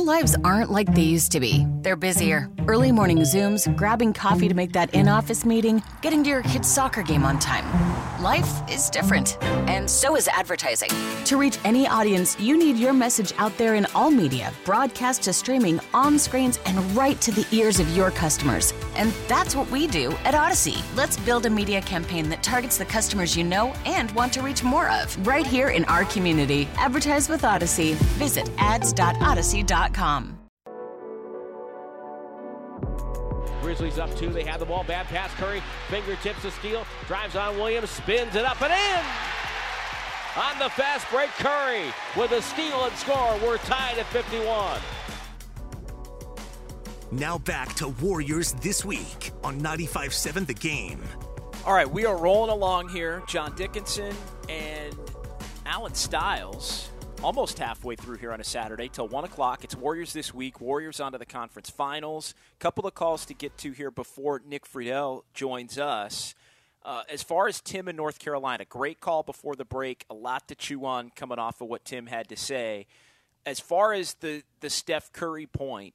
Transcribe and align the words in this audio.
Lives 0.00 0.34
aren't 0.44 0.70
like 0.70 0.94
they 0.94 1.02
used 1.02 1.30
to 1.32 1.40
be. 1.40 1.66
They're 1.82 1.94
busier. 1.94 2.48
Early 2.66 2.90
morning 2.90 3.18
Zooms, 3.18 3.68
grabbing 3.76 4.14
coffee 4.14 4.48
to 4.48 4.54
make 4.54 4.72
that 4.72 4.94
in 4.94 5.08
office 5.08 5.44
meeting, 5.44 5.82
getting 6.00 6.24
to 6.24 6.30
your 6.30 6.42
kid's 6.42 6.72
soccer 6.72 7.02
game 7.02 7.22
on 7.22 7.38
time. 7.38 7.66
Life 8.22 8.50
is 8.70 8.88
different, 8.88 9.36
and 9.68 9.88
so 9.90 10.16
is 10.16 10.26
advertising. 10.28 10.88
To 11.24 11.36
reach 11.36 11.58
any 11.64 11.86
audience, 11.86 12.38
you 12.40 12.56
need 12.56 12.76
your 12.76 12.94
message 12.94 13.34
out 13.36 13.56
there 13.58 13.74
in 13.74 13.86
all 13.94 14.10
media, 14.10 14.52
broadcast 14.64 15.22
to 15.24 15.34
streaming, 15.34 15.80
on 15.92 16.18
screens, 16.18 16.58
and 16.64 16.78
right 16.96 17.20
to 17.20 17.30
the 17.30 17.46
ears 17.52 17.78
of 17.78 17.94
your 17.94 18.10
customers. 18.10 18.72
And 18.96 19.12
that's 19.28 19.54
what 19.54 19.70
we 19.70 19.86
do 19.86 20.12
at 20.24 20.34
Odyssey. 20.34 20.76
Let's 20.94 21.18
build 21.18 21.44
a 21.44 21.50
media 21.50 21.82
campaign 21.82 22.30
that 22.30 22.42
targets 22.42 22.78
the 22.78 22.86
customers 22.86 23.36
you 23.36 23.44
know 23.44 23.74
and 23.84 24.10
want 24.12 24.32
to 24.34 24.42
reach 24.42 24.64
more 24.64 24.88
of 24.88 25.26
right 25.26 25.46
here 25.46 25.68
in 25.68 25.84
our 25.86 26.06
community. 26.06 26.68
Advertise 26.76 27.28
with 27.28 27.44
Odyssey. 27.44 27.94
Visit 28.16 28.50
ads.odyssey.com. 28.56 29.89
Grizzlies 33.60 33.98
up 33.98 34.14
two. 34.16 34.30
They 34.30 34.44
have 34.44 34.60
the 34.60 34.66
ball. 34.66 34.84
Bad 34.84 35.06
pass. 35.06 35.32
Curry 35.34 35.62
fingertips 35.88 36.42
the 36.42 36.50
steal. 36.50 36.86
Drives 37.06 37.36
on 37.36 37.56
Williams. 37.56 37.90
Spins 37.90 38.34
it 38.34 38.44
up 38.44 38.60
and 38.62 38.72
in. 38.72 39.04
On 40.36 40.58
the 40.58 40.70
fast 40.70 41.10
break, 41.10 41.28
Curry 41.30 41.92
with 42.16 42.30
a 42.32 42.40
steal 42.40 42.84
and 42.84 42.94
score. 42.94 43.36
We're 43.42 43.58
tied 43.58 43.98
at 43.98 44.06
51. 44.06 44.80
Now 47.12 47.38
back 47.38 47.74
to 47.74 47.88
Warriors 47.88 48.52
this 48.54 48.84
week 48.84 49.32
on 49.42 49.60
95.7 49.60 50.46
The 50.46 50.54
Game. 50.54 51.02
All 51.66 51.74
right, 51.74 51.90
we 51.90 52.06
are 52.06 52.16
rolling 52.16 52.50
along 52.50 52.90
here. 52.90 53.22
John 53.26 53.54
Dickinson 53.56 54.14
and 54.48 54.94
Alan 55.66 55.94
Stiles 55.94 56.90
almost 57.22 57.58
halfway 57.58 57.96
through 57.96 58.16
here 58.16 58.32
on 58.32 58.40
a 58.40 58.44
Saturday 58.44 58.88
till 58.88 59.06
1 59.06 59.24
o'clock. 59.24 59.62
It's 59.62 59.76
Warriors 59.76 60.12
this 60.12 60.32
week. 60.32 60.60
Warriors 60.60 61.00
onto 61.00 61.18
the 61.18 61.26
conference 61.26 61.68
finals. 61.68 62.34
Couple 62.58 62.86
of 62.86 62.94
calls 62.94 63.26
to 63.26 63.34
get 63.34 63.58
to 63.58 63.72
here 63.72 63.90
before 63.90 64.40
Nick 64.46 64.66
Friedell 64.66 65.22
joins 65.34 65.78
us. 65.78 66.34
Uh, 66.82 67.02
as 67.12 67.22
far 67.22 67.46
as 67.46 67.60
Tim 67.60 67.88
in 67.88 67.96
North 67.96 68.18
Carolina, 68.18 68.64
great 68.64 69.00
call 69.00 69.22
before 69.22 69.54
the 69.54 69.66
break. 69.66 70.06
A 70.08 70.14
lot 70.14 70.48
to 70.48 70.54
chew 70.54 70.86
on 70.86 71.10
coming 71.10 71.38
off 71.38 71.60
of 71.60 71.68
what 71.68 71.84
Tim 71.84 72.06
had 72.06 72.28
to 72.30 72.36
say. 72.36 72.86
As 73.44 73.60
far 73.60 73.92
as 73.92 74.14
the, 74.14 74.42
the 74.60 74.70
Steph 74.70 75.12
Curry 75.12 75.46
point, 75.46 75.94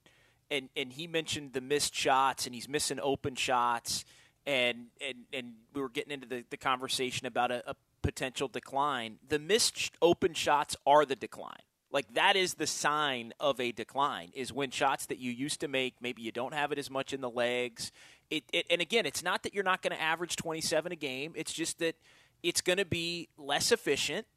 and, 0.52 0.70
and 0.78 0.94
he 0.94 1.08
mentioned 1.08 1.54
the 1.54 1.62
missed 1.62 1.96
shots, 1.96 2.46
and 2.46 2.54
he's 2.54 2.70
missing 2.70 3.00
open 3.02 3.34
shots, 3.34 4.06
and, 4.46 4.88
and, 5.02 5.26
and 5.34 5.54
we 5.74 5.82
were 5.82 5.90
getting 5.90 6.12
into 6.12 6.28
the, 6.28 6.44
the 6.52 6.58
conversation 6.58 7.26
about 7.26 7.52
a, 7.52 7.68
a 7.72 7.76
potential 8.06 8.48
decline, 8.48 9.18
the 9.28 9.40
missed 9.40 9.92
open 10.02 10.34
shots 10.34 10.76
are 10.86 11.06
the 11.06 11.16
decline. 11.16 11.64
Like 11.92 12.14
that 12.14 12.36
is 12.36 12.56
the 12.56 12.68
sign 12.68 13.34
of 13.40 13.60
a 13.60 13.72
decline 13.72 14.30
is 14.34 14.54
when 14.54 14.70
shots 14.70 15.08
that 15.08 15.18
you 15.18 15.32
used 15.32 15.62
to 15.62 15.68
make, 15.68 15.96
maybe 16.02 16.22
you 16.22 16.32
don't 16.32 16.54
have 16.54 16.72
it 16.72 16.78
as 16.78 16.92
much 16.92 17.14
in 17.14 17.22
the 17.22 17.30
legs. 17.30 17.92
It, 18.30 18.44
it 18.54 18.66
and 18.70 18.82
again, 18.82 19.06
it's 19.06 19.24
not 19.24 19.44
that 19.44 19.54
you're 19.54 19.64
not 19.64 19.82
going 19.82 19.96
to 19.96 20.02
average 20.02 20.36
27 20.36 20.92
a 20.92 20.96
game. 20.96 21.34
It's 21.36 21.54
just 21.54 21.80
that 21.80 21.96
it's 22.44 22.62
going 22.62 22.78
to 22.78 22.86
be 22.86 23.30
less 23.38 23.72
efficient 23.72 24.28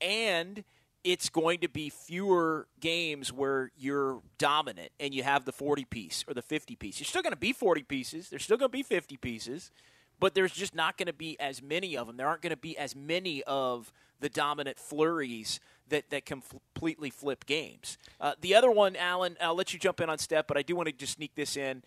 and 0.00 0.64
it's 1.04 1.28
going 1.28 1.60
to 1.60 1.68
be 1.68 1.90
fewer 1.90 2.66
games 2.80 3.32
where 3.32 3.70
you're 3.76 4.20
dominant 4.38 4.90
and 4.98 5.14
you 5.14 5.22
have 5.22 5.44
the 5.44 5.52
40 5.52 5.84
piece 5.84 6.24
or 6.26 6.34
the 6.34 6.42
50 6.42 6.74
piece. 6.74 6.98
You're 6.98 7.04
still 7.04 7.22
going 7.22 7.32
to 7.32 7.38
be 7.38 7.52
40 7.52 7.82
pieces. 7.84 8.30
There's 8.30 8.42
still 8.42 8.56
going 8.56 8.70
to 8.70 8.76
be 8.76 8.82
50 8.82 9.16
pieces 9.18 9.70
but 10.18 10.34
there's 10.34 10.52
just 10.52 10.74
not 10.74 10.96
going 10.96 11.06
to 11.06 11.12
be 11.12 11.38
as 11.40 11.62
many 11.62 11.96
of 11.96 12.06
them. 12.06 12.16
There 12.16 12.26
aren't 12.26 12.42
going 12.42 12.50
to 12.50 12.56
be 12.56 12.76
as 12.78 12.96
many 12.96 13.42
of 13.44 13.92
the 14.20 14.28
dominant 14.28 14.78
flurries 14.78 15.60
that, 15.88 16.10
that 16.10 16.24
can 16.24 16.40
completely 16.40 17.10
flip 17.10 17.44
games. 17.46 17.98
Uh, 18.20 18.32
the 18.40 18.54
other 18.54 18.70
one, 18.70 18.96
Alan, 18.96 19.36
I'll 19.40 19.54
let 19.54 19.72
you 19.72 19.78
jump 19.78 20.00
in 20.00 20.08
on 20.08 20.18
Steph, 20.18 20.46
but 20.46 20.56
I 20.56 20.62
do 20.62 20.74
want 20.74 20.88
to 20.88 20.92
just 20.92 21.14
sneak 21.14 21.34
this 21.34 21.56
in. 21.56 21.82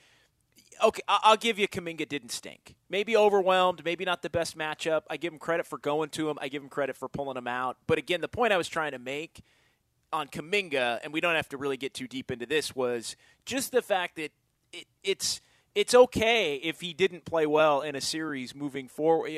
Okay, 0.84 1.02
I'll 1.08 1.36
give 1.36 1.58
you 1.60 1.68
Kuminga 1.68 2.08
didn't 2.08 2.32
stink. 2.32 2.76
Maybe 2.90 3.18
overwhelmed, 3.18 3.84
maybe 3.84 4.06
not 4.06 4.22
the 4.22 4.30
best 4.30 4.58
matchup. 4.58 5.02
I 5.10 5.18
give 5.18 5.34
him 5.34 5.40
credit 5.40 5.66
for 5.66 5.78
going 5.78 6.10
to 6.12 6.30
him. 6.30 6.38
I 6.40 6.48
give 6.48 6.62
him 6.62 6.70
credit 6.70 6.96
for 6.96 7.10
pulling 7.10 7.36
him 7.36 7.48
out. 7.48 7.78
But 7.88 7.98
again, 7.98 8.22
the 8.22 8.28
point 8.30 8.54
I 8.54 8.58
was 8.58 8.70
trying 8.70 8.92
to 8.92 9.00
make 9.00 9.42
on 10.14 10.28
Kuminga, 10.28 11.00
and 11.04 11.12
we 11.12 11.20
don't 11.20 11.36
have 11.36 11.50
to 11.50 11.58
really 11.58 11.78
get 11.78 11.94
too 11.94 12.08
deep 12.08 12.32
into 12.32 12.46
this, 12.46 12.76
was 12.76 13.16
just 13.46 13.72
the 13.72 13.82
fact 13.82 14.16
that 14.18 14.32
it, 14.72 14.86
it's– 15.04 15.42
it's 15.76 15.94
okay 15.94 16.56
if 16.56 16.82
he 16.82 16.94
didn't 16.94 17.26
play 17.26 17.46
well 17.46 17.82
in 17.82 17.96
a 17.96 18.02
series 18.02 18.56
moving 18.56 18.88
forward. 18.88 19.32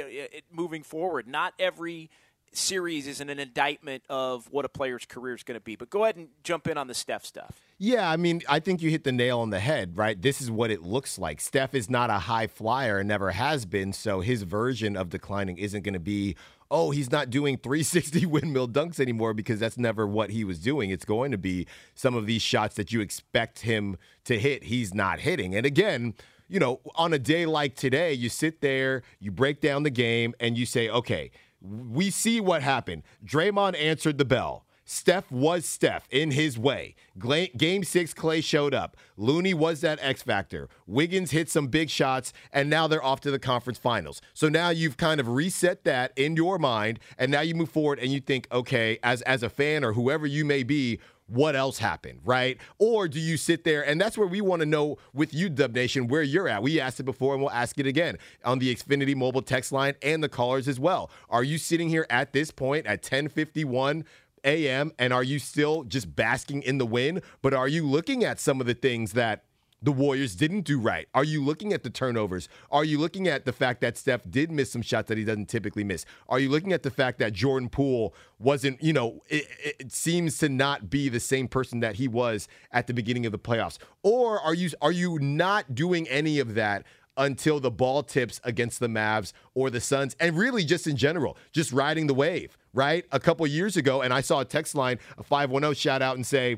Moving 0.52 0.84
forward, 0.84 1.28
not 1.28 1.54
every 1.60 2.10
series 2.54 3.08
isn't 3.08 3.30
an 3.30 3.40
indictment 3.40 4.04
of 4.10 4.48
what 4.52 4.66
a 4.66 4.70
player's 4.70 5.06
career 5.06 5.36
is 5.36 5.44
going 5.44 5.58
to 5.58 5.64
be. 5.64 5.76
But 5.76 5.90
go 5.90 6.04
ahead 6.04 6.18
and 6.18 6.30
jump 6.44 6.68
in 6.68 6.78
on 6.78 6.88
the 6.88 6.94
Steph 6.94 7.26
stuff. 7.26 7.62
Yeah, 7.78 8.10
I 8.10 8.18
mean, 8.18 8.42
I 8.48 8.60
think 8.60 8.82
you 8.82 8.90
hit 8.90 9.04
the 9.04 9.12
nail 9.12 9.40
on 9.40 9.50
the 9.50 9.60
head, 9.60 9.98
right? 9.98 10.22
This 10.22 10.42
is 10.42 10.52
what 10.52 10.70
it 10.70 10.84
looks 10.84 11.18
like. 11.18 11.42
Steph 11.42 11.74
is 11.74 11.90
not 11.90 12.10
a 12.10 12.20
high 12.20 12.48
flyer 12.48 13.00
and 13.00 13.08
never 13.08 13.32
has 13.32 13.66
been, 13.66 13.94
so 13.94 14.22
his 14.22 14.44
version 14.44 14.96
of 14.96 15.10
declining 15.10 15.58
isn't 15.58 15.82
going 15.82 15.94
to 15.94 16.00
be, 16.00 16.36
oh, 16.70 16.92
he's 16.92 17.12
not 17.12 17.30
doing 17.30 17.58
360 17.64 18.26
windmill 18.28 18.68
dunks 18.68 19.00
anymore 19.00 19.34
because 19.34 19.60
that's 19.60 19.78
never 19.78 20.06
what 20.06 20.30
he 20.30 20.44
was 20.44 20.60
doing. 20.60 20.90
It's 20.90 21.06
going 21.06 21.32
to 21.32 21.38
be 21.38 21.66
some 21.96 22.16
of 22.16 22.28
these 22.28 22.42
shots 22.42 22.76
that 22.76 22.92
you 22.92 23.02
expect 23.02 23.62
him 23.62 23.98
to 24.26 24.38
hit, 24.38 24.66
he's 24.66 24.94
not 24.94 25.22
hitting. 25.22 25.56
And 25.56 25.66
again, 25.66 26.14
you 26.48 26.60
know, 26.60 26.82
on 26.96 27.14
a 27.14 27.20
day 27.20 27.46
like 27.46 27.76
today, 27.76 28.12
you 28.14 28.28
sit 28.28 28.60
there, 28.60 29.04
you 29.20 29.32
break 29.32 29.62
down 29.62 29.84
the 29.84 29.90
game, 29.90 30.36
and 30.40 30.58
you 30.58 30.66
say, 30.66 30.90
okay, 30.90 31.32
we 31.62 32.10
see 32.10 32.42
what 32.42 32.62
happened. 32.64 33.04
Draymond 33.26 33.80
answered 33.80 34.18
the 34.18 34.26
bell. 34.26 34.66
Steph 34.84 35.32
was 35.32 35.66
Steph 35.66 36.06
in 36.12 36.32
his 36.32 36.60
way. 36.60 36.96
Game 37.18 37.84
six, 37.86 38.14
Klay 38.14 38.44
showed 38.44 38.74
up. 38.74 38.98
Looney 39.16 39.54
was 39.54 39.80
that 39.82 40.00
X 40.02 40.22
factor. 40.22 40.68
Wiggins 40.86 41.32
hit 41.32 41.50
some 41.50 41.68
big 41.68 41.90
shots, 41.90 42.34
and 42.52 42.70
now 42.70 42.88
they're 42.88 43.04
off 43.04 43.22
to 43.22 43.32
the 43.32 43.40
conference 43.40 43.80
finals. 43.80 44.22
So 44.34 44.50
now 44.50 44.70
you've 44.70 44.98
kind 44.98 45.22
of 45.22 45.30
reset 45.30 45.86
that 45.86 46.12
in 46.18 46.36
your 46.36 46.60
mind, 46.60 47.00
and 47.18 47.32
now 47.32 47.40
you 47.40 47.56
move 47.56 47.70
forward 47.70 48.00
and 48.00 48.12
you 48.12 48.20
think, 48.20 48.48
okay, 48.52 49.00
as 49.02 49.22
as 49.22 49.44
a 49.44 49.50
fan 49.50 49.86
or 49.86 49.94
whoever 49.94 50.28
you 50.28 50.44
may 50.44 50.64
be, 50.64 51.00
what 51.32 51.56
else 51.56 51.78
happened, 51.78 52.20
right? 52.26 52.58
Or 52.78 53.08
do 53.08 53.20
you 53.20 53.38
sit 53.38 53.64
there 53.64 53.88
and 53.88 54.00
that's 54.00 54.18
where 54.18 54.28
we 54.28 54.42
want 54.42 54.62
to 54.62 54.66
know 54.66 54.98
with 55.14 55.34
you, 55.34 55.50
Dub 55.50 55.74
Nation, 55.74 56.08
where 56.08 56.22
you're 56.22 56.48
at. 56.48 56.62
We 56.62 56.80
asked 56.80 57.00
it 57.00 57.04
before 57.04 57.34
and 57.34 57.42
we'll 57.42 57.52
ask 57.52 57.80
it 57.80 57.88
again 57.88 58.18
on 58.44 58.60
the 58.60 58.74
Xfinity 58.74 59.16
mobile 59.16 59.42
text 59.42 59.72
line 59.72 59.96
and 60.02 60.22
the 60.24 60.30
callers 60.30 60.68
as 60.68 60.80
well. 60.80 61.10
Are 61.30 61.44
you 61.44 61.58
sitting 61.58 61.90
here 61.90 62.06
at 62.10 62.34
this 62.34 62.52
point 62.52 62.86
at 62.86 63.00
1051 63.04 64.04
a.m. 64.44 64.92
and 64.98 65.14
are 65.14 65.24
you 65.24 65.40
still 65.40 65.84
just 65.84 66.16
basking 66.16 66.64
in 66.64 66.78
the 66.78 66.86
win? 66.86 67.22
But 67.42 67.54
are 67.54 67.68
you 67.68 67.86
looking 67.88 68.24
at 68.24 68.40
some 68.40 68.60
of 68.60 68.68
the 68.68 68.74
things 68.74 69.14
that 69.14 69.44
the 69.82 69.92
Warriors 69.92 70.36
didn't 70.36 70.62
do 70.62 70.80
right? 70.80 71.08
Are 71.14 71.24
you 71.24 71.44
looking 71.44 71.74
at 71.74 71.84
the 71.84 71.90
turnovers? 71.90 72.48
Are 72.72 72.86
you 72.86 73.00
looking 73.00 73.28
at 73.28 73.46
the 73.46 73.52
fact 73.52 73.82
that 73.82 73.98
Steph 73.98 74.22
did 74.30 74.52
miss 74.52 74.72
some 74.72 74.82
shots 74.82 75.08
that 75.08 75.18
he 75.18 75.24
doesn't 75.24 75.48
typically 75.48 75.84
miss? 75.84 76.06
Are 76.30 76.40
you 76.40 76.50
looking 76.50 76.72
at 76.72 76.84
the 76.84 76.92
fact 76.92 77.20
that 77.20 77.34
Jordan 77.34 77.70
Poole 77.70 78.14
wasn't, 78.40 78.82
you 78.82 78.94
know, 78.94 79.22
it, 79.28 79.48
it 79.80 79.92
seems 79.92 80.38
to 80.40 80.50
not 80.50 80.90
be 80.90 81.10
the 81.10 81.20
same 81.20 81.48
person 81.48 81.80
that 81.80 81.96
he 81.96 82.08
was 82.08 82.48
at 82.72 82.88
the 82.88 82.94
beginning 82.94 83.26
of 83.26 83.32
the 83.32 83.40
playoffs? 83.40 83.78
Or 84.04 84.40
are 84.40 84.54
you 84.54 84.70
are 84.82 84.92
you 84.92 85.18
not 85.20 85.74
doing 85.74 86.08
any 86.08 86.40
of 86.40 86.54
that 86.56 86.86
until 87.18 87.60
the 87.60 87.72
ball 87.72 88.04
tips 88.04 88.40
against 88.44 88.80
the 88.80 88.88
Mavs 88.88 89.34
or 89.54 89.70
the 89.70 89.82
Suns, 89.82 90.16
and 90.20 90.38
really 90.38 90.64
just 90.64 90.88
in 90.88 90.96
general, 90.96 91.38
just 91.52 91.72
riding 91.72 92.08
the 92.08 92.14
wave, 92.14 92.58
right? 92.74 93.06
A 93.12 93.20
couple 93.20 93.46
years 93.48 93.78
ago, 93.78 94.02
and 94.02 94.14
I 94.14 94.22
saw 94.22 94.40
a 94.40 94.46
text 94.46 94.76
line, 94.76 94.98
a 95.18 95.24
510 95.24 95.76
shout 95.76 96.02
out 96.02 96.16
and 96.16 96.26
say, 96.26 96.58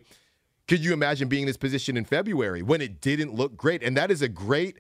could 0.68 0.84
you 0.84 0.94
imagine 0.94 1.28
being 1.28 1.44
in 1.44 1.48
this 1.48 1.58
position 1.58 1.98
in 1.98 2.06
February 2.06 2.62
when 2.62 2.82
it 2.82 3.02
didn't 3.02 3.34
look 3.34 3.58
great? 3.58 3.84
And 3.84 3.98
that 3.98 4.12
is 4.12 4.22
a 4.22 4.30
great 4.30 4.80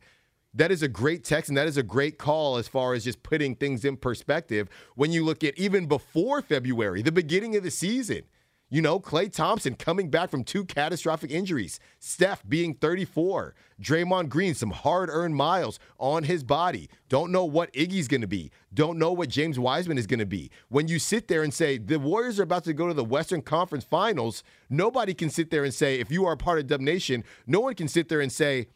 that 0.55 0.71
is 0.71 0.83
a 0.83 0.87
great 0.87 1.23
text 1.23 1.49
and 1.49 1.57
that 1.57 1.67
is 1.67 1.77
a 1.77 1.83
great 1.83 2.19
call 2.19 2.57
as 2.57 2.67
far 2.67 2.93
as 2.93 3.03
just 3.03 3.23
putting 3.23 3.55
things 3.55 3.83
in 3.83 3.97
perspective 3.97 4.69
when 4.95 5.11
you 5.11 5.25
look 5.25 5.43
at 5.43 5.57
even 5.57 5.87
before 5.87 6.43
February, 6.43 7.01
the 7.01 7.11
beginning 7.11 7.55
of 7.55 7.63
the 7.63 7.71
season. 7.71 8.21
You 8.73 8.81
know, 8.81 8.99
Klay 8.99 9.31
Thompson 9.31 9.75
coming 9.75 10.09
back 10.09 10.31
from 10.31 10.43
two 10.43 10.65
catastrophic 10.65 11.29
injuries, 11.29 11.79
Steph 11.99 12.41
being 12.49 12.73
34, 12.73 13.53
Draymond 13.79 14.29
Green, 14.29 14.55
some 14.55 14.71
hard 14.71 15.09
earned 15.11 15.35
miles 15.35 15.77
on 15.99 16.23
his 16.23 16.43
body. 16.43 16.89
Don't 17.07 17.31
know 17.31 17.45
what 17.45 17.71
Iggy's 17.73 18.07
going 18.07 18.21
to 18.21 18.27
be. 18.27 18.49
Don't 18.73 18.97
know 18.97 19.11
what 19.11 19.29
James 19.29 19.59
Wiseman 19.59 19.99
is 19.99 20.07
going 20.07 20.21
to 20.21 20.25
be. 20.25 20.49
When 20.69 20.87
you 20.87 20.97
sit 20.97 21.27
there 21.27 21.43
and 21.43 21.53
say 21.53 21.77
the 21.77 21.99
Warriors 21.99 22.39
are 22.39 22.43
about 22.43 22.63
to 22.63 22.73
go 22.73 22.87
to 22.87 22.95
the 22.95 23.05
Western 23.05 23.43
Conference 23.43 23.83
Finals, 23.83 24.43
nobody 24.71 25.13
can 25.13 25.29
sit 25.29 25.51
there 25.51 25.63
and 25.63 25.71
say, 25.71 25.99
if 25.99 26.09
you 26.09 26.25
are 26.25 26.33
a 26.33 26.37
part 26.37 26.57
of 26.57 26.65
Dub 26.65 26.81
Nation, 26.81 27.23
no 27.45 27.59
one 27.59 27.75
can 27.75 27.87
sit 27.87 28.09
there 28.09 28.21
and 28.21 28.31
say, 28.31 28.69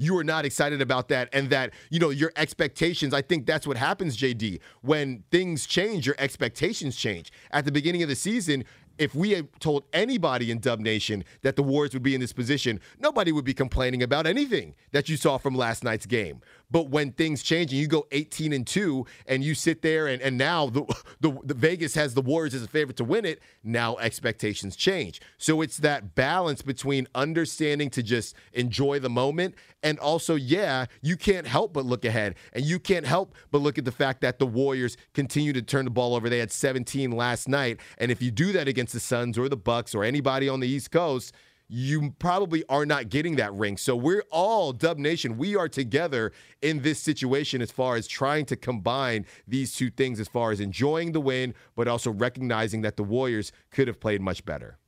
you 0.00 0.16
are 0.16 0.24
not 0.24 0.46
excited 0.46 0.80
about 0.80 1.08
that 1.08 1.28
and 1.32 1.50
that 1.50 1.72
you 1.90 2.00
know 2.00 2.08
your 2.08 2.32
expectations 2.36 3.12
i 3.12 3.20
think 3.20 3.46
that's 3.46 3.66
what 3.66 3.76
happens 3.76 4.16
jd 4.16 4.58
when 4.80 5.22
things 5.30 5.66
change 5.66 6.06
your 6.06 6.16
expectations 6.18 6.96
change 6.96 7.30
at 7.50 7.64
the 7.66 7.70
beginning 7.70 8.02
of 8.02 8.08
the 8.08 8.16
season 8.16 8.64
if 9.00 9.14
we 9.14 9.30
had 9.30 9.48
told 9.60 9.84
anybody 9.94 10.50
in 10.50 10.58
Dub 10.58 10.78
Nation 10.78 11.24
that 11.40 11.56
the 11.56 11.62
Warriors 11.62 11.94
would 11.94 12.02
be 12.02 12.14
in 12.14 12.20
this 12.20 12.34
position, 12.34 12.78
nobody 13.00 13.32
would 13.32 13.46
be 13.46 13.54
complaining 13.54 14.02
about 14.02 14.26
anything 14.26 14.74
that 14.92 15.08
you 15.08 15.16
saw 15.16 15.38
from 15.38 15.54
last 15.54 15.82
night's 15.82 16.04
game. 16.04 16.42
But 16.70 16.88
when 16.88 17.12
things 17.12 17.42
change 17.42 17.72
and 17.72 17.80
you 17.80 17.86
go 17.86 18.06
18 18.12 18.52
and 18.52 18.66
2 18.66 19.06
and 19.26 19.42
you 19.42 19.54
sit 19.54 19.82
there 19.82 20.06
and, 20.06 20.22
and 20.22 20.38
now 20.38 20.66
the, 20.66 20.84
the, 21.20 21.36
the 21.44 21.54
Vegas 21.54 21.94
has 21.94 22.14
the 22.14 22.22
Warriors 22.22 22.54
as 22.54 22.62
a 22.62 22.68
favorite 22.68 22.96
to 22.98 23.04
win 23.04 23.24
it, 23.24 23.40
now 23.64 23.96
expectations 23.96 24.76
change. 24.76 25.20
So 25.38 25.60
it's 25.62 25.78
that 25.78 26.14
balance 26.14 26.62
between 26.62 27.08
understanding 27.14 27.90
to 27.90 28.02
just 28.02 28.34
enjoy 28.52 28.98
the 28.98 29.10
moment 29.10 29.54
and 29.82 29.98
also, 29.98 30.34
yeah, 30.34 30.86
you 31.00 31.16
can't 31.16 31.46
help 31.46 31.72
but 31.72 31.86
look 31.86 32.04
ahead. 32.04 32.34
And 32.52 32.64
you 32.64 32.78
can't 32.78 33.06
help 33.06 33.34
but 33.50 33.60
look 33.60 33.78
at 33.78 33.84
the 33.84 33.92
fact 33.92 34.20
that 34.20 34.38
the 34.38 34.46
Warriors 34.46 34.96
continue 35.14 35.52
to 35.54 35.62
turn 35.62 35.84
the 35.84 35.90
ball 35.90 36.14
over. 36.14 36.28
They 36.28 36.38
had 36.38 36.52
17 36.52 37.10
last 37.10 37.48
night. 37.48 37.80
And 37.98 38.10
if 38.10 38.20
you 38.20 38.30
do 38.30 38.52
that 38.52 38.68
against 38.68 38.92
the 38.92 39.00
Suns 39.00 39.38
or 39.38 39.48
the 39.48 39.56
Bucks 39.56 39.94
or 39.94 40.04
anybody 40.04 40.48
on 40.48 40.60
the 40.60 40.68
East 40.68 40.90
Coast, 40.90 41.32
you 41.72 42.12
probably 42.18 42.64
are 42.68 42.84
not 42.84 43.08
getting 43.10 43.36
that 43.36 43.54
ring. 43.54 43.76
So 43.76 43.94
we're 43.94 44.24
all 44.30 44.72
Dub 44.72 44.98
Nation. 44.98 45.38
We 45.38 45.54
are 45.54 45.68
together 45.68 46.32
in 46.60 46.82
this 46.82 46.98
situation 46.98 47.62
as 47.62 47.70
far 47.70 47.94
as 47.94 48.08
trying 48.08 48.44
to 48.46 48.56
combine 48.56 49.24
these 49.46 49.76
two 49.76 49.88
things 49.88 50.18
as 50.18 50.26
far 50.26 50.50
as 50.50 50.58
enjoying 50.58 51.12
the 51.12 51.20
win, 51.20 51.54
but 51.76 51.86
also 51.86 52.10
recognizing 52.10 52.82
that 52.82 52.96
the 52.96 53.04
Warriors 53.04 53.52
could 53.70 53.86
have 53.86 54.00
played 54.00 54.20
much 54.20 54.44
better. 54.44 54.78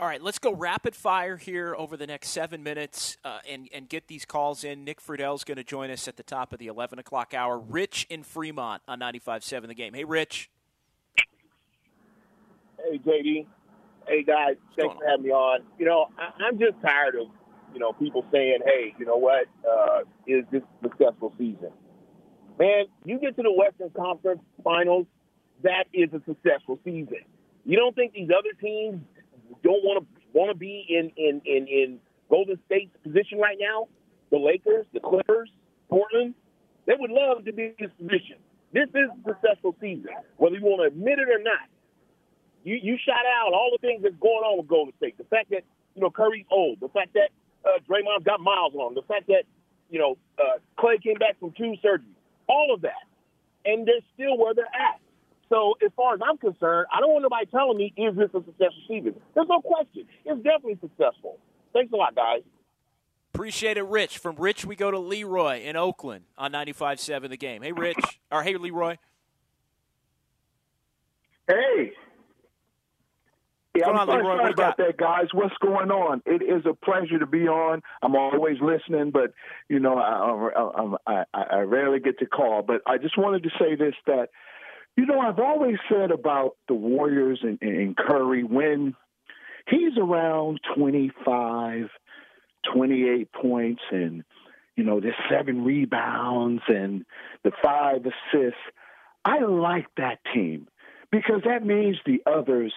All 0.00 0.08
right, 0.08 0.20
let's 0.20 0.40
go 0.40 0.52
rapid 0.52 0.96
fire 0.96 1.36
here 1.36 1.74
over 1.76 1.96
the 1.96 2.06
next 2.06 2.30
seven 2.30 2.64
minutes 2.64 3.16
uh, 3.24 3.38
and, 3.48 3.68
and 3.72 3.88
get 3.88 4.08
these 4.08 4.24
calls 4.24 4.64
in. 4.64 4.84
Nick 4.84 5.00
Friedell's 5.00 5.44
going 5.44 5.56
to 5.56 5.64
join 5.64 5.88
us 5.90 6.08
at 6.08 6.16
the 6.16 6.22
top 6.24 6.52
of 6.52 6.58
the 6.58 6.66
11 6.66 6.98
o'clock 6.98 7.32
hour. 7.32 7.58
Rich 7.58 8.06
in 8.10 8.24
Fremont 8.24 8.82
on 8.88 8.98
95.7 8.98 9.68
The 9.68 9.74
Game. 9.74 9.94
Hey, 9.94 10.04
Rich. 10.04 10.50
Hey, 12.76 12.98
JD. 12.98 13.46
Hey, 14.08 14.22
guys. 14.22 14.56
Thanks 14.76 14.96
for 14.96 15.06
having 15.06 15.26
me 15.26 15.30
on. 15.30 15.60
You 15.78 15.84
know, 15.84 16.06
I, 16.18 16.44
I'm 16.44 16.58
just 16.58 16.80
tired 16.80 17.14
of, 17.14 17.28
you 17.74 17.78
know, 17.78 17.92
people 17.92 18.24
saying, 18.32 18.60
hey, 18.64 18.94
you 18.98 19.04
know 19.04 19.16
what, 19.16 19.46
uh, 19.68 20.00
is 20.26 20.44
this 20.50 20.62
successful 20.82 21.34
season? 21.36 21.70
Man, 22.58 22.86
you 23.04 23.18
get 23.18 23.36
to 23.36 23.42
the 23.42 23.52
Western 23.52 23.90
Conference 23.90 24.40
Finals, 24.64 25.06
that 25.62 25.84
is 25.92 26.08
a 26.14 26.22
successful 26.26 26.78
season. 26.84 27.20
You 27.66 27.76
don't 27.76 27.94
think 27.94 28.14
these 28.14 28.30
other 28.30 28.56
teams 28.58 29.02
don't 29.62 29.84
want 29.84 30.02
to 30.02 30.20
want 30.32 30.50
to 30.50 30.56
be 30.56 30.86
in, 30.88 31.10
in, 31.16 31.42
in, 31.44 31.66
in 31.68 31.98
Golden 32.30 32.58
State's 32.66 32.94
position 33.02 33.38
right 33.38 33.58
now? 33.60 33.88
The 34.30 34.38
Lakers, 34.38 34.86
the 34.92 35.00
Clippers, 35.00 35.50
Portland, 35.88 36.34
they 36.86 36.94
would 36.98 37.10
love 37.10 37.44
to 37.44 37.52
be 37.52 37.64
in 37.64 37.74
this 37.78 37.90
position. 37.98 38.36
This 38.72 38.88
is 38.88 39.08
a 39.10 39.28
successful 39.28 39.74
season, 39.80 40.10
whether 40.36 40.56
you 40.56 40.62
want 40.62 40.82
to 40.82 40.88
admit 40.88 41.18
it 41.18 41.28
or 41.28 41.42
not 41.42 41.68
you 42.68 42.78
you 42.82 42.98
shout 43.04 43.24
out 43.24 43.52
all 43.54 43.70
the 43.72 43.80
things 43.80 44.02
that's 44.02 44.16
going 44.20 44.44
on 44.44 44.58
with 44.58 44.68
Golden 44.68 44.92
State. 44.98 45.16
The 45.16 45.24
fact 45.24 45.50
that 45.50 45.62
you 45.94 46.02
know 46.02 46.10
Curry's 46.10 46.46
old. 46.50 46.80
The 46.80 46.88
fact 46.88 47.14
that 47.14 47.30
uh, 47.64 47.78
Draymond's 47.88 48.24
got 48.24 48.40
miles 48.40 48.74
on. 48.74 48.94
The 48.94 49.02
fact 49.02 49.26
that 49.28 49.44
you 49.88 49.98
know 49.98 50.18
uh, 50.38 50.58
Klay 50.78 51.02
came 51.02 51.16
back 51.16 51.40
from 51.40 51.52
two 51.52 51.74
surgeries. 51.84 52.12
All 52.46 52.72
of 52.74 52.82
that, 52.82 53.08
and 53.64 53.86
they're 53.86 54.04
still 54.14 54.36
where 54.36 54.52
they're 54.54 54.66
at. 54.66 55.00
So 55.48 55.74
as 55.84 55.90
far 55.96 56.14
as 56.14 56.20
I'm 56.22 56.36
concerned, 56.36 56.88
I 56.92 57.00
don't 57.00 57.10
want 57.12 57.22
nobody 57.22 57.46
telling 57.46 57.78
me 57.78 57.92
is 57.96 58.14
this 58.16 58.28
a 58.34 58.44
successful 58.44 58.82
season. 58.86 59.14
There's 59.34 59.48
no 59.48 59.62
question. 59.62 60.04
It's 60.26 60.42
definitely 60.42 60.78
successful. 60.80 61.38
Thanks 61.72 61.90
a 61.92 61.96
lot, 61.96 62.14
guys. 62.14 62.42
Appreciate 63.34 63.78
it, 63.78 63.84
Rich. 63.84 64.18
From 64.18 64.36
Rich, 64.36 64.64
we 64.66 64.76
go 64.76 64.90
to 64.90 64.98
Leroy 64.98 65.62
in 65.62 65.76
Oakland 65.76 66.24
on 66.36 66.52
95.7 66.52 67.30
The 67.30 67.36
Game. 67.36 67.62
Hey, 67.62 67.72
Rich. 67.72 68.20
or 68.32 68.42
hey, 68.42 68.56
Leroy. 68.56 68.96
Hey, 71.46 71.92
yeah, 73.78 73.86
I'm 73.88 74.06
sorry, 74.06 74.24
sorry 74.24 74.52
about 74.52 74.76
that, 74.78 74.96
guys. 74.96 75.26
What's 75.32 75.56
going 75.60 75.90
on? 75.90 76.22
It 76.26 76.42
is 76.42 76.64
a 76.66 76.74
pleasure 76.74 77.18
to 77.18 77.26
be 77.26 77.48
on. 77.48 77.82
I'm 78.02 78.16
always 78.16 78.56
listening, 78.60 79.10
but 79.10 79.32
you 79.68 79.78
know, 79.78 79.98
I, 79.98 80.94
I, 81.06 81.24
I, 81.34 81.42
I 81.42 81.58
rarely 81.60 82.00
get 82.00 82.18
to 82.20 82.26
call. 82.26 82.62
But 82.62 82.82
I 82.86 82.98
just 82.98 83.18
wanted 83.18 83.44
to 83.44 83.50
say 83.58 83.74
this: 83.76 83.94
that 84.06 84.28
you 84.96 85.06
know, 85.06 85.20
I've 85.20 85.38
always 85.38 85.76
said 85.88 86.10
about 86.10 86.56
the 86.66 86.74
Warriors 86.74 87.40
and, 87.42 87.58
and 87.62 87.96
Curry 87.96 88.42
when 88.42 88.94
he's 89.68 89.96
around 89.96 90.60
25, 90.76 91.88
28 92.74 93.32
points, 93.32 93.82
and 93.92 94.24
you 94.76 94.84
know, 94.84 95.00
the 95.00 95.12
seven 95.30 95.64
rebounds 95.64 96.62
and 96.68 97.04
the 97.44 97.52
five 97.62 98.02
assists. 98.06 98.60
I 99.24 99.40
like 99.40 99.86
that 99.96 100.18
team 100.32 100.68
because 101.10 101.42
that 101.44 101.64
means 101.64 101.96
the 102.06 102.22
others 102.26 102.72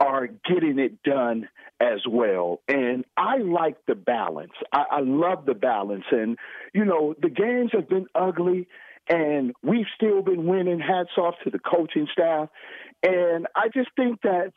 are 0.00 0.26
getting 0.26 0.78
it 0.78 1.02
done 1.02 1.48
as 1.78 2.00
well. 2.08 2.60
And 2.68 3.04
I 3.16 3.36
like 3.38 3.76
the 3.86 3.94
balance. 3.94 4.52
I, 4.72 4.84
I 4.90 5.00
love 5.00 5.46
the 5.46 5.54
balance. 5.54 6.04
And, 6.10 6.38
you 6.74 6.84
know, 6.84 7.14
the 7.20 7.28
games 7.28 7.70
have 7.72 7.88
been 7.88 8.06
ugly 8.14 8.66
and 9.08 9.52
we've 9.62 9.86
still 9.94 10.22
been 10.22 10.46
winning. 10.46 10.80
Hats 10.80 11.10
off 11.18 11.34
to 11.44 11.50
the 11.50 11.58
coaching 11.58 12.06
staff. 12.12 12.48
And 13.02 13.46
I 13.54 13.68
just 13.72 13.90
think 13.96 14.22
that 14.22 14.52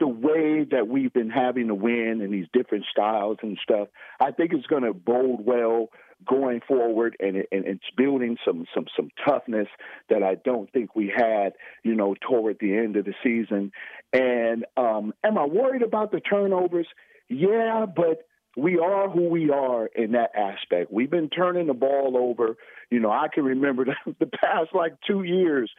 the 0.00 0.08
way 0.08 0.64
that 0.70 0.86
we've 0.88 1.12
been 1.12 1.30
having 1.30 1.68
to 1.68 1.74
win 1.74 2.20
and 2.22 2.32
these 2.32 2.46
different 2.52 2.84
styles 2.90 3.38
and 3.42 3.58
stuff, 3.62 3.88
I 4.20 4.30
think 4.30 4.52
it's 4.52 4.66
going 4.66 4.84
to 4.84 4.94
bode 4.94 5.40
well 5.44 5.88
going 6.26 6.60
forward, 6.66 7.16
and, 7.20 7.36
and 7.36 7.64
it's 7.66 7.84
building 7.96 8.36
some 8.44 8.66
some 8.74 8.86
some 8.96 9.10
toughness 9.26 9.68
that 10.08 10.22
I 10.22 10.34
don't 10.34 10.70
think 10.72 10.94
we 10.94 11.12
had, 11.14 11.52
you 11.82 11.94
know, 11.94 12.14
toward 12.20 12.58
the 12.60 12.76
end 12.76 12.96
of 12.96 13.04
the 13.04 13.14
season. 13.22 13.72
And 14.12 14.64
um, 14.76 15.14
am 15.24 15.38
I 15.38 15.44
worried 15.44 15.82
about 15.82 16.12
the 16.12 16.20
turnovers? 16.20 16.86
Yeah, 17.28 17.86
but 17.86 18.26
we 18.58 18.78
are 18.78 19.08
who 19.08 19.28
we 19.28 19.50
are 19.50 19.86
in 19.86 20.12
that 20.12 20.32
aspect. 20.34 20.92
We've 20.92 21.10
been 21.10 21.28
turning 21.28 21.68
the 21.68 21.74
ball 21.74 22.16
over. 22.16 22.56
You 22.90 22.98
know, 22.98 23.10
I 23.10 23.28
can 23.32 23.44
remember 23.44 23.84
the, 24.06 24.14
the 24.18 24.26
past 24.26 24.70
like 24.74 24.94
two 25.06 25.22
years, 25.22 25.70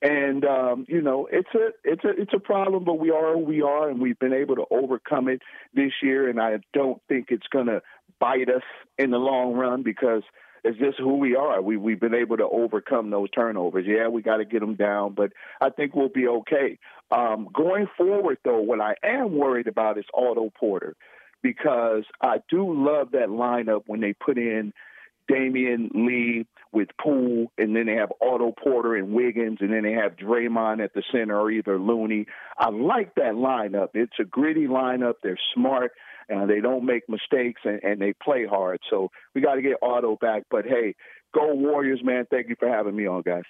and 0.00 0.44
um, 0.44 0.86
you 0.88 1.02
know, 1.02 1.28
it's 1.30 1.48
a 1.54 1.70
it's 1.82 2.04
a 2.04 2.10
it's 2.10 2.32
a 2.34 2.38
problem. 2.38 2.84
But 2.84 3.00
we 3.00 3.10
are 3.10 3.34
who 3.34 3.40
we 3.40 3.62
are, 3.62 3.88
and 3.88 4.00
we've 4.00 4.18
been 4.18 4.32
able 4.32 4.56
to 4.56 4.64
overcome 4.70 5.28
it 5.28 5.42
this 5.74 5.92
year. 6.02 6.28
And 6.28 6.40
I 6.40 6.58
don't 6.72 7.02
think 7.08 7.28
it's 7.30 7.48
going 7.48 7.66
to 7.66 7.82
bite 8.20 8.48
us 8.48 8.62
in 8.98 9.10
the 9.10 9.18
long 9.18 9.54
run 9.54 9.82
because 9.82 10.22
it's 10.62 10.78
just 10.78 10.98
who 10.98 11.16
we 11.16 11.34
are. 11.34 11.60
We 11.62 11.76
we've 11.76 12.00
been 12.00 12.14
able 12.14 12.36
to 12.36 12.46
overcome 12.46 13.10
those 13.10 13.30
turnovers. 13.30 13.86
Yeah, 13.86 14.08
we 14.08 14.22
got 14.22 14.36
to 14.36 14.44
get 14.44 14.60
them 14.60 14.74
down, 14.74 15.14
but 15.14 15.32
I 15.60 15.70
think 15.70 15.94
we'll 15.94 16.10
be 16.10 16.28
okay. 16.28 16.78
Um, 17.10 17.48
going 17.52 17.86
forward, 17.96 18.38
though, 18.44 18.60
what 18.60 18.80
I 18.80 18.94
am 19.02 19.36
worried 19.36 19.66
about 19.66 19.98
is 19.98 20.04
Otto 20.14 20.50
Porter 20.58 20.94
because 21.42 22.04
I 22.20 22.36
do 22.50 22.72
love 22.72 23.12
that 23.12 23.28
lineup 23.28 23.84
when 23.86 24.00
they 24.00 24.12
put 24.12 24.36
in 24.36 24.72
Damion 25.30 25.90
Lee 25.94 26.46
with 26.72 26.88
Poole, 27.00 27.50
and 27.58 27.74
then 27.74 27.86
they 27.86 27.94
have 27.94 28.12
Otto 28.20 28.52
Porter 28.52 28.94
and 28.96 29.12
Wiggins, 29.12 29.58
and 29.60 29.72
then 29.72 29.82
they 29.82 29.92
have 29.92 30.16
Draymond 30.16 30.82
at 30.82 30.92
the 30.92 31.02
center 31.10 31.38
or 31.38 31.50
either 31.50 31.78
Looney. 31.78 32.26
I 32.58 32.70
like 32.70 33.14
that 33.14 33.34
lineup. 33.34 33.88
It's 33.94 34.18
a 34.20 34.24
gritty 34.24 34.66
lineup. 34.66 35.14
They're 35.22 35.38
smart. 35.54 35.92
And 36.30 36.48
they 36.48 36.60
don't 36.60 36.86
make 36.86 37.08
mistakes 37.08 37.60
and, 37.64 37.82
and 37.82 38.00
they 38.00 38.14
play 38.22 38.46
hard. 38.46 38.78
So 38.88 39.10
we 39.34 39.40
got 39.40 39.56
to 39.56 39.62
get 39.62 39.82
Otto 39.82 40.16
back. 40.20 40.44
But 40.50 40.64
hey, 40.64 40.94
go 41.34 41.54
Warriors, 41.54 42.00
man! 42.02 42.26
Thank 42.30 42.48
you 42.48 42.56
for 42.58 42.68
having 42.68 42.96
me 42.96 43.06
on, 43.06 43.22
guys. 43.22 43.42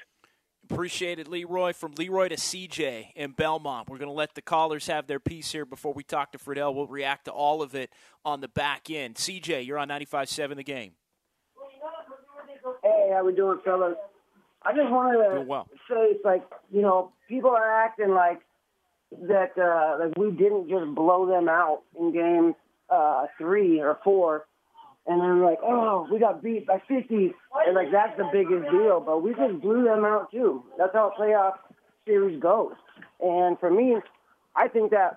Appreciate 0.70 1.18
it, 1.18 1.26
Leroy. 1.26 1.72
From 1.72 1.94
Leroy 1.98 2.28
to 2.28 2.36
CJ 2.36 3.08
in 3.16 3.32
Belmont. 3.32 3.88
We're 3.88 3.98
going 3.98 4.08
to 4.08 4.14
let 4.14 4.34
the 4.34 4.42
callers 4.42 4.86
have 4.86 5.08
their 5.08 5.18
piece 5.18 5.50
here 5.50 5.64
before 5.64 5.92
we 5.92 6.04
talk 6.04 6.30
to 6.32 6.38
Friedell. 6.38 6.74
We'll 6.74 6.86
react 6.86 7.24
to 7.24 7.32
all 7.32 7.60
of 7.60 7.74
it 7.74 7.92
on 8.24 8.40
the 8.40 8.46
back 8.48 8.88
end. 8.88 9.16
CJ, 9.16 9.66
you're 9.66 9.78
on 9.78 9.88
95.7 9.88 10.56
the 10.56 10.62
game. 10.62 10.92
Hey, 12.82 13.10
how 13.12 13.24
we 13.24 13.34
doing, 13.34 13.58
fellas? 13.64 13.96
I 14.62 14.72
just 14.72 14.90
wanted 14.90 15.34
to 15.34 15.40
well. 15.42 15.66
say, 15.88 16.12
it's 16.12 16.24
like 16.24 16.44
you 16.70 16.82
know, 16.82 17.12
people 17.28 17.50
are 17.50 17.84
acting 17.84 18.10
like 18.10 18.40
that, 19.22 19.52
uh, 19.58 20.04
like 20.04 20.16
we 20.16 20.30
didn't 20.30 20.68
just 20.68 20.94
blow 20.94 21.26
them 21.26 21.48
out 21.48 21.82
in 21.98 22.12
game 22.12 22.54
uh, 22.90 23.26
three 23.38 23.80
or 23.80 23.98
four, 24.04 24.46
and 25.06 25.20
then 25.20 25.42
like, 25.42 25.58
oh, 25.62 26.06
we 26.10 26.18
got 26.18 26.42
beat 26.42 26.66
by 26.66 26.80
50, 26.86 27.32
and 27.66 27.74
like 27.74 27.90
that's 27.92 28.16
the 28.16 28.28
biggest 28.32 28.70
deal. 28.70 29.00
But 29.00 29.22
we 29.22 29.34
just 29.34 29.60
blew 29.60 29.84
them 29.84 30.04
out 30.04 30.30
too. 30.30 30.62
That's 30.78 30.92
how 30.92 31.12
a 31.16 31.20
playoff 31.20 31.54
series 32.06 32.40
goes. 32.40 32.74
And 33.20 33.58
for 33.58 33.70
me, 33.70 33.96
I 34.56 34.68
think 34.68 34.90
that 34.90 35.16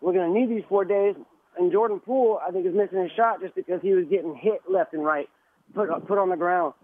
we're 0.00 0.12
gonna 0.12 0.32
need 0.32 0.50
these 0.50 0.64
four 0.68 0.84
days. 0.84 1.14
And 1.58 1.70
Jordan 1.70 2.00
Poole, 2.00 2.40
I 2.46 2.50
think, 2.50 2.66
is 2.66 2.74
missing 2.74 2.98
a 2.98 3.08
shot 3.14 3.42
just 3.42 3.54
because 3.54 3.80
he 3.82 3.92
was 3.92 4.06
getting 4.08 4.34
hit 4.34 4.62
left 4.68 4.94
and 4.94 5.04
right 5.04 5.28
put 5.74 5.88
put 6.06 6.18
on 6.18 6.28
the 6.28 6.36
ground. 6.36 6.74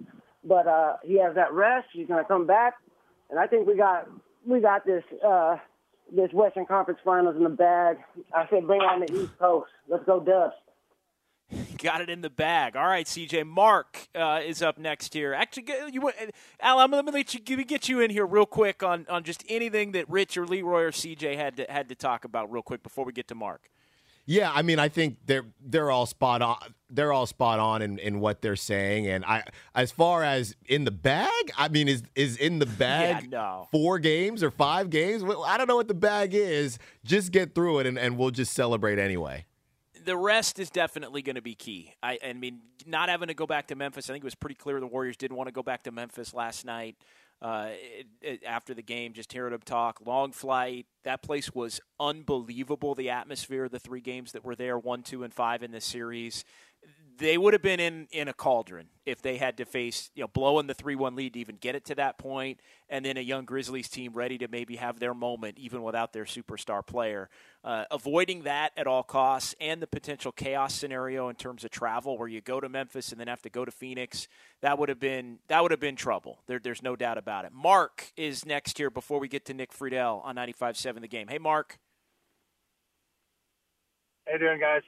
But 0.44 0.66
uh, 0.66 0.96
he 1.04 1.20
has 1.20 1.34
that 1.34 1.52
rest. 1.52 1.88
He's 1.92 2.06
going 2.06 2.22
to 2.22 2.28
come 2.28 2.46
back, 2.46 2.74
and 3.30 3.38
I 3.38 3.46
think 3.46 3.66
we 3.66 3.76
got 3.76 4.08
we 4.46 4.60
got 4.60 4.84
this 4.86 5.04
uh, 5.26 5.56
this 6.14 6.32
Western 6.32 6.66
Conference 6.66 7.00
Finals 7.04 7.36
in 7.36 7.44
the 7.44 7.48
bag. 7.50 7.98
I 8.34 8.46
said, 8.48 8.66
bring 8.66 8.80
on 8.80 9.00
the 9.00 9.12
East 9.12 9.38
Coast. 9.38 9.70
Let's 9.88 10.04
go, 10.04 10.20
Dubs. 10.20 10.54
Got 11.78 12.02
it 12.02 12.10
in 12.10 12.20
the 12.20 12.28
bag. 12.28 12.76
All 12.76 12.86
right, 12.86 13.06
CJ. 13.06 13.46
Mark 13.46 14.08
uh, 14.14 14.40
is 14.44 14.60
up 14.60 14.76
next 14.76 15.14
here. 15.14 15.32
Actually, 15.32 15.66
you, 15.90 16.10
Al, 16.60 16.78
I'm, 16.78 16.90
let 16.90 17.04
me 17.04 17.12
let 17.12 17.32
you 17.32 17.40
get 17.40 17.88
you 17.88 18.00
in 18.00 18.10
here 18.10 18.26
real 18.26 18.44
quick 18.44 18.82
on, 18.82 19.06
on 19.08 19.22
just 19.22 19.44
anything 19.48 19.92
that 19.92 20.08
Rich 20.10 20.36
or 20.36 20.46
Leroy 20.46 20.82
or 20.82 20.90
CJ 20.90 21.36
had 21.36 21.56
to 21.56 21.66
had 21.70 21.88
to 21.88 21.94
talk 21.94 22.24
about 22.24 22.52
real 22.52 22.62
quick 22.62 22.82
before 22.82 23.04
we 23.04 23.12
get 23.12 23.28
to 23.28 23.34
Mark. 23.34 23.70
Yeah, 24.30 24.52
I 24.54 24.60
mean, 24.60 24.78
I 24.78 24.90
think 24.90 25.16
they're 25.24 25.46
they're 25.58 25.90
all 25.90 26.04
spot 26.04 26.42
on. 26.42 26.58
They're 26.90 27.14
all 27.14 27.24
spot 27.24 27.60
on 27.60 27.80
in, 27.80 27.98
in 27.98 28.20
what 28.20 28.42
they're 28.42 28.56
saying, 28.56 29.06
and 29.06 29.24
I, 29.24 29.42
as 29.74 29.90
far 29.90 30.22
as 30.22 30.54
in 30.66 30.84
the 30.84 30.90
bag, 30.90 31.30
I 31.56 31.68
mean, 31.68 31.88
is 31.88 32.02
is 32.14 32.36
in 32.36 32.58
the 32.58 32.66
bag 32.78 33.22
yeah, 33.22 33.28
no. 33.30 33.68
four 33.72 33.98
games 33.98 34.42
or 34.42 34.50
five 34.50 34.90
games? 34.90 35.24
Well, 35.24 35.42
I 35.44 35.56
don't 35.56 35.66
know 35.66 35.76
what 35.76 35.88
the 35.88 35.94
bag 35.94 36.34
is. 36.34 36.78
Just 37.06 37.32
get 37.32 37.54
through 37.54 37.78
it, 37.78 37.86
and, 37.86 37.98
and 37.98 38.18
we'll 38.18 38.30
just 38.30 38.52
celebrate 38.52 38.98
anyway. 38.98 39.46
The 40.04 40.16
rest 40.16 40.58
is 40.58 40.68
definitely 40.68 41.22
going 41.22 41.36
to 41.36 41.42
be 41.42 41.54
key. 41.54 41.94
I, 42.02 42.18
I 42.22 42.34
mean, 42.34 42.60
not 42.84 43.08
having 43.08 43.28
to 43.28 43.34
go 43.34 43.46
back 43.46 43.68
to 43.68 43.76
Memphis. 43.76 44.10
I 44.10 44.12
think 44.12 44.24
it 44.24 44.26
was 44.26 44.34
pretty 44.34 44.56
clear 44.56 44.78
the 44.78 44.86
Warriors 44.86 45.16
didn't 45.16 45.38
want 45.38 45.48
to 45.48 45.52
go 45.52 45.62
back 45.62 45.84
to 45.84 45.90
Memphis 45.90 46.34
last 46.34 46.66
night 46.66 46.96
uh, 47.40 47.68
it, 47.70 48.06
it, 48.20 48.44
after 48.44 48.74
the 48.74 48.82
game, 48.82 49.12
just 49.12 49.32
hearing 49.32 49.54
him 49.54 49.60
talk. 49.64 50.00
Long 50.04 50.32
flight. 50.32 50.86
That 51.04 51.22
place 51.22 51.54
was 51.54 51.80
unbelievable. 52.00 52.94
The 52.94 53.10
atmosphere, 53.10 53.68
the 53.68 53.78
three 53.78 54.00
games 54.00 54.32
that 54.32 54.44
were 54.44 54.56
there, 54.56 54.78
one, 54.78 55.02
two, 55.02 55.22
and 55.22 55.32
five 55.32 55.62
in 55.62 55.70
this 55.70 55.84
series 55.84 56.44
they 57.18 57.36
would 57.36 57.52
have 57.52 57.62
been 57.62 57.80
in, 57.80 58.06
in 58.12 58.28
a 58.28 58.32
cauldron 58.32 58.86
if 59.04 59.20
they 59.20 59.38
had 59.38 59.56
to 59.56 59.64
face, 59.64 60.10
you 60.14 60.22
know, 60.22 60.28
blowing 60.28 60.66
the 60.66 60.74
3 60.74 60.94
1 60.94 61.16
lead 61.16 61.32
to 61.34 61.40
even 61.40 61.56
get 61.56 61.74
it 61.74 61.84
to 61.86 61.94
that 61.96 62.16
point, 62.16 62.60
and 62.88 63.04
then 63.04 63.16
a 63.16 63.20
young 63.20 63.44
Grizzlies 63.44 63.88
team 63.88 64.12
ready 64.12 64.38
to 64.38 64.48
maybe 64.48 64.76
have 64.76 65.00
their 65.00 65.14
moment 65.14 65.58
even 65.58 65.82
without 65.82 66.12
their 66.12 66.24
superstar 66.24 66.86
player. 66.86 67.28
Uh, 67.64 67.84
avoiding 67.90 68.42
that 68.42 68.72
at 68.76 68.86
all 68.86 69.02
costs 69.02 69.54
and 69.60 69.82
the 69.82 69.86
potential 69.86 70.30
chaos 70.30 70.74
scenario 70.74 71.28
in 71.28 71.34
terms 71.34 71.64
of 71.64 71.70
travel 71.70 72.16
where 72.16 72.28
you 72.28 72.40
go 72.40 72.60
to 72.60 72.68
Memphis 72.68 73.10
and 73.10 73.20
then 73.20 73.26
have 73.26 73.42
to 73.42 73.50
go 73.50 73.64
to 73.64 73.72
Phoenix, 73.72 74.28
that 74.60 74.78
would 74.78 74.88
have 74.88 75.00
been 75.00 75.38
that 75.48 75.62
would 75.62 75.72
have 75.72 75.80
been 75.80 75.96
trouble. 75.96 76.38
There, 76.46 76.60
there's 76.60 76.82
no 76.82 76.94
doubt 76.94 77.18
about 77.18 77.44
it. 77.44 77.52
Mark 77.52 78.12
is 78.16 78.46
next 78.46 78.78
here 78.78 78.90
before 78.90 79.18
we 79.18 79.28
get 79.28 79.44
to 79.46 79.54
Nick 79.54 79.72
Friedell 79.72 80.24
on 80.24 80.36
95.7 80.36 81.00
The 81.00 81.08
Game. 81.08 81.26
Hey, 81.28 81.38
Mark. 81.38 81.78
How 84.26 84.34
you 84.34 84.38
doing, 84.38 84.60
guys? 84.60 84.82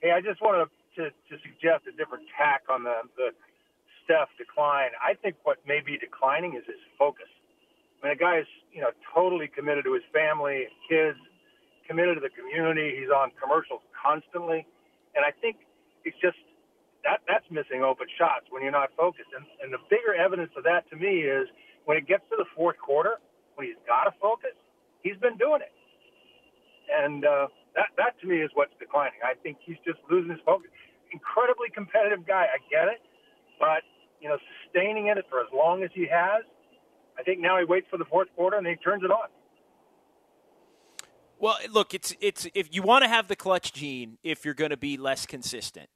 Hey, 0.00 0.12
I 0.12 0.20
just 0.20 0.40
wanted 0.40 0.64
to 0.64 0.77
to, 0.98 1.14
to 1.14 1.34
suggest 1.46 1.86
a 1.86 1.94
different 1.94 2.26
tack 2.34 2.66
on 2.68 2.82
the, 2.82 3.06
the 3.16 3.30
Steph 4.02 4.28
decline. 4.34 4.90
I 4.98 5.14
think 5.14 5.38
what 5.46 5.62
may 5.66 5.78
be 5.78 5.96
declining 5.96 6.58
is 6.58 6.66
his 6.66 6.82
focus. 6.98 7.30
I 8.02 8.08
mean, 8.08 8.12
a 8.14 8.18
guy 8.18 8.42
is, 8.42 8.50
you 8.74 8.82
know, 8.82 8.90
totally 9.14 9.46
committed 9.46 9.84
to 9.86 9.94
his 9.94 10.06
family, 10.12 10.66
kids, 10.90 11.18
committed 11.86 12.18
to 12.18 12.22
the 12.22 12.34
community. 12.34 12.98
He's 12.98 13.10
on 13.10 13.30
commercials 13.38 13.82
constantly. 13.94 14.66
And 15.14 15.24
I 15.24 15.30
think 15.30 15.62
it's 16.04 16.18
just 16.18 16.38
that 17.04 17.22
that's 17.30 17.46
missing 17.50 17.82
open 17.86 18.06
shots 18.18 18.50
when 18.50 18.62
you're 18.62 18.74
not 18.74 18.90
focused. 18.96 19.30
And, 19.34 19.46
and 19.62 19.72
the 19.72 19.82
bigger 19.88 20.14
evidence 20.14 20.50
of 20.58 20.64
that 20.64 20.88
to 20.90 20.96
me 20.96 21.22
is 21.22 21.46
when 21.86 21.96
it 21.96 22.06
gets 22.06 22.26
to 22.30 22.36
the 22.36 22.44
fourth 22.56 22.76
quarter, 22.78 23.22
when 23.54 23.66
he's 23.66 23.80
got 23.86 24.04
to 24.04 24.12
focus, 24.20 24.54
he's 25.02 25.16
been 25.18 25.38
doing 25.38 25.62
it. 25.62 25.72
And 26.90 27.24
uh, 27.24 27.48
that, 27.76 27.94
that 27.96 28.18
to 28.20 28.26
me 28.26 28.42
is 28.42 28.50
what's 28.54 28.72
declining. 28.78 29.20
I 29.24 29.34
think 29.34 29.58
he's 29.64 29.78
just 29.84 29.98
losing 30.10 30.30
his 30.30 30.40
focus 30.44 30.70
incredibly 31.12 31.68
competitive 31.74 32.26
guy. 32.26 32.46
I 32.52 32.58
get 32.70 32.88
it, 32.88 33.00
but 33.58 33.82
you 34.20 34.28
know, 34.28 34.38
sustaining 34.64 35.06
it 35.06 35.18
for 35.30 35.40
as 35.40 35.46
long 35.54 35.82
as 35.82 35.90
he 35.94 36.06
has, 36.10 36.44
I 37.18 37.22
think 37.22 37.40
now 37.40 37.58
he 37.58 37.64
waits 37.64 37.86
for 37.90 37.98
the 37.98 38.04
fourth 38.04 38.28
quarter 38.36 38.56
and 38.56 38.66
he 38.66 38.76
turns 38.76 39.02
it 39.04 39.10
on. 39.10 39.28
Well, 41.38 41.56
look, 41.70 41.94
it's 41.94 42.14
it's 42.20 42.46
if 42.54 42.74
you 42.74 42.82
want 42.82 43.04
to 43.04 43.08
have 43.08 43.28
the 43.28 43.36
clutch 43.36 43.72
gene, 43.72 44.18
if 44.22 44.44
you're 44.44 44.54
going 44.54 44.70
to 44.70 44.76
be 44.76 44.96
less 44.96 45.24
consistent 45.26 45.88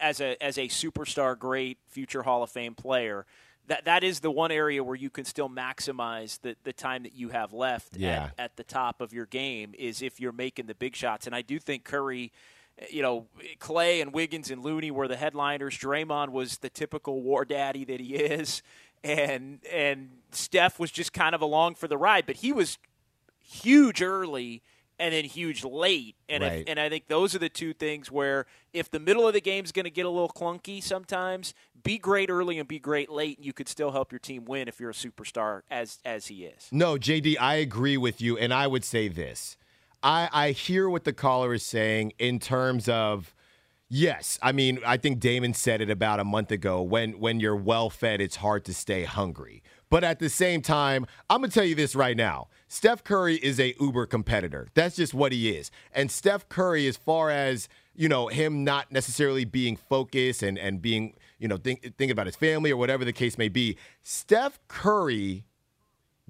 as 0.00 0.20
a 0.20 0.42
as 0.42 0.58
a 0.58 0.68
superstar, 0.68 1.38
great 1.38 1.78
future 1.86 2.22
Hall 2.22 2.42
of 2.42 2.50
Fame 2.50 2.74
player, 2.74 3.24
that 3.68 3.84
that 3.84 4.02
is 4.02 4.20
the 4.20 4.32
one 4.32 4.50
area 4.50 4.82
where 4.82 4.96
you 4.96 5.10
can 5.10 5.24
still 5.24 5.48
maximize 5.48 6.40
the, 6.40 6.56
the 6.64 6.72
time 6.72 7.04
that 7.04 7.14
you 7.14 7.28
have 7.28 7.52
left 7.52 7.96
yeah. 7.96 8.24
at, 8.24 8.34
at 8.38 8.56
the 8.56 8.64
top 8.64 9.00
of 9.00 9.12
your 9.12 9.26
game 9.26 9.74
is 9.78 10.02
if 10.02 10.18
you're 10.18 10.32
making 10.32 10.66
the 10.66 10.74
big 10.74 10.96
shots. 10.96 11.26
And 11.26 11.36
I 11.36 11.42
do 11.42 11.60
think 11.60 11.84
Curry 11.84 12.32
you 12.88 13.02
know, 13.02 13.26
Klay 13.58 14.00
and 14.00 14.12
Wiggins 14.12 14.50
and 14.50 14.62
Looney 14.64 14.90
were 14.90 15.08
the 15.08 15.16
headliners. 15.16 15.76
Draymond 15.76 16.30
was 16.30 16.58
the 16.58 16.70
typical 16.70 17.22
war 17.22 17.44
daddy 17.44 17.84
that 17.84 18.00
he 18.00 18.14
is, 18.14 18.62
and 19.04 19.60
and 19.70 20.10
Steph 20.32 20.78
was 20.78 20.90
just 20.90 21.12
kind 21.12 21.34
of 21.34 21.42
along 21.42 21.74
for 21.74 21.88
the 21.88 21.98
ride. 21.98 22.26
But 22.26 22.36
he 22.36 22.52
was 22.52 22.78
huge 23.42 24.00
early 24.02 24.62
and 25.00 25.14
then 25.14 25.24
huge 25.24 25.64
late. 25.64 26.14
And 26.28 26.42
right. 26.44 26.60
if, 26.60 26.64
and 26.68 26.78
I 26.78 26.88
think 26.88 27.08
those 27.08 27.34
are 27.34 27.38
the 27.38 27.48
two 27.48 27.72
things 27.72 28.10
where 28.10 28.46
if 28.72 28.90
the 28.90 29.00
middle 29.00 29.26
of 29.26 29.32
the 29.32 29.40
game 29.40 29.64
is 29.64 29.72
going 29.72 29.84
to 29.84 29.90
get 29.90 30.04
a 30.04 30.10
little 30.10 30.28
clunky 30.28 30.82
sometimes, 30.82 31.54
be 31.82 31.98
great 31.98 32.30
early 32.30 32.58
and 32.58 32.68
be 32.68 32.78
great 32.78 33.10
late, 33.10 33.38
and 33.38 33.46
you 33.46 33.54
could 33.54 33.68
still 33.68 33.90
help 33.90 34.12
your 34.12 34.18
team 34.18 34.44
win 34.44 34.68
if 34.68 34.78
you're 34.78 34.90
a 34.90 34.94
superstar 34.94 35.62
as 35.70 35.98
as 36.04 36.26
he 36.26 36.44
is. 36.44 36.68
No, 36.70 36.96
JD, 36.96 37.36
I 37.40 37.56
agree 37.56 37.96
with 37.96 38.20
you, 38.20 38.36
and 38.36 38.52
I 38.52 38.66
would 38.66 38.84
say 38.84 39.08
this. 39.08 39.56
I, 40.02 40.28
I 40.32 40.50
hear 40.52 40.88
what 40.88 41.04
the 41.04 41.12
caller 41.12 41.54
is 41.54 41.64
saying 41.64 42.12
in 42.18 42.38
terms 42.38 42.88
of 42.88 43.34
yes. 43.88 44.38
I 44.42 44.52
mean, 44.52 44.78
I 44.86 44.96
think 44.96 45.20
Damon 45.20 45.54
said 45.54 45.80
it 45.80 45.90
about 45.90 46.20
a 46.20 46.24
month 46.24 46.50
ago. 46.50 46.82
When 46.82 47.18
when 47.20 47.40
you're 47.40 47.56
well 47.56 47.90
fed, 47.90 48.20
it's 48.20 48.36
hard 48.36 48.64
to 48.66 48.74
stay 48.74 49.04
hungry. 49.04 49.62
But 49.90 50.04
at 50.04 50.20
the 50.20 50.30
same 50.30 50.62
time, 50.62 51.06
I'm 51.28 51.40
gonna 51.40 51.52
tell 51.52 51.64
you 51.64 51.74
this 51.74 51.94
right 51.94 52.16
now. 52.16 52.48
Steph 52.68 53.02
Curry 53.02 53.36
is 53.36 53.58
a 53.58 53.74
uber 53.80 54.06
competitor. 54.06 54.68
That's 54.74 54.96
just 54.96 55.12
what 55.12 55.32
he 55.32 55.50
is. 55.50 55.70
And 55.92 56.10
Steph 56.10 56.48
Curry, 56.48 56.86
as 56.86 56.96
far 56.96 57.30
as 57.30 57.68
you 57.94 58.08
know, 58.08 58.28
him 58.28 58.64
not 58.64 58.90
necessarily 58.90 59.44
being 59.44 59.76
focused 59.76 60.42
and 60.42 60.56
and 60.56 60.80
being 60.80 61.14
you 61.38 61.48
know 61.48 61.58
think, 61.58 61.82
thinking 61.82 62.12
about 62.12 62.26
his 62.26 62.36
family 62.36 62.70
or 62.70 62.76
whatever 62.76 63.04
the 63.04 63.12
case 63.12 63.36
may 63.36 63.48
be, 63.48 63.76
Steph 64.02 64.58
Curry 64.68 65.44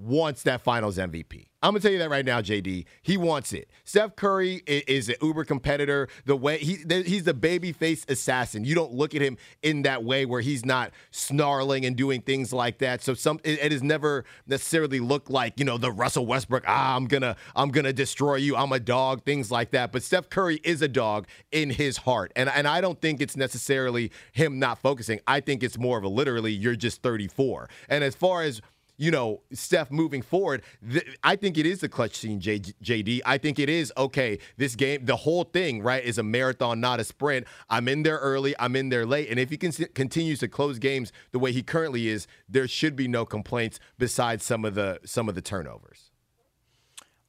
wants 0.01 0.43
that 0.43 0.61
Finals 0.61 0.97
MVP. 0.97 1.47
I'm 1.63 1.73
gonna 1.73 1.79
tell 1.81 1.91
you 1.91 1.99
that 1.99 2.09
right 2.09 2.25
now, 2.25 2.41
JD. 2.41 2.85
He 3.03 3.17
wants 3.17 3.53
it. 3.53 3.69
Steph 3.83 4.15
Curry 4.15 4.63
is, 4.65 5.09
an 5.09 5.15
uber 5.21 5.45
competitor. 5.45 6.07
The 6.25 6.35
way 6.35 6.57
he 6.57 6.79
he's 6.87 7.23
the 7.23 7.35
baby 7.35 7.71
face 7.71 8.03
assassin. 8.09 8.63
You 8.63 8.73
don't 8.73 8.93
look 8.93 9.13
at 9.13 9.21
him 9.21 9.37
in 9.61 9.83
that 9.83 10.03
way 10.03 10.25
where 10.25 10.41
he's 10.41 10.65
not 10.65 10.91
snarling 11.11 11.85
and 11.85 11.95
doing 11.95 12.21
things 12.21 12.51
like 12.51 12.79
that. 12.79 13.03
So 13.03 13.13
some 13.13 13.39
it, 13.43 13.59
it 13.61 13.71
has 13.71 13.83
never 13.83 14.25
necessarily 14.47 14.99
looked 14.99 15.29
like 15.29 15.59
you 15.59 15.65
know 15.65 15.77
the 15.77 15.91
Russell 15.91 16.25
Westbrook. 16.25 16.63
Ah, 16.65 16.95
I'm 16.95 17.05
gonna 17.05 17.35
I'm 17.55 17.69
gonna 17.69 17.93
destroy 17.93 18.35
you. 18.35 18.55
I'm 18.55 18.71
a 18.71 18.79
dog. 18.79 19.23
Things 19.23 19.51
like 19.51 19.69
that. 19.71 19.91
But 19.91 20.01
Steph 20.01 20.29
Curry 20.29 20.59
is 20.63 20.81
a 20.81 20.87
dog 20.87 21.27
in 21.51 21.69
his 21.69 21.97
heart, 21.97 22.31
and 22.35 22.49
and 22.49 22.67
I 22.67 22.81
don't 22.81 22.99
think 22.99 23.21
it's 23.21 23.37
necessarily 23.37 24.11
him 24.31 24.57
not 24.57 24.79
focusing. 24.79 25.19
I 25.27 25.41
think 25.41 25.61
it's 25.61 25.77
more 25.77 25.99
of 25.99 26.03
a 26.03 26.09
literally 26.09 26.53
you're 26.53 26.75
just 26.75 27.03
34. 27.03 27.69
And 27.87 28.03
as 28.03 28.15
far 28.15 28.41
as 28.41 28.61
you 29.01 29.09
know, 29.09 29.41
Steph 29.51 29.89
moving 29.89 30.21
forward, 30.21 30.61
th- 30.87 31.17
I 31.23 31.35
think 31.35 31.57
it 31.57 31.65
is 31.65 31.79
the 31.79 31.89
clutch 31.89 32.21
gene, 32.21 32.39
J- 32.39 32.59
JD. 32.59 33.21
I 33.25 33.39
think 33.39 33.57
it 33.57 33.67
is, 33.67 33.91
okay, 33.97 34.37
this 34.57 34.75
game, 34.75 35.05
the 35.05 35.15
whole 35.15 35.43
thing, 35.43 35.81
right, 35.81 36.03
is 36.03 36.19
a 36.19 36.23
marathon, 36.23 36.79
not 36.79 36.99
a 36.99 37.03
sprint. 37.03 37.47
I'm 37.67 37.87
in 37.87 38.03
there 38.03 38.19
early, 38.19 38.53
I'm 38.59 38.75
in 38.75 38.89
there 38.89 39.07
late. 39.07 39.31
And 39.31 39.39
if 39.39 39.49
he 39.49 39.57
can 39.57 39.71
continues 39.71 40.37
to 40.41 40.47
close 40.47 40.77
games 40.77 41.11
the 41.31 41.39
way 41.39 41.51
he 41.51 41.63
currently 41.63 42.09
is, 42.09 42.27
there 42.47 42.67
should 42.67 42.95
be 42.95 43.07
no 43.07 43.25
complaints 43.25 43.79
besides 43.97 44.45
some 44.45 44.63
of 44.65 44.75
the 44.75 44.99
some 45.03 45.27
of 45.27 45.33
the 45.33 45.41
turnovers. 45.41 46.11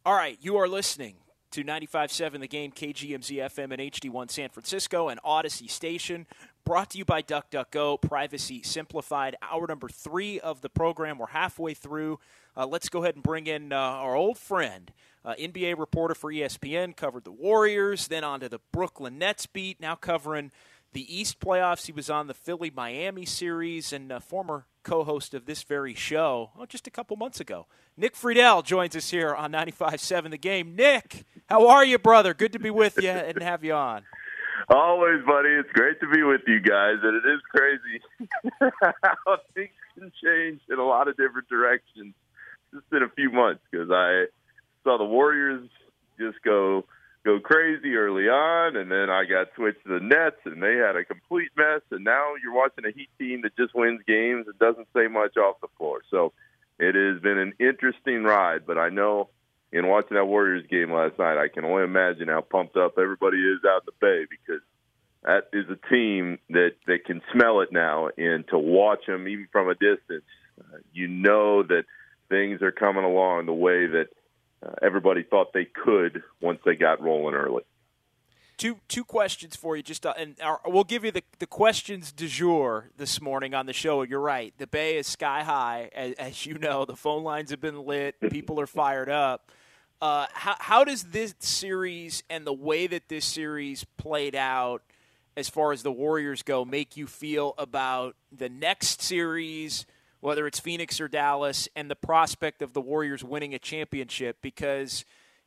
All 0.04 0.14
right, 0.14 0.36
you 0.42 0.58
are 0.58 0.68
listening 0.68 1.14
to 1.52 1.64
95.7 1.64 2.40
The 2.40 2.48
Game, 2.48 2.72
KGMZ 2.72 3.36
FM 3.36 3.72
and 3.72 3.92
HD1 3.92 4.30
San 4.30 4.48
Francisco 4.50 5.08
and 5.08 5.20
Odyssey 5.24 5.68
Station. 5.68 6.26
Brought 6.64 6.90
to 6.90 6.98
you 6.98 7.04
by 7.04 7.22
DuckDuckGo, 7.22 8.00
Privacy 8.00 8.62
Simplified. 8.62 9.34
Hour 9.42 9.66
number 9.66 9.88
three 9.88 10.38
of 10.38 10.60
the 10.60 10.68
program. 10.68 11.18
We're 11.18 11.26
halfway 11.26 11.74
through. 11.74 12.20
Uh, 12.56 12.66
let's 12.66 12.88
go 12.88 13.02
ahead 13.02 13.16
and 13.16 13.24
bring 13.24 13.48
in 13.48 13.72
uh, 13.72 13.76
our 13.76 14.14
old 14.14 14.38
friend, 14.38 14.92
uh, 15.24 15.34
NBA 15.40 15.76
reporter 15.76 16.14
for 16.14 16.32
ESPN, 16.32 16.96
covered 16.96 17.24
the 17.24 17.32
Warriors, 17.32 18.06
then 18.06 18.22
onto 18.22 18.48
the 18.48 18.60
Brooklyn 18.70 19.18
Nets 19.18 19.44
beat, 19.46 19.80
now 19.80 19.96
covering 19.96 20.52
the 20.92 21.12
East 21.12 21.40
playoffs. 21.40 21.86
He 21.86 21.92
was 21.92 22.08
on 22.08 22.28
the 22.28 22.34
Philly 22.34 22.70
Miami 22.70 23.26
series 23.26 23.92
and 23.92 24.12
former 24.22 24.66
co 24.84 25.02
host 25.02 25.34
of 25.34 25.46
this 25.46 25.64
very 25.64 25.94
show 25.94 26.50
oh, 26.56 26.66
just 26.66 26.86
a 26.86 26.92
couple 26.92 27.16
months 27.16 27.40
ago. 27.40 27.66
Nick 27.96 28.14
Friedell 28.14 28.64
joins 28.64 28.94
us 28.94 29.10
here 29.10 29.34
on 29.34 29.50
95.7 29.50 30.30
The 30.30 30.38
Game. 30.38 30.76
Nick, 30.76 31.24
how 31.46 31.66
are 31.66 31.84
you, 31.84 31.98
brother? 31.98 32.34
Good 32.34 32.52
to 32.52 32.60
be 32.60 32.70
with 32.70 33.02
you 33.02 33.10
and 33.10 33.42
have 33.42 33.64
you 33.64 33.74
on. 33.74 34.04
Always, 34.68 35.24
buddy. 35.24 35.50
It's 35.50 35.70
great 35.72 36.00
to 36.00 36.08
be 36.08 36.22
with 36.22 36.42
you 36.46 36.60
guys, 36.60 36.96
and 37.02 37.16
it 37.16 37.28
is 37.28 37.40
crazy 37.50 38.00
how 39.02 39.38
things 39.54 39.70
can 39.94 40.12
change 40.22 40.60
in 40.68 40.78
a 40.78 40.84
lot 40.84 41.08
of 41.08 41.16
different 41.16 41.48
directions 41.48 42.14
just 42.72 42.86
in 42.92 43.02
a 43.02 43.08
few 43.10 43.30
months. 43.30 43.60
Because 43.70 43.90
I 43.90 44.26
saw 44.84 44.98
the 44.98 45.04
Warriors 45.04 45.68
just 46.18 46.42
go 46.42 46.84
go 47.24 47.38
crazy 47.38 47.94
early 47.94 48.28
on, 48.28 48.76
and 48.76 48.90
then 48.90 49.10
I 49.10 49.24
got 49.24 49.48
switched 49.54 49.82
to 49.84 49.98
the 49.98 50.04
Nets, 50.04 50.40
and 50.44 50.62
they 50.62 50.76
had 50.76 50.96
a 50.96 51.04
complete 51.04 51.50
mess. 51.56 51.82
And 51.90 52.04
now 52.04 52.34
you're 52.42 52.54
watching 52.54 52.84
a 52.84 52.90
Heat 52.90 53.10
team 53.18 53.42
that 53.42 53.56
just 53.56 53.74
wins 53.74 54.00
games 54.06 54.46
and 54.46 54.58
doesn't 54.58 54.88
say 54.94 55.06
much 55.08 55.36
off 55.36 55.60
the 55.60 55.68
floor. 55.78 56.00
So 56.10 56.32
it 56.78 56.94
has 56.94 57.22
been 57.22 57.38
an 57.38 57.54
interesting 57.60 58.24
ride, 58.24 58.66
but 58.66 58.78
I 58.78 58.88
know 58.88 59.28
in 59.72 59.86
watching 59.88 60.16
that 60.16 60.26
Warriors 60.26 60.66
game 60.68 60.92
last 60.92 61.18
night, 61.18 61.38
I 61.38 61.48
can 61.48 61.64
only 61.64 61.84
imagine 61.84 62.28
how 62.28 62.42
pumped 62.42 62.76
up 62.76 62.98
everybody 62.98 63.38
is 63.38 63.60
out 63.66 63.82
in 63.82 63.86
the 63.86 63.92
Bay 64.00 64.26
because 64.28 64.60
that 65.22 65.48
is 65.52 65.64
a 65.70 65.88
team 65.88 66.38
that 66.50 66.72
that 66.86 67.04
can 67.06 67.22
smell 67.32 67.60
it 67.60 67.72
now, 67.72 68.10
and 68.18 68.46
to 68.48 68.58
watch 68.58 69.06
them 69.06 69.28
even 69.28 69.48
from 69.50 69.68
a 69.68 69.74
distance, 69.74 70.24
uh, 70.60 70.78
you 70.92 71.08
know 71.08 71.62
that 71.62 71.84
things 72.28 72.60
are 72.60 72.72
coming 72.72 73.04
along 73.04 73.46
the 73.46 73.52
way 73.52 73.86
that 73.86 74.08
uh, 74.64 74.74
everybody 74.82 75.22
thought 75.22 75.52
they 75.52 75.64
could 75.64 76.22
once 76.40 76.60
they 76.64 76.74
got 76.74 77.00
rolling 77.02 77.34
early. 77.34 77.62
two 78.58 78.78
two 78.88 79.04
questions 79.04 79.56
for 79.56 79.76
you. 79.76 79.82
Just 79.82 80.04
uh, 80.06 80.14
and 80.16 80.36
our, 80.42 80.60
we'll 80.66 80.84
give 80.84 81.04
you 81.04 81.10
the 81.10 81.22
the 81.38 81.46
questions 81.46 82.12
du 82.12 82.28
jour 82.28 82.90
this 82.96 83.20
morning 83.20 83.54
on 83.54 83.66
the 83.66 83.72
show. 83.72 84.02
You're 84.02 84.20
right. 84.20 84.52
The 84.58 84.66
Bay 84.66 84.96
is 84.96 85.06
sky 85.06 85.42
high, 85.42 85.90
as, 85.94 86.14
as 86.14 86.46
you 86.46 86.58
know. 86.58 86.84
The 86.84 86.96
phone 86.96 87.24
lines 87.24 87.50
have 87.50 87.60
been 87.60 87.84
lit. 87.86 88.20
People 88.30 88.60
are 88.60 88.66
fired 88.66 89.08
up. 89.08 89.50
Uh, 90.02 90.26
how 90.32 90.56
how 90.58 90.82
does 90.82 91.04
this 91.04 91.32
series 91.38 92.24
and 92.28 92.44
the 92.44 92.52
way 92.52 92.88
that 92.88 93.08
this 93.08 93.24
series 93.24 93.84
played 93.96 94.34
out, 94.34 94.82
as 95.36 95.48
far 95.48 95.70
as 95.70 95.84
the 95.84 95.92
Warriors 95.92 96.42
go, 96.42 96.64
make 96.64 96.96
you 96.96 97.06
feel 97.06 97.54
about 97.56 98.16
the 98.36 98.48
next 98.48 99.00
series? 99.00 99.86
Whether 100.18 100.48
it's 100.48 100.58
Phoenix 100.58 101.00
or 101.00 101.06
Dallas, 101.06 101.68
and 101.76 101.88
the 101.88 101.94
prospect 101.94 102.62
of 102.62 102.72
the 102.72 102.80
Warriors 102.80 103.22
winning 103.22 103.54
a 103.54 103.60
championship, 103.60 104.38
because 104.42 105.04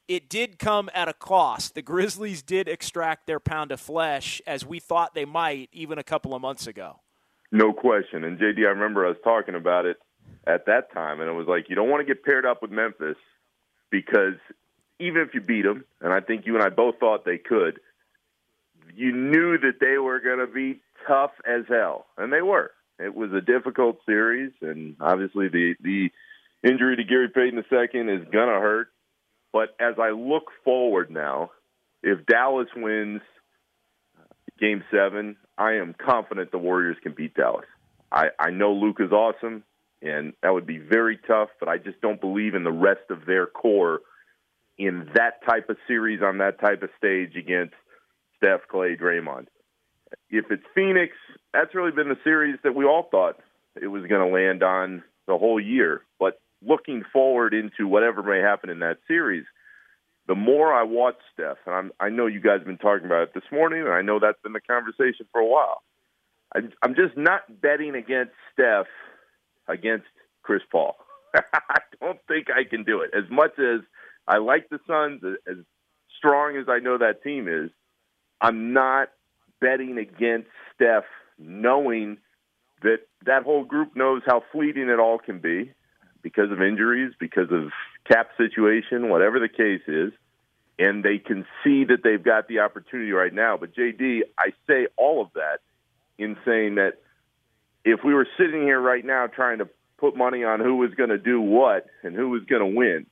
it 0.07 0.29
did 0.29 0.57
come 0.57 0.89
at 0.93 1.09
a 1.09 1.13
cost. 1.13 1.75
The 1.75 1.81
Grizzlies 1.81 2.41
did 2.41 2.69
extract 2.69 3.27
their 3.27 3.41
pound 3.41 3.73
of 3.73 3.81
flesh 3.81 4.41
as 4.47 4.65
we 4.65 4.79
thought 4.79 5.15
they 5.15 5.25
might 5.25 5.69
even 5.73 5.97
a 5.97 6.03
couple 6.03 6.33
of 6.33 6.41
months 6.41 6.65
ago. 6.65 7.01
No 7.51 7.73
question. 7.73 8.23
And 8.23 8.39
JD, 8.39 8.59
I 8.59 8.69
remember 8.69 9.05
us 9.05 9.17
talking 9.21 9.55
about 9.55 9.85
it 9.85 9.97
at 10.47 10.65
that 10.67 10.93
time, 10.93 11.19
and 11.19 11.29
it 11.29 11.33
was 11.33 11.47
like 11.47 11.67
you 11.67 11.75
don't 11.75 11.89
want 11.89 12.05
to 12.05 12.13
get 12.13 12.23
paired 12.23 12.45
up 12.45 12.61
with 12.61 12.71
Memphis 12.71 13.17
because 13.95 14.35
even 14.99 15.21
if 15.21 15.33
you 15.33 15.41
beat 15.41 15.63
them, 15.63 15.85
and 16.01 16.11
I 16.11 16.19
think 16.19 16.45
you 16.45 16.55
and 16.55 16.63
I 16.63 16.69
both 16.69 16.99
thought 16.99 17.23
they 17.23 17.37
could, 17.37 17.79
you 18.93 19.13
knew 19.13 19.57
that 19.57 19.79
they 19.79 19.97
were 19.97 20.19
going 20.19 20.39
to 20.39 20.47
be 20.47 20.81
tough 21.07 21.31
as 21.45 21.63
hell, 21.69 22.05
and 22.17 22.31
they 22.31 22.41
were. 22.41 22.71
It 22.99 23.15
was 23.15 23.31
a 23.31 23.41
difficult 23.41 23.99
series, 24.05 24.51
and 24.61 24.95
obviously 24.99 25.47
the 25.47 25.75
the 25.81 26.09
injury 26.63 26.97
to 26.97 27.03
Gary 27.03 27.29
Payton 27.29 27.63
II 27.71 28.13
is 28.13 28.27
going 28.31 28.49
to 28.49 28.59
hurt. 28.59 28.89
But 29.53 29.75
as 29.79 29.95
I 29.99 30.09
look 30.09 30.51
forward 30.65 31.09
now, 31.09 31.51
if 32.03 32.25
Dallas 32.25 32.67
wins 32.75 33.21
Game 34.59 34.83
Seven, 34.91 35.37
I 35.57 35.73
am 35.73 35.93
confident 35.93 36.51
the 36.51 36.57
Warriors 36.57 36.97
can 37.01 37.13
beat 37.13 37.33
Dallas. 37.33 37.65
I, 38.11 38.27
I 38.39 38.49
know 38.51 38.73
Luke 38.73 38.97
is 38.99 39.11
awesome, 39.11 39.63
and 40.01 40.33
that 40.41 40.53
would 40.53 40.65
be 40.65 40.77
very 40.77 41.17
tough. 41.27 41.49
But 41.59 41.69
I 41.69 41.77
just 41.77 42.01
don't 42.01 42.21
believe 42.21 42.55
in 42.55 42.63
the 42.63 42.71
rest 42.71 43.09
of 43.09 43.25
their 43.25 43.47
core 43.47 44.01
in 44.77 45.09
that 45.15 45.45
type 45.47 45.69
of 45.69 45.77
series 45.87 46.21
on 46.21 46.39
that 46.39 46.59
type 46.59 46.83
of 46.83 46.89
stage 46.97 47.35
against 47.35 47.73
Steph, 48.37 48.61
Klay, 48.71 48.99
Draymond. 48.99 49.47
If 50.29 50.45
it's 50.51 50.63
Phoenix, 50.73 51.13
that's 51.53 51.73
really 51.73 51.91
been 51.91 52.09
the 52.09 52.19
series 52.23 52.57
that 52.63 52.75
we 52.75 52.85
all 52.85 53.07
thought 53.09 53.39
it 53.81 53.87
was 53.87 54.05
going 54.05 54.27
to 54.27 54.33
land 54.33 54.63
on 54.63 55.03
the 55.27 55.37
whole 55.37 55.59
year. 55.59 56.01
But 56.19 56.39
looking 56.61 57.03
forward 57.11 57.53
into 57.53 57.87
whatever 57.87 58.21
may 58.23 58.39
happen 58.39 58.69
in 58.69 58.79
that 58.79 58.97
series, 59.07 59.45
the 60.27 60.35
more 60.35 60.73
I 60.73 60.83
watch 60.83 61.17
Steph, 61.33 61.57
and 61.65 61.75
I'm, 61.75 61.91
I 61.99 62.09
know 62.09 62.25
you 62.25 62.39
guys 62.39 62.59
have 62.59 62.65
been 62.65 62.77
talking 62.77 63.05
about 63.05 63.23
it 63.23 63.33
this 63.33 63.43
morning, 63.51 63.81
and 63.81 63.93
I 63.93 64.01
know 64.01 64.19
that's 64.19 64.41
been 64.41 64.53
the 64.53 64.61
conversation 64.61 65.27
for 65.31 65.39
a 65.39 65.45
while. 65.45 65.83
I, 66.53 66.59
I'm 66.81 66.95
just 66.95 67.15
not 67.15 67.61
betting 67.61 67.95
against 67.95 68.33
Steph 68.53 68.87
against 69.67 70.05
Chris 70.43 70.61
Paul. 70.71 70.95
I 71.35 71.79
don't 71.99 72.19
think 72.27 72.47
I 72.49 72.63
can 72.63 72.83
do 72.83 73.01
it. 73.01 73.11
As 73.15 73.29
much 73.29 73.57
as 73.59 73.81
I 74.27 74.37
like 74.37 74.69
the 74.69 74.79
Suns, 74.87 75.21
as 75.49 75.57
strong 76.17 76.57
as 76.57 76.65
I 76.69 76.79
know 76.79 76.97
that 76.97 77.23
team 77.23 77.47
is, 77.47 77.69
I'm 78.41 78.73
not 78.73 79.09
betting 79.59 79.97
against 79.97 80.49
Steph, 80.73 81.05
knowing 81.37 82.17
that 82.81 82.99
that 83.25 83.43
whole 83.43 83.63
group 83.63 83.95
knows 83.95 84.21
how 84.25 84.43
fleeting 84.51 84.89
it 84.89 84.99
all 84.99 85.17
can 85.17 85.39
be 85.39 85.71
because 86.21 86.51
of 86.51 86.61
injuries, 86.61 87.13
because 87.19 87.51
of 87.51 87.71
cap 88.07 88.29
situation, 88.37 89.09
whatever 89.09 89.39
the 89.39 89.49
case 89.49 89.81
is, 89.87 90.11
and 90.77 91.03
they 91.03 91.17
can 91.17 91.45
see 91.63 91.85
that 91.85 92.03
they've 92.03 92.23
got 92.23 92.47
the 92.47 92.59
opportunity 92.59 93.11
right 93.11 93.33
now. 93.33 93.57
But 93.57 93.75
JD, 93.75 94.21
I 94.37 94.51
say 94.67 94.87
all 94.97 95.21
of 95.21 95.29
that 95.33 95.59
in 96.17 96.35
saying 96.45 96.75
that 96.75 96.99
if 97.85 98.03
we 98.03 98.13
were 98.13 98.27
sitting 98.37 98.63
here 98.63 98.81
right 98.81 99.05
now 99.05 99.27
trying 99.27 99.59
to 99.59 99.69
put 99.97 100.17
money 100.17 100.43
on 100.43 100.59
who 100.59 100.75
was 100.75 100.93
going 100.95 101.11
to 101.11 101.17
do 101.17 101.39
what 101.39 101.85
and 102.03 102.15
who 102.15 102.29
was 102.29 102.43
going 102.43 102.61
to 102.61 102.77
win, 102.77 103.05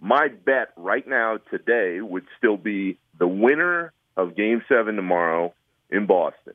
my 0.00 0.28
bet 0.28 0.72
right 0.76 1.06
now 1.06 1.38
today 1.50 2.00
would 2.00 2.24
still 2.38 2.56
be 2.56 2.98
the 3.18 3.28
winner 3.28 3.92
of 4.16 4.34
Game 4.34 4.62
Seven 4.68 4.96
tomorrow 4.96 5.54
in 5.90 6.06
Boston, 6.06 6.54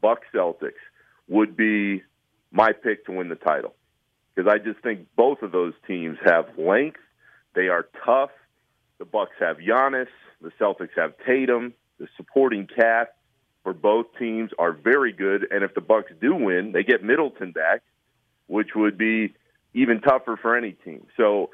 Buck 0.00 0.20
Celtics, 0.32 0.72
would 1.28 1.56
be 1.56 2.02
my 2.50 2.72
pick 2.72 3.04
to 3.06 3.12
win 3.12 3.28
the 3.28 3.34
title 3.34 3.74
because 4.34 4.50
I 4.50 4.58
just 4.58 4.80
think 4.80 5.06
both 5.16 5.42
of 5.42 5.52
those 5.52 5.74
teams 5.86 6.16
have 6.24 6.46
length. 6.56 7.00
They 7.54 7.68
are 7.68 7.88
tough. 8.04 8.30
The 8.98 9.04
Bucks 9.04 9.34
have 9.40 9.58
Giannis. 9.58 10.08
The 10.40 10.52
Celtics 10.60 10.90
have 10.96 11.14
Tatum. 11.26 11.74
The 11.98 12.08
supporting 12.16 12.66
cast 12.66 13.10
for 13.64 13.72
both 13.72 14.06
teams 14.18 14.50
are 14.58 14.72
very 14.72 15.12
good. 15.12 15.48
And 15.50 15.64
if 15.64 15.74
the 15.74 15.80
Bucks 15.80 16.12
do 16.20 16.34
win, 16.34 16.70
they 16.72 16.84
get 16.84 17.02
Middleton 17.02 17.50
back, 17.50 17.82
which 18.46 18.68
would 18.76 18.96
be 18.96 19.34
even 19.72 20.00
tougher 20.00 20.38
for 20.40 20.56
any 20.56 20.72
team. 20.72 21.06
So 21.16 21.50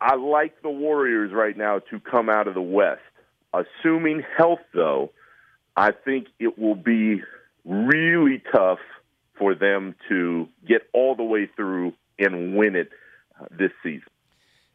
I 0.00 0.16
like 0.16 0.60
the 0.60 0.68
Warriors 0.68 1.32
right 1.32 1.56
now 1.56 1.78
to 1.90 2.00
come 2.00 2.28
out 2.28 2.48
of 2.48 2.54
the 2.54 2.60
West. 2.60 3.00
Assuming 3.54 4.22
health, 4.36 4.58
though, 4.74 5.12
I 5.76 5.92
think 5.92 6.26
it 6.38 6.58
will 6.58 6.74
be 6.74 7.22
really 7.64 8.42
tough 8.54 8.80
for 9.38 9.54
them 9.54 9.94
to 10.08 10.48
get 10.66 10.82
all 10.92 11.14
the 11.14 11.22
way 11.22 11.48
through 11.56 11.94
and 12.18 12.56
win 12.56 12.74
it 12.74 12.90
uh, 13.40 13.46
this 13.50 13.70
season. 13.82 14.08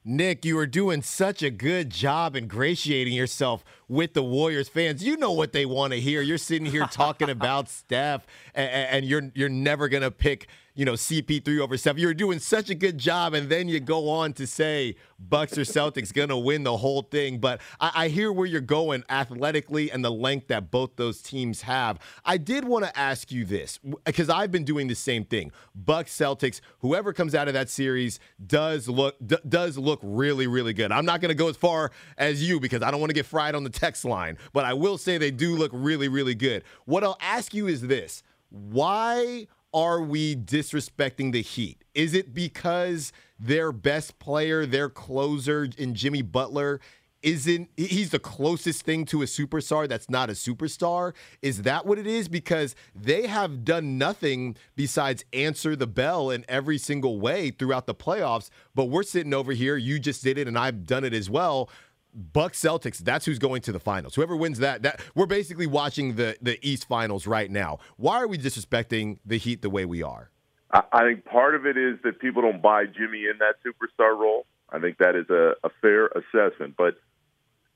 Nick, 0.03 0.43
you 0.45 0.57
are 0.57 0.65
doing 0.65 1.03
such 1.03 1.43
a 1.43 1.51
good 1.51 1.91
job 1.91 2.35
ingratiating 2.35 3.13
yourself 3.13 3.63
with 3.91 4.13
the 4.13 4.23
Warriors 4.23 4.69
fans. 4.69 5.03
You 5.03 5.17
know 5.17 5.33
what 5.33 5.51
they 5.51 5.65
want 5.65 5.91
to 5.91 5.99
hear. 5.99 6.21
You're 6.21 6.37
sitting 6.37 6.65
here 6.65 6.87
talking 6.87 7.29
about 7.37 7.67
Steph, 7.67 8.25
and, 8.55 8.69
and 8.69 9.05
you're 9.05 9.29
you're 9.35 9.49
never 9.49 9.89
gonna 9.89 10.09
pick 10.09 10.47
you 10.73 10.85
know, 10.85 10.93
CP3 10.93 11.59
over 11.59 11.77
Steph. 11.77 11.97
You're 11.97 12.13
doing 12.13 12.39
such 12.39 12.69
a 12.69 12.75
good 12.75 12.97
job, 12.97 13.33
and 13.33 13.49
then 13.49 13.67
you 13.67 13.79
go 13.79 14.09
on 14.09 14.33
to 14.33 14.47
say 14.47 14.95
Bucks 15.19 15.57
or 15.57 15.61
Celtics 15.61 16.13
gonna 16.13 16.37
win 16.37 16.63
the 16.63 16.77
whole 16.77 17.01
thing. 17.01 17.39
But 17.39 17.61
I, 17.79 17.91
I 17.95 18.07
hear 18.07 18.31
where 18.31 18.45
you're 18.45 18.61
going 18.61 19.03
athletically 19.09 19.91
and 19.91 20.03
the 20.03 20.11
length 20.11 20.47
that 20.47 20.71
both 20.71 20.95
those 20.95 21.21
teams 21.21 21.63
have. 21.63 21.99
I 22.23 22.37
did 22.37 22.63
want 22.65 22.85
to 22.85 22.97
ask 22.97 23.31
you 23.31 23.43
this 23.43 23.79
because 24.05 24.29
I've 24.29 24.51
been 24.51 24.63
doing 24.63 24.87
the 24.87 24.95
same 24.95 25.25
thing. 25.25 25.51
Bucks, 25.75 26.15
Celtics, 26.17 26.61
whoever 26.79 27.11
comes 27.11 27.35
out 27.35 27.47
of 27.47 27.53
that 27.53 27.69
series 27.69 28.19
does 28.45 28.87
look 28.87 29.15
d- 29.25 29.37
does 29.47 29.77
look 29.77 29.99
really, 30.01 30.47
really 30.47 30.73
good. 30.73 30.91
I'm 30.91 31.05
not 31.05 31.19
gonna 31.21 31.33
go 31.33 31.49
as 31.49 31.57
far 31.57 31.91
as 32.17 32.47
you 32.47 32.59
because 32.59 32.81
I 32.81 32.91
don't 32.91 33.01
want 33.01 33.09
to 33.09 33.15
get 33.15 33.25
fried 33.25 33.55
on 33.55 33.63
the 33.63 33.69
text 33.81 34.05
line, 34.05 34.37
but 34.53 34.63
I 34.63 34.73
will 34.73 34.97
say 34.97 35.17
they 35.17 35.31
do 35.31 35.55
look 35.55 35.71
really, 35.73 36.07
really 36.07 36.35
good. 36.35 36.63
What 36.85 37.03
I'll 37.03 37.17
ask 37.19 37.53
you 37.53 37.67
is 37.67 37.81
this: 37.81 38.23
Why? 38.49 39.47
are 39.73 40.01
we 40.01 40.35
disrespecting 40.35 41.31
the 41.31 41.41
Heat? 41.41 41.81
Is 41.93 42.13
it 42.13 42.33
because 42.33 43.13
their 43.39 43.71
best 43.71 44.19
player, 44.19 44.65
their 44.65 44.89
closer 44.89 45.69
in 45.77 45.95
Jimmy 45.95 46.21
Butler, 46.21 46.81
isn't 47.23 47.69
he's 47.77 48.09
the 48.09 48.19
closest 48.19 48.83
thing 48.83 49.05
to 49.05 49.21
a 49.21 49.25
superstar 49.25 49.87
that's 49.87 50.09
not 50.09 50.29
a 50.29 50.33
superstar? 50.33 51.13
Is 51.41 51.61
that 51.63 51.85
what 51.85 51.99
it 51.99 52.07
is? 52.07 52.27
Because 52.27 52.75
they 52.95 53.27
have 53.27 53.63
done 53.63 53.97
nothing 53.97 54.55
besides 54.75 55.23
answer 55.31 55.75
the 55.75 55.87
bell 55.87 56.31
in 56.31 56.43
every 56.49 56.77
single 56.77 57.19
way 57.19 57.51
throughout 57.51 57.85
the 57.85 57.95
playoffs. 57.95 58.49
But 58.73 58.85
we're 58.85 59.03
sitting 59.03 59.33
over 59.33 59.51
here, 59.51 59.77
you 59.77 59.99
just 59.99 60.23
did 60.23 60.37
it, 60.37 60.47
and 60.47 60.57
I've 60.57 60.85
done 60.85 61.03
it 61.03 61.13
as 61.13 61.29
well 61.29 61.69
Bucks 62.13 62.59
Celtics, 62.59 62.97
that's 62.97 63.25
who's 63.25 63.39
going 63.39 63.61
to 63.63 63.71
the 63.71 63.79
finals. 63.79 64.15
Whoever 64.15 64.35
wins 64.35 64.59
that, 64.59 64.83
that 64.83 65.01
we're 65.15 65.25
basically 65.25 65.67
watching 65.67 66.15
the 66.15 66.37
the 66.41 66.59
East 66.61 66.87
Finals 66.87 67.27
right 67.27 67.49
now. 67.49 67.79
Why 67.97 68.17
are 68.21 68.27
we 68.27 68.37
disrespecting 68.37 69.19
the 69.25 69.37
Heat 69.37 69.61
the 69.61 69.69
way 69.69 69.85
we 69.85 70.03
are? 70.03 70.29
I, 70.71 70.83
I 70.91 71.01
think 71.03 71.25
part 71.25 71.55
of 71.55 71.65
it 71.65 71.77
is 71.77 71.97
that 72.03 72.19
people 72.19 72.41
don't 72.41 72.61
buy 72.61 72.85
Jimmy 72.85 73.25
in 73.25 73.39
that 73.39 73.55
superstar 73.65 74.17
role. 74.17 74.45
I 74.69 74.79
think 74.79 74.97
that 74.99 75.15
is 75.15 75.29
a, 75.29 75.53
a 75.63 75.69
fair 75.81 76.07
assessment. 76.07 76.75
But 76.77 76.95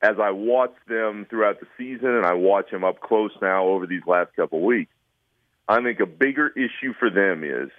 as 0.01 0.15
I 0.21 0.31
watch 0.31 0.73
them 0.87 1.25
throughout 1.29 1.59
the 1.59 1.67
season 1.77 2.09
and 2.09 2.25
I 2.25 2.33
watch 2.33 2.71
them 2.71 2.83
up 2.83 2.99
close 2.99 3.31
now 3.41 3.65
over 3.65 3.87
these 3.87 4.03
last 4.05 4.35
couple 4.35 4.61
weeks, 4.61 4.91
I 5.67 5.81
think 5.81 5.99
a 5.99 6.05
bigger 6.05 6.49
issue 6.49 6.93
for 6.99 7.09
them 7.09 7.43
is 7.43 7.71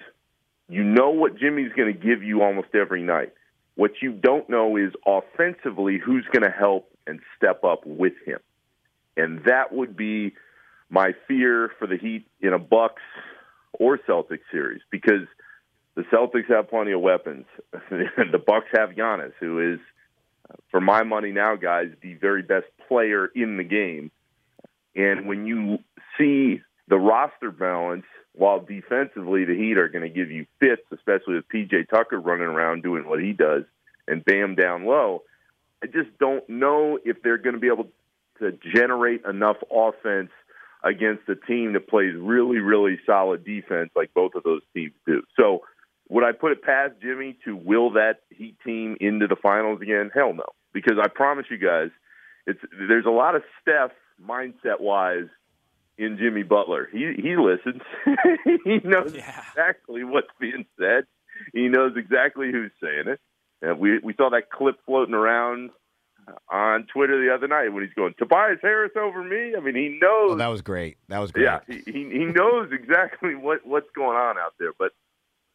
you 0.69 0.83
know 0.83 1.11
what 1.11 1.39
Jimmy's 1.39 1.73
going 1.77 1.93
to 1.93 1.99
give 1.99 2.23
you 2.23 2.43
almost 2.43 2.69
every 2.75 3.03
night. 3.03 3.33
What 3.77 3.93
you 4.03 4.13
don't 4.13 4.49
know 4.49 4.77
is 4.77 4.93
offensively 5.07 5.99
who's 6.05 6.27
going 6.33 6.43
to 6.43 6.57
help 6.57 6.91
and 7.07 7.21
step 7.37 7.63
up 7.63 7.87
with 7.87 8.15
him. 8.25 8.41
And 9.17 9.45
that 9.45 9.73
would 9.73 9.97
be 9.97 10.35
my 10.91 11.13
fear 11.29 11.71
for 11.79 11.87
the 11.87 11.97
Heat 11.97 12.27
in 12.41 12.53
a 12.53 12.59
Bucks 12.59 13.03
or 13.73 13.99
Celtics 13.99 14.41
series 14.51 14.81
because 14.91 15.27
the 15.95 16.03
Celtics 16.03 16.49
have 16.49 16.69
plenty 16.69 16.93
of 16.93 17.01
weapons. 17.01 17.47
the 17.91 18.43
Bucks 18.45 18.67
have 18.75 18.91
Giannis, 18.91 19.33
who 19.41 19.75
is, 19.75 19.81
for 20.71 20.81
my 20.81 21.03
money 21.03 21.33
now, 21.33 21.57
guys, 21.57 21.89
the 22.03 22.15
very 22.15 22.43
best 22.43 22.67
player 22.89 23.27
in 23.35 23.57
the 23.57 23.65
game. 23.65 24.11
And 24.95 25.27
when 25.27 25.47
you 25.47 25.79
see 26.19 26.63
the 26.89 26.97
roster 26.97 27.51
balance, 27.51 28.05
while 28.35 28.61
defensively 28.61 29.45
the 29.45 29.55
Heat 29.55 29.79
are 29.79 29.89
going 29.89 30.05
to 30.05 30.15
give 30.15 30.31
you 30.31 30.47
fits, 30.61 30.83
especially 30.93 31.35
with 31.35 31.49
PJ 31.49 31.89
Tucker 31.89 32.21
running 32.21 32.47
around 32.47 32.83
doing 32.83 33.09
what 33.09 33.21
he 33.21 33.33
does 33.33 33.65
and 34.07 34.25
Bam 34.25 34.55
down 34.55 34.85
low. 34.85 35.23
I 35.83 35.87
just 35.87 36.17
don't 36.19 36.49
know 36.49 36.99
if 37.05 37.23
they're 37.23 37.39
going 37.39 37.55
to 37.55 37.61
be 37.61 37.69
able 37.69 37.89
to 38.39 38.53
generate 38.75 39.25
enough 39.25 39.57
offense 39.71 40.31
against 40.85 41.29
a 41.29 41.35
team 41.35 41.73
that 41.73 41.89
plays 41.89 42.15
really, 42.17 42.59
really 42.59 42.99
solid 43.07 43.45
defense 43.45 43.91
like 43.97 44.13
both 44.15 44.35
of 44.35 44.43
those 44.43 44.63
teams 44.75 44.93
do. 45.07 45.23
So, 45.39 45.63
would 46.09 46.23
I 46.23 46.31
put 46.31 46.53
it 46.53 46.63
past 46.63 46.95
Jimmy 47.03 47.37
to 47.45 47.57
will 47.57 47.91
that 47.93 48.21
Heat 48.31 48.57
team 48.65 48.97
into 49.01 49.27
the 49.27 49.35
finals 49.35 49.81
again? 49.81 50.11
Hell 50.15 50.35
no, 50.35 50.45
because 50.73 50.99
I 51.03 51.09
promise 51.09 51.47
you 51.51 51.59
guys, 51.59 51.89
it's 52.47 52.61
there's 52.89 53.07
a 53.07 53.11
lot 53.11 53.35
of 53.35 53.43
Steph 53.61 53.91
mindset 54.25 54.81
wise 54.81 55.27
in 55.99 56.19
Jimmy 56.19 56.43
Butler. 56.43 56.89
He 56.93 57.13
he 57.17 57.37
listens. 57.37 57.83
he 58.65 58.81
knows 58.85 59.15
yeah. 59.15 59.43
exactly 59.51 60.05
what's 60.05 60.29
being 60.41 60.67
said. 60.79 61.05
He 61.53 61.69
knows 61.69 61.93
exactly 61.97 62.51
who's 62.51 62.73
saying 62.83 63.09
it. 63.09 63.21
And 63.63 63.79
we 63.79 63.99
we 63.99 64.15
saw 64.15 64.31
that 64.31 64.51
clip 64.51 64.77
floating 64.85 65.15
around 65.15 65.71
on 66.51 66.87
Twitter 66.93 67.25
the 67.25 67.33
other 67.33 67.49
night 67.49 67.69
when 67.73 67.85
he's 67.85 67.95
going 67.95 68.15
Tobias 68.19 68.59
Harris 68.63 68.93
over 68.97 69.23
me. 69.23 69.55
I 69.57 69.61
mean, 69.61 69.75
he 69.75 69.99
knows. 70.01 70.33
Oh, 70.33 70.37
that 70.37 70.49
was 70.49 70.63
great. 70.63 70.99
That 71.09 71.19
was 71.19 71.33
great. 71.33 71.45
Yeah, 71.45 71.61
he 71.67 71.83
he 71.87 72.25
knows 72.25 72.71
exactly 72.73 73.35
what 73.35 73.67
what's 73.67 73.91
going 73.95 74.17
on 74.17 74.39
out 74.39 74.55
there. 74.59 74.73
But 74.79 74.93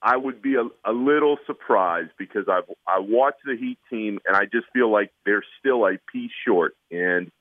I 0.01 0.17
would 0.17 0.41
be 0.41 0.55
a, 0.55 0.63
a 0.89 0.93
little 0.93 1.37
surprised 1.45 2.11
because 2.17 2.45
I've 2.49 2.63
I 2.87 2.99
watch 2.99 3.35
the 3.45 3.55
Heat 3.55 3.77
team 3.89 4.19
and 4.25 4.35
I 4.35 4.45
just 4.45 4.65
feel 4.73 4.91
like 4.91 5.11
they're 5.25 5.43
still 5.59 5.85
a 5.85 5.97
piece 6.11 6.31
short. 6.45 6.73
And 6.89 7.31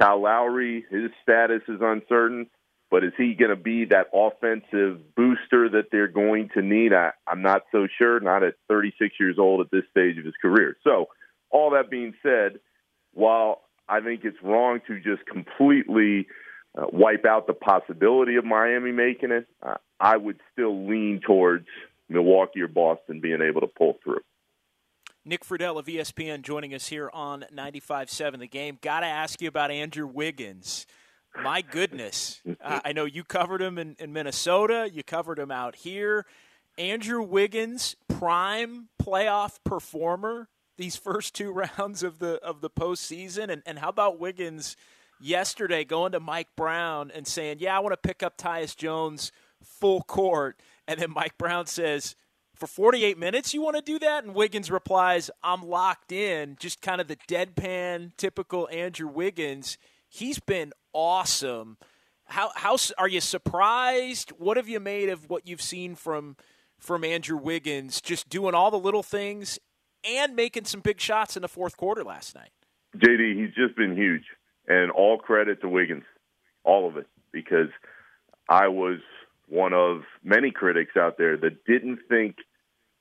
Kyle 0.00 0.22
Lowry, 0.22 0.84
his 0.90 1.10
status 1.22 1.62
is 1.68 1.80
uncertain. 1.80 2.46
But 2.90 3.04
is 3.04 3.12
he 3.16 3.34
going 3.34 3.50
to 3.50 3.56
be 3.56 3.84
that 3.86 4.08
offensive 4.12 5.14
booster 5.14 5.68
that 5.70 5.90
they're 5.92 6.08
going 6.08 6.50
to 6.54 6.62
need? 6.62 6.92
I, 6.92 7.12
I'm 7.26 7.40
not 7.40 7.62
so 7.70 7.86
sure. 7.98 8.18
Not 8.18 8.42
at 8.42 8.54
36 8.68 9.14
years 9.20 9.36
old 9.38 9.60
at 9.60 9.70
this 9.70 9.84
stage 9.92 10.18
of 10.18 10.24
his 10.24 10.34
career. 10.42 10.76
So, 10.82 11.06
all 11.50 11.70
that 11.70 11.88
being 11.88 12.14
said, 12.20 12.58
while 13.14 13.62
I 13.88 14.00
think 14.00 14.24
it's 14.24 14.36
wrong 14.42 14.80
to 14.88 14.96
just 15.00 15.24
completely 15.26 16.26
uh, 16.76 16.86
wipe 16.92 17.24
out 17.24 17.46
the 17.46 17.54
possibility 17.54 18.36
of 18.36 18.44
Miami 18.44 18.90
making 18.90 19.30
it, 19.30 19.46
uh, 19.62 19.74
I 20.00 20.16
would 20.16 20.40
still 20.52 20.88
lean 20.88 21.20
towards 21.24 21.66
Milwaukee 22.08 22.62
or 22.62 22.68
Boston 22.68 23.20
being 23.20 23.40
able 23.40 23.60
to 23.60 23.66
pull 23.68 23.98
through. 24.02 24.22
Nick 25.30 25.44
Friedell 25.44 25.78
of 25.78 25.86
ESPN 25.86 26.42
joining 26.42 26.74
us 26.74 26.88
here 26.88 27.08
on 27.14 27.44
95.7 27.54 28.40
The 28.40 28.48
Game. 28.48 28.80
Got 28.82 29.00
to 29.00 29.06
ask 29.06 29.40
you 29.40 29.46
about 29.46 29.70
Andrew 29.70 30.08
Wiggins. 30.08 30.88
My 31.40 31.62
goodness. 31.62 32.42
Uh, 32.60 32.80
I 32.84 32.90
know 32.90 33.04
you 33.04 33.22
covered 33.22 33.62
him 33.62 33.78
in, 33.78 33.94
in 34.00 34.12
Minnesota, 34.12 34.90
you 34.92 35.04
covered 35.04 35.38
him 35.38 35.52
out 35.52 35.76
here. 35.76 36.26
Andrew 36.76 37.22
Wiggins, 37.22 37.94
prime 38.08 38.88
playoff 39.00 39.58
performer 39.64 40.48
these 40.76 40.96
first 40.96 41.32
two 41.32 41.52
rounds 41.78 42.02
of 42.02 42.18
the 42.18 42.42
of 42.42 42.60
the 42.60 42.68
postseason? 42.68 43.50
And, 43.50 43.62
and 43.66 43.78
how 43.78 43.90
about 43.90 44.18
Wiggins 44.18 44.74
yesterday 45.20 45.84
going 45.84 46.10
to 46.10 46.18
Mike 46.18 46.48
Brown 46.56 47.12
and 47.14 47.24
saying, 47.24 47.58
"Yeah, 47.60 47.76
I 47.76 47.78
want 47.78 47.92
to 47.92 48.08
pick 48.08 48.24
up 48.24 48.36
Tyus 48.36 48.76
Jones 48.76 49.30
full 49.62 50.02
court," 50.02 50.58
and 50.88 50.98
then 50.98 51.12
Mike 51.12 51.38
Brown 51.38 51.66
says, 51.66 52.16
"For 52.60 52.66
48 52.66 53.16
minutes, 53.16 53.54
you 53.54 53.62
want 53.62 53.76
to 53.76 53.82
do 53.82 53.98
that?" 53.98 54.22
And 54.22 54.34
Wiggins 54.34 54.70
replies, 54.70 55.30
"I'm 55.42 55.62
locked 55.62 56.12
in." 56.12 56.56
Just 56.60 56.82
kind 56.82 57.00
of 57.00 57.08
the 57.08 57.16
deadpan, 57.16 58.14
typical 58.18 58.68
Andrew 58.70 59.08
Wiggins. 59.08 59.78
He's 60.08 60.38
been 60.38 60.72
awesome. 60.92 61.78
How 62.24 62.52
how 62.54 62.76
are 62.98 63.08
you 63.08 63.20
surprised? 63.20 64.30
What 64.30 64.58
have 64.58 64.68
you 64.68 64.78
made 64.78 65.08
of 65.08 65.30
what 65.30 65.48
you've 65.48 65.62
seen 65.62 65.94
from 65.94 66.36
from 66.78 67.02
Andrew 67.02 67.38
Wiggins? 67.38 68.00
Just 68.00 68.28
doing 68.28 68.54
all 68.54 68.70
the 68.70 68.78
little 68.78 69.02
things 69.02 69.58
and 70.04 70.36
making 70.36 70.66
some 70.66 70.80
big 70.80 71.00
shots 71.00 71.36
in 71.36 71.42
the 71.42 71.48
fourth 71.48 71.76
quarter 71.76 72.04
last 72.04 72.34
night. 72.34 72.50
JD, 72.96 73.36
he's 73.36 73.54
just 73.54 73.74
been 73.74 73.96
huge, 73.96 74.24
and 74.68 74.90
all 74.90 75.18
credit 75.18 75.60
to 75.62 75.68
Wiggins, 75.68 76.04
all 76.62 76.86
of 76.86 76.96
it, 76.96 77.06
because 77.32 77.68
I 78.48 78.68
was 78.68 78.98
one 79.46 79.72
of 79.72 80.02
many 80.22 80.50
critics 80.50 80.96
out 80.96 81.18
there 81.18 81.36
that 81.36 81.64
didn't 81.64 82.00
think 82.08 82.36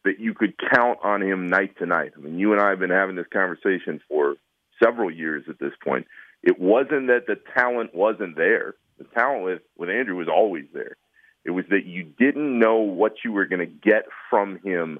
that 0.06 0.20
you 0.20 0.34
could 0.34 0.54
count 0.74 1.00
on 1.04 1.22
him 1.22 1.48
night 1.48 1.78
to 1.80 1.86
night. 1.86 2.14
I 2.16 2.20
mean, 2.20 2.40
you 2.40 2.54
and 2.54 2.62
I 2.62 2.70
have 2.70 2.80
been 2.80 2.90
having 2.90 3.16
this 3.16 3.28
conversation 3.32 4.02
for 4.08 4.36
several 4.82 5.12
years 5.12 5.46
at 5.50 5.60
this 5.60 5.74
point. 5.84 6.08
It 6.42 6.60
wasn't 6.60 7.08
that 7.08 7.28
the 7.28 7.38
talent 7.54 7.94
wasn't 7.94 8.36
there. 8.36 8.76
The 8.98 9.04
talent 9.06 9.44
with, 9.44 9.62
with 9.78 9.90
Andrew 9.90 10.16
was 10.16 10.30
always 10.30 10.66
there. 10.74 10.96
It 11.44 11.52
was 11.52 11.66
that 11.70 11.86
you 11.86 12.04
didn't 12.04 12.60
know 12.60 12.78
what 12.78 13.16
you 13.24 13.32
were 13.32 13.46
going 13.46 13.60
to 13.60 13.66
get 13.66 14.06
from 14.30 14.60
him 14.64 15.00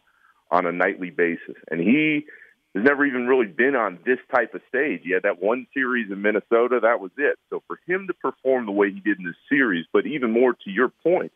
on 0.52 0.66
a 0.66 0.72
nightly 0.72 1.10
basis. 1.10 1.56
And 1.70 1.80
he 1.80 2.26
has 2.76 2.84
never 2.84 3.06
even 3.06 3.28
really 3.28 3.48
been 3.48 3.76
on 3.76 4.00
this 4.06 4.20
type 4.34 4.54
of 4.54 4.62
stage. 4.68 5.02
He 5.04 5.12
had 5.12 5.24
that 5.24 5.42
one 5.42 5.68
series 5.74 6.12
in 6.12 6.22
Minnesota, 6.22 6.80
that 6.82 7.00
was 7.00 7.12
it. 7.18 7.38
So 7.50 7.64
for 7.68 7.80
him 7.88 8.08
to 8.08 8.14
perform 8.14 8.66
the 8.66 8.72
way 8.72 8.92
he 8.92 9.00
did 9.00 9.20
in 9.20 9.26
this 9.26 9.36
series, 9.50 9.86
but 9.92 10.06
even 10.06 10.32
more 10.32 10.54
to 10.54 10.70
your 10.70 10.90
point, 10.90 11.32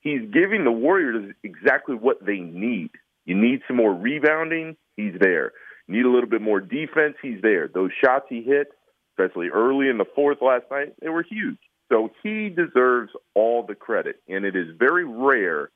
he's 0.00 0.22
giving 0.32 0.64
the 0.64 0.72
Warriors 0.72 1.34
exactly 1.42 1.94
what 1.94 2.24
they 2.24 2.38
need. 2.38 2.90
You 3.24 3.34
need 3.36 3.60
some 3.66 3.76
more 3.76 3.94
rebounding, 3.94 4.76
he's 4.96 5.14
there. 5.20 5.52
Need 5.88 6.04
a 6.04 6.10
little 6.10 6.28
bit 6.28 6.42
more 6.42 6.60
defense, 6.60 7.16
he's 7.22 7.42
there. 7.42 7.68
Those 7.68 7.90
shots 8.02 8.26
he 8.28 8.42
hit, 8.42 8.68
especially 9.12 9.48
early 9.48 9.88
in 9.88 9.98
the 9.98 10.06
fourth 10.14 10.38
last 10.40 10.64
night, 10.70 10.94
they 11.00 11.08
were 11.08 11.22
huge. 11.22 11.58
So 11.90 12.10
he 12.22 12.48
deserves 12.48 13.10
all 13.34 13.64
the 13.66 13.74
credit. 13.74 14.16
And 14.28 14.44
it 14.44 14.56
is 14.56 14.68
very 14.78 15.04
rare 15.04 15.70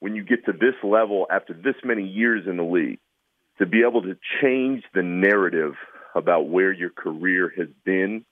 when 0.00 0.14
you 0.14 0.24
get 0.24 0.46
to 0.46 0.52
this 0.52 0.74
level 0.82 1.26
after 1.30 1.52
this 1.52 1.74
many 1.84 2.06
years 2.06 2.46
in 2.46 2.56
the 2.56 2.64
league 2.64 2.98
to 3.58 3.66
be 3.66 3.82
able 3.86 4.02
to 4.02 4.16
change 4.42 4.82
the 4.94 5.02
narrative 5.02 5.74
about 6.14 6.48
where 6.48 6.72
your 6.72 6.90
career 6.90 7.52
has 7.56 7.68
been 7.84 8.24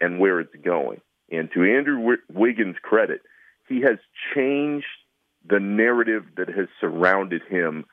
and 0.00 0.20
where 0.20 0.40
it's 0.40 0.54
going. 0.64 1.00
And 1.30 1.50
to 1.54 1.64
Andrew 1.64 2.16
Wiggins' 2.32 2.76
credit, 2.82 3.22
he 3.68 3.80
has 3.82 3.98
changed 4.34 4.86
the 5.48 5.60
narrative 5.60 6.24
that 6.36 6.48
has 6.48 6.68
surrounded 6.80 7.42
him 7.48 7.84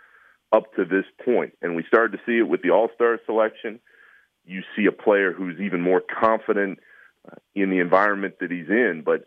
up 0.51 0.73
to 0.75 0.85
this 0.85 1.05
point. 1.25 1.53
And 1.61 1.75
we 1.75 1.83
started 1.87 2.17
to 2.17 2.23
see 2.25 2.37
it 2.37 2.47
with 2.47 2.61
the 2.61 2.71
All 2.71 2.89
Star 2.95 3.19
selection. 3.25 3.79
You 4.45 4.61
see 4.75 4.85
a 4.85 4.91
player 4.91 5.31
who's 5.31 5.59
even 5.59 5.81
more 5.81 6.01
confident 6.01 6.79
uh, 7.29 7.35
in 7.55 7.69
the 7.69 7.79
environment 7.79 8.35
that 8.39 8.51
he's 8.51 8.69
in. 8.69 9.03
But 9.05 9.25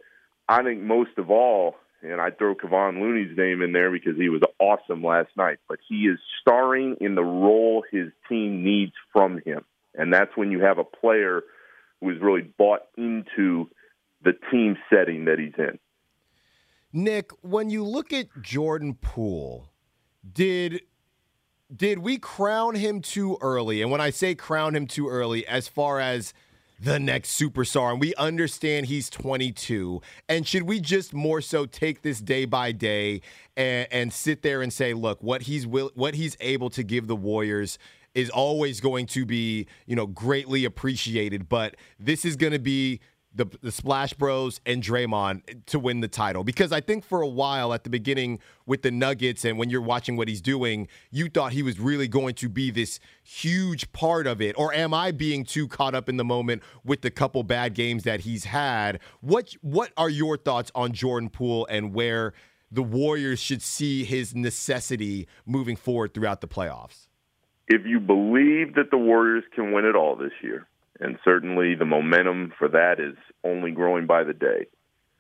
I 0.49 0.63
think 0.63 0.83
most 0.83 1.19
of 1.19 1.31
all, 1.31 1.77
and 2.03 2.21
I 2.21 2.31
throw 2.31 2.55
Kevon 2.55 3.01
Looney's 3.01 3.37
name 3.37 3.63
in 3.63 3.73
there 3.73 3.91
because 3.91 4.17
he 4.17 4.29
was 4.29 4.43
awesome 4.61 5.03
last 5.03 5.31
night. 5.37 5.59
But 5.69 5.79
he 5.89 6.03
is 6.03 6.19
starring 6.41 6.97
in 7.01 7.15
the 7.15 7.25
role 7.25 7.85
his 7.91 8.09
team 8.29 8.63
needs 8.63 8.93
from 9.13 9.41
him, 9.45 9.65
and 9.95 10.13
that's 10.13 10.37
when 10.37 10.51
you 10.51 10.61
have 10.61 10.79
a 10.79 10.85
player 10.85 11.43
who 12.01 12.11
is 12.11 12.21
really 12.21 12.43
bought 12.43 12.83
into 12.97 13.69
the 14.23 14.33
team 14.51 14.77
setting 14.93 15.25
that 15.25 15.39
he's 15.39 15.55
in. 15.59 15.79
Nick, 16.97 17.31
when 17.43 17.69
you 17.69 17.85
look 17.85 18.11
at 18.11 18.27
Jordan 18.41 18.95
Poole, 18.95 19.69
did 20.33 20.81
did 21.75 21.99
we 21.99 22.17
crown 22.17 22.75
him 22.75 23.03
too 23.03 23.37
early? 23.43 23.83
And 23.83 23.91
when 23.91 24.01
I 24.01 24.09
say 24.09 24.35
crown 24.35 24.75
him 24.75 24.87
too 24.87 25.07
early, 25.07 25.47
as 25.47 25.69
far 25.69 26.01
as 26.01 26.33
the 26.81 26.99
next 26.99 27.39
superstar. 27.39 27.91
And 27.93 28.01
we 28.01 28.15
understand 28.15 28.87
he's 28.87 29.11
22. 29.11 30.01
And 30.29 30.47
should 30.47 30.63
we 30.63 30.81
just 30.81 31.13
more 31.13 31.41
so 31.41 31.67
take 31.67 32.03
this 32.03 32.21
day 32.21 32.45
by 32.45 32.73
day 32.73 33.23
and, 33.57 33.89
and 33.91 34.13
sit 34.13 34.43
there 34.43 34.63
and 34.63 34.73
say, 34.73 34.95
look, 34.95 35.23
what 35.23 35.43
he's 35.43 35.67
will, 35.67 35.91
what 35.95 36.15
he's 36.15 36.37
able 36.41 36.71
to 36.71 36.83
give 36.83 37.07
the 37.09 37.17
Warriors 37.17 37.79
is 38.15 38.31
always 38.31 38.81
going 38.81 39.07
to 39.07 39.27
be, 39.27 39.67
you 39.87 39.97
know, 39.97 40.07
greatly 40.07 40.65
appreciated. 40.65 41.49
But 41.49 41.77
this 41.99 42.25
is 42.25 42.37
going 42.37 42.53
to 42.53 42.59
be 42.59 43.01
the, 43.37 43.47
the 43.63 43.71
Splash 43.71 44.15
Bros 44.15 44.61
and 44.65 44.83
Draymond 44.83 45.67
to 45.67 45.79
win 45.79 46.01
the 46.01 46.09
title. 46.09 46.43
Because 46.43 46.73
I 46.73 46.81
think 46.81 47.05
for 47.05 47.21
a 47.21 47.29
while 47.29 47.73
at 47.73 47.85
the 47.85 47.91
beginning 47.91 48.41
with 48.65 48.83
the 48.83 48.91
Nuggets 48.91 49.45
and 49.45 49.59
when 49.59 49.71
you're 49.71 49.83
watching 49.83 50.17
what 50.17 50.29
he's 50.29 50.41
doing, 50.41 50.89
you 51.11 51.29
thought 51.29 51.53
he 51.53 51.63
was 51.63 51.79
really 51.79 52.09
going 52.09 52.35
to 52.37 52.49
be 52.49 52.71
this 52.71 52.99
huge 53.23 53.91
part 53.93 54.27
of 54.27 54.41
it. 54.41 54.59
Or 54.59 54.73
am 54.73 54.95
I 54.95 55.13
being 55.13 55.45
too 55.45 55.69
caught 55.69 55.95
up 55.95 56.09
in 56.09 56.17
the 56.17 56.25
moment 56.25 56.63
with 56.85 57.03
the 57.03 57.11
couple 57.11 57.43
bad 57.43 57.75
games 57.75 58.05
that 58.05 58.21
he's 58.21 58.45
had? 58.45 59.01
What 59.21 59.55
what 59.61 59.93
are 59.97 60.11
your 60.11 60.37
thoughts 60.37 60.73
on 60.75 60.93
Jordan 60.93 61.29
Poole 61.29 61.67
and 61.71 61.93
where 61.93 62.33
the 62.71 62.83
Warriors 62.83 63.39
should 63.39 63.63
see 63.63 64.05
his 64.05 64.35
necessity 64.35 65.29
moving 65.45 65.77
forward 65.77 66.15
throughout 66.15 66.41
the 66.41 66.49
playoffs? 66.49 67.09
If 67.69 67.85
you 67.85 68.01
believe 68.01 68.75
that 68.75 68.91
the 68.91 68.99
Warriors 68.99 69.45
can 69.55 69.73
win 69.73 69.85
it 69.85 69.97
all 69.97 70.17
this 70.17 70.33
year, 70.41 70.69
and 71.01 71.19
certainly 71.25 71.75
the 71.75 71.85
momentum 71.85 72.53
for 72.59 72.69
that 72.69 73.01
is 73.01 73.17
only 73.45 73.71
growing 73.71 74.07
by 74.07 74.25
the 74.25 74.33
day. 74.33 74.67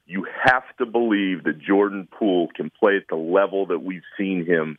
You 0.06 0.26
have 0.44 0.64
to 0.78 0.86
believe 0.86 1.44
that 1.44 1.58
Jordan 1.58 2.08
Poole 2.10 2.48
can 2.54 2.70
play 2.70 2.96
at 2.96 3.08
the 3.08 3.16
level 3.16 3.66
that 3.66 3.82
we've 3.82 4.04
seen 4.16 4.46
him 4.46 4.78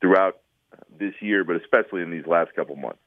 throughout 0.00 0.38
this 0.98 1.14
year, 1.20 1.44
but 1.44 1.56
especially 1.56 2.02
in 2.02 2.10
these 2.10 2.26
last 2.26 2.54
couple 2.54 2.76
months. 2.76 3.00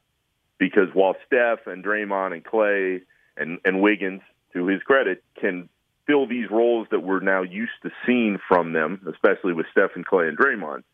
Because 0.58 0.88
while 0.92 1.16
Steph 1.26 1.66
and 1.66 1.84
Draymond 1.84 2.32
and 2.32 2.44
Klay 2.44 3.02
and, 3.36 3.58
and 3.64 3.80
Wiggins, 3.80 4.20
to 4.52 4.66
his 4.66 4.82
credit, 4.82 5.22
can 5.40 5.68
fill 6.06 6.26
these 6.26 6.50
roles 6.50 6.86
that 6.90 7.00
we're 7.00 7.20
now 7.20 7.42
used 7.42 7.72
to 7.82 7.90
seeing 8.06 8.38
from 8.48 8.72
them, 8.72 9.06
especially 9.12 9.52
with 9.52 9.66
Steph 9.72 9.90
and 9.96 10.06
Klay 10.06 10.28
and 10.28 10.38
Draymond, 10.38 10.84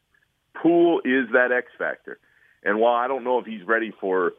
Poole 0.54 1.00
is 1.04 1.28
that 1.32 1.52
X 1.52 1.66
factor. 1.78 2.18
And 2.62 2.78
while 2.78 2.94
I 2.94 3.08
don't 3.08 3.24
know 3.24 3.38
if 3.38 3.46
he's 3.46 3.62
ready 3.62 3.92
for 4.00 4.32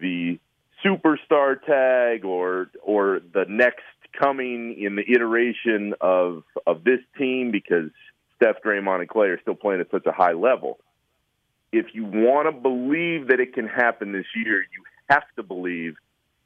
the 0.00 0.38
superstar 0.84 1.62
tag 1.64 2.24
or 2.24 2.70
or 2.82 3.20
the 3.32 3.44
next 3.48 3.82
coming 4.18 4.80
in 4.80 4.96
the 4.96 5.04
iteration 5.10 5.94
of 6.00 6.44
of 6.66 6.84
this 6.84 7.00
team 7.16 7.50
because 7.50 7.90
Steph, 8.36 8.62
Draymond, 8.64 9.00
and 9.00 9.08
Klay 9.08 9.34
are 9.34 9.40
still 9.40 9.54
playing 9.54 9.80
at 9.80 9.90
such 9.90 10.06
a 10.06 10.12
high 10.12 10.32
level. 10.32 10.78
If 11.72 11.86
you 11.92 12.04
want 12.04 12.46
to 12.46 12.52
believe 12.52 13.28
that 13.28 13.40
it 13.40 13.52
can 13.52 13.66
happen 13.66 14.12
this 14.12 14.26
year, 14.34 14.60
you 14.60 14.84
have 15.10 15.24
to 15.36 15.42
believe 15.42 15.96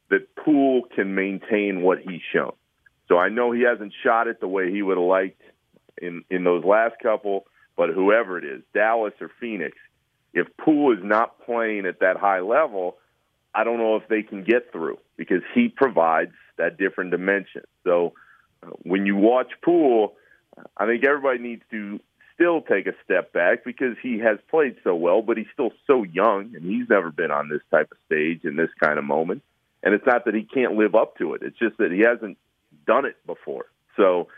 that 0.08 0.34
Poole 0.34 0.82
can 0.94 1.14
maintain 1.14 1.82
what 1.82 1.98
he's 1.98 2.20
shown. 2.32 2.52
So 3.08 3.18
I 3.18 3.28
know 3.28 3.52
he 3.52 3.62
hasn't 3.62 3.92
shot 4.02 4.26
it 4.26 4.40
the 4.40 4.48
way 4.48 4.70
he 4.70 4.82
would 4.82 4.96
have 4.96 5.06
liked 5.06 5.40
in 6.00 6.24
in 6.30 6.44
those 6.44 6.64
last 6.64 6.94
couple, 7.02 7.46
but 7.76 7.90
whoever 7.90 8.38
it 8.38 8.44
is, 8.44 8.62
Dallas 8.74 9.14
or 9.20 9.30
Phoenix, 9.40 9.76
if 10.32 10.46
Poole 10.56 10.92
is 10.92 11.02
not 11.02 11.44
playing 11.44 11.86
at 11.86 12.00
that 12.00 12.16
high 12.16 12.40
level, 12.40 12.96
I 13.54 13.64
don't 13.64 13.78
know 13.78 13.96
if 13.96 14.08
they 14.08 14.22
can 14.22 14.44
get 14.44 14.72
through 14.72 14.98
because 15.16 15.42
he 15.54 15.68
provides 15.68 16.32
that 16.56 16.78
different 16.78 17.10
dimension. 17.10 17.62
So 17.84 18.14
uh, 18.62 18.70
when 18.82 19.06
you 19.06 19.16
watch 19.16 19.52
Poole, 19.62 20.14
I 20.76 20.86
think 20.86 21.04
everybody 21.04 21.38
needs 21.38 21.62
to 21.70 22.00
still 22.34 22.62
take 22.62 22.86
a 22.86 22.92
step 23.04 23.32
back 23.32 23.64
because 23.64 23.96
he 24.02 24.18
has 24.18 24.38
played 24.50 24.76
so 24.84 24.94
well, 24.94 25.22
but 25.22 25.36
he's 25.36 25.46
still 25.52 25.70
so 25.86 26.02
young 26.02 26.54
and 26.54 26.64
he's 26.64 26.88
never 26.88 27.10
been 27.10 27.30
on 27.30 27.48
this 27.48 27.62
type 27.70 27.90
of 27.92 27.98
stage 28.06 28.44
in 28.44 28.56
this 28.56 28.70
kind 28.80 28.98
of 28.98 29.04
moment. 29.04 29.42
And 29.82 29.94
it's 29.94 30.06
not 30.06 30.24
that 30.24 30.34
he 30.34 30.44
can't 30.44 30.74
live 30.74 30.94
up 30.94 31.18
to 31.18 31.34
it. 31.34 31.42
It's 31.42 31.58
just 31.58 31.76
that 31.78 31.90
he 31.92 32.00
hasn't 32.00 32.38
done 32.86 33.04
it 33.04 33.16
before. 33.26 33.66
So 33.96 34.28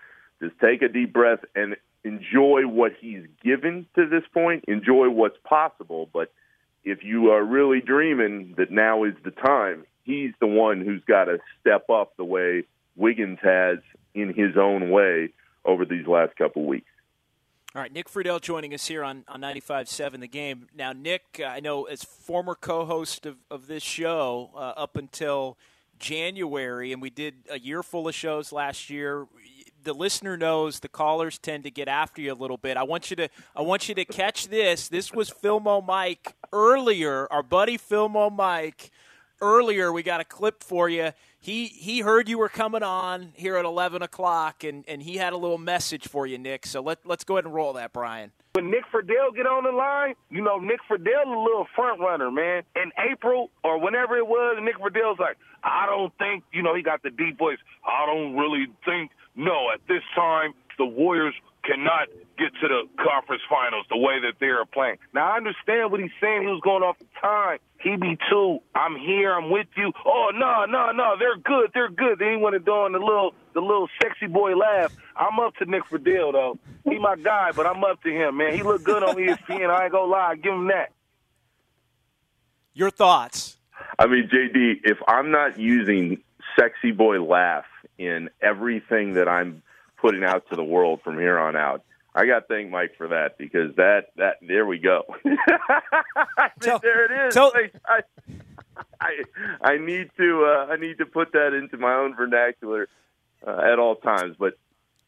just 0.42 0.58
take 0.58 0.82
a 0.82 0.88
deep 0.88 1.12
breath 1.12 1.40
and 1.54 1.76
enjoy 2.02 2.62
what 2.62 2.92
he's 3.00 3.24
given 3.42 3.86
to 3.94 4.06
this 4.08 4.24
point. 4.32 4.64
Enjoy 4.68 5.08
what's 5.08 5.38
possible. 5.44 6.08
But 6.12 6.32
if 6.84 7.02
you 7.02 7.30
are 7.30 7.42
really 7.42 7.80
dreaming 7.80 8.54
that 8.58 8.70
now 8.70 9.04
is 9.04 9.14
the 9.24 9.30
time, 9.30 9.84
he's 10.04 10.32
the 10.40 10.46
one 10.46 10.80
who's 10.80 11.02
got 11.04 11.24
to 11.24 11.38
step 11.60 11.88
up 11.90 12.16
the 12.16 12.24
way 12.24 12.64
Wiggins 12.96 13.38
has 13.42 13.78
in 14.14 14.32
his 14.34 14.56
own 14.56 14.90
way 14.90 15.30
over 15.64 15.84
these 15.84 16.06
last 16.06 16.36
couple 16.36 16.64
weeks. 16.64 16.86
All 17.74 17.82
right, 17.82 17.92
Nick 17.92 18.08
Friedell 18.08 18.40
joining 18.40 18.72
us 18.72 18.86
here 18.86 19.02
on, 19.02 19.24
on 19.26 19.40
95.7 19.40 20.20
The 20.20 20.28
Game. 20.28 20.68
Now, 20.76 20.92
Nick, 20.92 21.42
I 21.44 21.58
know 21.58 21.84
as 21.84 22.04
former 22.04 22.54
co-host 22.54 23.26
of, 23.26 23.38
of 23.50 23.66
this 23.66 23.82
show 23.82 24.50
uh, 24.54 24.74
up 24.76 24.96
until 24.96 25.58
January, 25.98 26.92
and 26.92 27.02
we 27.02 27.10
did 27.10 27.34
a 27.50 27.58
year 27.58 27.82
full 27.82 28.06
of 28.06 28.14
shows 28.14 28.52
last 28.52 28.90
year, 28.90 29.26
the 29.84 29.92
listener 29.92 30.36
knows 30.36 30.80
the 30.80 30.88
callers 30.88 31.38
tend 31.38 31.64
to 31.64 31.70
get 31.70 31.88
after 31.88 32.20
you 32.20 32.32
a 32.32 32.34
little 32.34 32.56
bit. 32.56 32.76
I 32.76 32.82
want 32.82 33.10
you 33.10 33.16
to 33.16 33.28
I 33.54 33.62
want 33.62 33.88
you 33.88 33.94
to 33.94 34.04
catch 34.04 34.48
this. 34.48 34.88
This 34.88 35.12
was 35.12 35.30
Filmo 35.30 35.84
Mike 35.84 36.34
earlier, 36.52 37.28
our 37.30 37.42
buddy 37.42 37.78
Filmo 37.78 38.34
Mike– 38.34 38.90
earlier 39.40 39.92
we 39.92 40.02
got 40.02 40.20
a 40.20 40.24
clip 40.24 40.62
for 40.62 40.88
you. 40.88 41.12
He 41.38 41.66
he 41.66 42.00
heard 42.00 42.28
you 42.28 42.38
were 42.38 42.48
coming 42.48 42.82
on 42.82 43.32
here 43.34 43.56
at 43.56 43.64
eleven 43.64 44.02
o'clock, 44.02 44.64
and, 44.64 44.84
and 44.88 45.02
he 45.02 45.16
had 45.16 45.32
a 45.32 45.36
little 45.36 45.58
message 45.58 46.08
for 46.08 46.26
you, 46.26 46.38
Nick. 46.38 46.66
So 46.66 46.80
let 46.80 47.04
let's 47.04 47.24
go 47.24 47.36
ahead 47.36 47.44
and 47.44 47.54
roll 47.54 47.74
that, 47.74 47.92
Brian. 47.92 48.32
When 48.54 48.70
Nick 48.70 48.84
Friedell 48.92 49.34
get 49.34 49.46
on 49.46 49.64
the 49.64 49.72
line, 49.72 50.14
you 50.30 50.40
know 50.40 50.58
Nick 50.58 50.80
Friedell 50.88 51.26
a 51.26 51.38
little 51.38 51.66
front 51.74 52.00
runner, 52.00 52.30
man. 52.30 52.62
In 52.76 52.92
April 53.10 53.50
or 53.62 53.78
whenever 53.78 54.16
it 54.16 54.26
was, 54.26 54.58
Nick 54.62 54.78
Friedell's 54.78 55.18
like, 55.18 55.36
I 55.62 55.86
don't 55.86 56.16
think, 56.18 56.44
you 56.52 56.62
know, 56.62 56.74
he 56.74 56.82
got 56.82 57.02
the 57.02 57.10
deep 57.10 57.36
voice. 57.36 57.58
I 57.84 58.06
don't 58.06 58.36
really 58.36 58.66
think. 58.84 59.10
No, 59.36 59.70
at 59.72 59.80
this 59.88 60.02
time 60.14 60.54
the 60.78 60.84
Warriors 60.84 61.34
cannot 61.64 62.08
get 62.38 62.52
to 62.60 62.68
the 62.68 62.82
conference 63.02 63.42
finals 63.48 63.86
the 63.88 63.96
way 63.96 64.20
that 64.20 64.34
they're 64.38 64.64
playing. 64.66 64.96
Now 65.12 65.32
I 65.32 65.36
understand 65.36 65.90
what 65.90 66.00
he's 66.00 66.14
saying. 66.20 66.42
He 66.42 66.48
was 66.48 66.60
going 66.62 66.82
off 66.82 66.98
the 66.98 67.06
time. 67.20 67.58
He 67.80 67.96
be 67.96 68.18
too. 68.30 68.58
I'm 68.74 68.96
here. 68.96 69.32
I'm 69.34 69.50
with 69.50 69.66
you. 69.76 69.92
Oh 70.04 70.30
no, 70.34 70.64
no, 70.66 70.92
no. 70.92 71.14
They're 71.18 71.36
good. 71.36 71.70
They're 71.74 71.90
good. 71.90 72.18
Then 72.18 72.32
he 72.32 72.36
want 72.36 72.54
to 72.54 72.58
do 72.58 72.88
the 72.92 72.98
little, 72.98 73.34
the 73.54 73.60
little 73.60 73.88
sexy 74.00 74.26
boy 74.26 74.56
laugh. 74.56 74.94
I'm 75.16 75.38
up 75.38 75.56
to 75.56 75.64
Nick 75.64 75.84
Friedell 75.90 76.32
though. 76.32 76.58
He 76.84 76.98
my 76.98 77.16
guy, 77.16 77.52
but 77.54 77.66
I'm 77.66 77.82
up 77.84 78.02
to 78.02 78.10
him, 78.10 78.36
man. 78.36 78.54
He 78.54 78.62
look 78.62 78.84
good 78.84 79.02
on 79.02 79.16
ESPN. 79.16 79.70
I 79.70 79.84
ain't 79.84 79.92
gonna 79.92 80.10
lie. 80.10 80.36
Give 80.36 80.52
him 80.52 80.68
that. 80.68 80.92
Your 82.72 82.90
thoughts? 82.90 83.56
I 83.98 84.06
mean, 84.06 84.28
JD, 84.28 84.80
if 84.84 84.98
I'm 85.06 85.30
not 85.30 85.58
using 85.58 86.22
sexy 86.58 86.90
boy 86.90 87.22
laugh 87.22 87.64
in 87.98 88.30
everything 88.40 89.14
that 89.14 89.28
I'm 89.28 89.62
putting 90.00 90.24
out 90.24 90.48
to 90.50 90.56
the 90.56 90.64
world 90.64 91.00
from 91.02 91.18
here 91.18 91.38
on 91.38 91.56
out. 91.56 91.84
I 92.14 92.26
got 92.26 92.40
to 92.40 92.46
thank 92.46 92.70
Mike 92.70 92.96
for 92.96 93.08
that 93.08 93.38
because 93.38 93.74
that 93.76 94.12
that 94.16 94.36
there 94.40 94.66
we 94.66 94.78
go. 94.78 95.02
tell, 96.60 96.78
there 96.78 97.06
it 97.06 97.28
is. 97.28 97.34
Tell, 97.34 97.52
I, 97.86 98.02
I, 99.00 99.22
I 99.60 99.78
need 99.78 100.10
to 100.16 100.44
uh, 100.44 100.72
I 100.72 100.76
need 100.76 100.98
to 100.98 101.06
put 101.06 101.32
that 101.32 101.54
into 101.54 101.76
my 101.76 101.94
own 101.94 102.14
vernacular 102.14 102.88
uh, 103.44 103.60
at 103.72 103.80
all 103.80 103.96
times. 103.96 104.36
But 104.38 104.56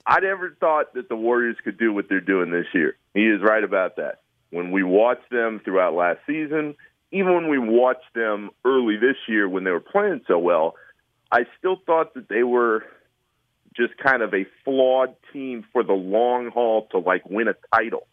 I 0.05 0.18
never 0.20 0.57
thought 0.59 0.94
that 0.94 1.09
the 1.09 1.16
Warriors 1.16 1.57
could 1.62 1.79
do 1.79 1.92
what 1.92 2.09
they're 2.09 2.20
doing 2.20 2.51
this 2.51 2.66
year. 2.75 2.96
He 3.14 3.27
is 3.27 3.40
right 3.40 3.62
about 3.62 3.96
that. 3.96 4.20
When 4.51 4.72
we 4.72 4.83
watched 4.83 5.31
them 5.31 5.61
throughout 5.64 5.94
last 5.94 6.20
season, 6.27 6.75
even 7.12 7.35
when 7.35 7.49
we 7.49 7.59
watched 7.59 8.14
them 8.14 8.51
early 8.64 8.96
this 8.96 9.16
year 9.29 9.49
when 9.49 9.64
they 9.64 9.70
were 9.70 9.81
playing 9.81 10.22
so 10.27 10.38
well, 10.38 10.75
I 11.30 11.46
still 11.58 11.76
thought 11.84 12.14
that 12.14 12.28
they 12.28 12.42
were 12.42 12.84
just 13.76 13.96
kind 13.98 14.22
of 14.22 14.32
a 14.32 14.46
flawed 14.64 15.14
team 15.32 15.64
for 15.72 15.82
the 15.82 15.92
long 15.92 16.50
haul 16.50 16.88
to 16.92 16.98
like 16.98 17.28
win 17.28 17.48
a 17.48 17.54
title. 17.74 18.06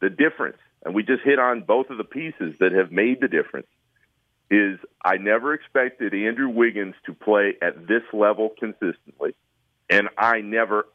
The 0.00 0.10
difference, 0.10 0.58
and 0.84 0.94
we 0.94 1.02
just 1.02 1.22
hit 1.22 1.38
on 1.38 1.62
both 1.62 1.90
of 1.90 1.98
the 1.98 2.04
pieces 2.04 2.56
that 2.60 2.72
have 2.72 2.92
made 2.92 3.20
the 3.20 3.28
difference, 3.28 3.66
is 4.50 4.78
I 5.04 5.16
never 5.16 5.54
expected 5.54 6.14
Andrew 6.14 6.48
Wiggins 6.48 6.94
to 7.06 7.14
play 7.14 7.56
at 7.60 7.86
this 7.86 8.02
level 8.12 8.50
consistently, 8.58 9.34
and 9.90 10.08
I 10.16 10.40
never 10.40 10.86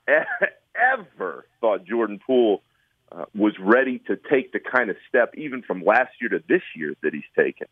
ever 0.76 1.45
thought 1.62 1.86
Jordan 1.86 2.19
Poole 2.26 2.63
uh, 3.12 3.26
was 3.36 3.54
ready 3.60 3.99
to 4.08 4.15
take 4.15 4.54
the 4.54 4.60
kind 4.60 4.89
of 4.89 4.95
step, 5.08 5.36
even 5.38 5.62
from 5.62 5.84
last 5.84 6.13
year 6.19 6.30
to 6.30 6.41
this 6.47 6.63
year, 6.76 6.95
that 7.04 7.13
he's 7.13 7.23
taken. 7.36 7.67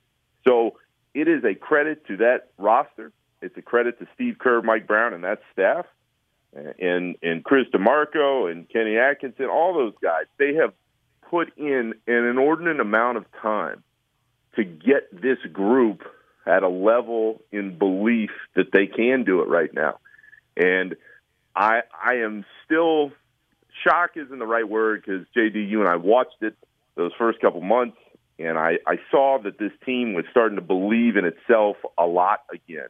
So 0.47 0.77
it 1.13 1.27
is 1.27 1.43
a 1.43 1.55
credit 1.55 2.05
to 2.07 2.17
that 2.17 2.49
roster. 2.57 3.11
It's 3.41 3.57
a 3.57 3.61
credit 3.61 3.99
to 3.99 4.07
Steve 4.15 4.37
Kerr, 4.39 4.61
Mike 4.61 4.87
Brown, 4.87 5.13
and 5.13 5.23
that 5.23 5.41
staff 5.53 5.85
and 6.53 7.15
and 7.21 7.43
Chris 7.43 7.67
DeMarco 7.73 8.51
and 8.51 8.67
Kenny 8.69 8.97
Atkinson, 8.97 9.45
all 9.45 9.73
those 9.73 9.93
guys, 10.01 10.25
they 10.37 10.55
have 10.55 10.73
put 11.29 11.57
in 11.57 11.93
an 12.07 12.25
inordinate 12.25 12.79
amount 12.79 13.17
of 13.17 13.25
time 13.41 13.83
to 14.55 14.63
get 14.63 15.09
this 15.11 15.37
group 15.53 16.03
at 16.45 16.63
a 16.63 16.67
level 16.67 17.41
in 17.51 17.77
belief 17.77 18.31
that 18.55 18.71
they 18.73 18.87
can 18.87 19.23
do 19.23 19.41
it 19.41 19.47
right 19.47 19.73
now. 19.73 19.99
And 20.57 20.95
I 21.55 21.81
I 22.03 22.15
am 22.15 22.45
still 22.65 23.11
shock 23.87 24.11
isn't 24.15 24.39
the 24.39 24.45
right 24.45 24.67
word 24.67 25.03
because 25.05 25.25
JD, 25.35 25.69
you 25.69 25.79
and 25.79 25.89
I 25.89 25.95
watched 25.95 26.41
it 26.41 26.55
those 26.95 27.11
first 27.17 27.39
couple 27.39 27.61
months, 27.61 27.97
and 28.37 28.57
I, 28.57 28.79
I 28.85 28.97
saw 29.09 29.39
that 29.43 29.57
this 29.57 29.71
team 29.85 30.13
was 30.13 30.25
starting 30.29 30.57
to 30.57 30.61
believe 30.61 31.15
in 31.15 31.23
itself 31.23 31.77
a 31.97 32.05
lot 32.05 32.41
again. 32.51 32.89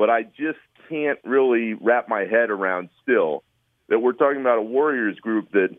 But 0.00 0.08
I 0.08 0.22
just 0.22 0.58
can't 0.88 1.18
really 1.24 1.74
wrap 1.74 2.08
my 2.08 2.20
head 2.20 2.48
around 2.48 2.88
still 3.02 3.44
that 3.90 3.98
we're 3.98 4.14
talking 4.14 4.40
about 4.40 4.56
a 4.56 4.62
Warriors 4.62 5.18
group 5.18 5.52
that 5.52 5.76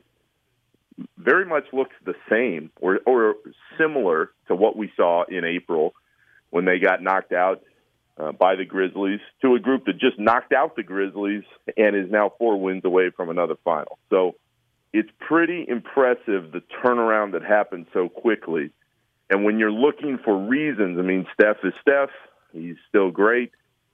very 1.18 1.44
much 1.44 1.64
looks 1.74 1.96
the 2.06 2.14
same 2.30 2.70
or, 2.80 3.00
or 3.08 3.38
similar 3.80 4.30
to 4.48 4.54
what 4.54 4.78
we 4.78 4.92
saw 4.96 5.24
in 5.24 5.44
April 5.44 5.96
when 6.52 6.66
they 6.66 6.78
got 6.78 7.02
knocked 7.02 7.32
out 7.32 7.64
uh, 8.20 8.32
by 8.32 8.56
the 8.56 8.64
Grizzlies 8.64 9.22
to 9.42 9.56
a 9.56 9.60
group 9.60 9.86
that 9.86 9.94
just 9.94 10.20
knocked 10.20 10.54
out 10.54 10.76
the 10.76 10.84
Grizzlies 10.84 11.44
and 11.76 11.96
is 11.96 12.12
now 12.12 12.32
four 12.38 12.62
wins 12.62 12.86
away 12.86 13.10
from 13.10 13.30
another 13.30 13.56
final. 13.66 13.98
So 14.12 14.36
it's 14.94 15.10
pretty 15.20 15.66
impressive 15.68 16.52
the 16.52 16.62
turnaround 16.86 17.32
that 17.32 17.42
happened 17.42 17.88
so 17.92 18.08
quickly. 18.08 18.70
And 19.32 19.46
when 19.46 19.58
you're 19.58 19.72
looking 19.72 20.20
for 20.24 20.38
reasons, 20.38 21.00
I 21.00 21.02
mean, 21.02 21.26
Steph 21.34 21.58
is 21.64 21.74
Steph. 21.82 22.12
He's 22.54 22.76
still 22.88 23.10
great. 23.10 23.52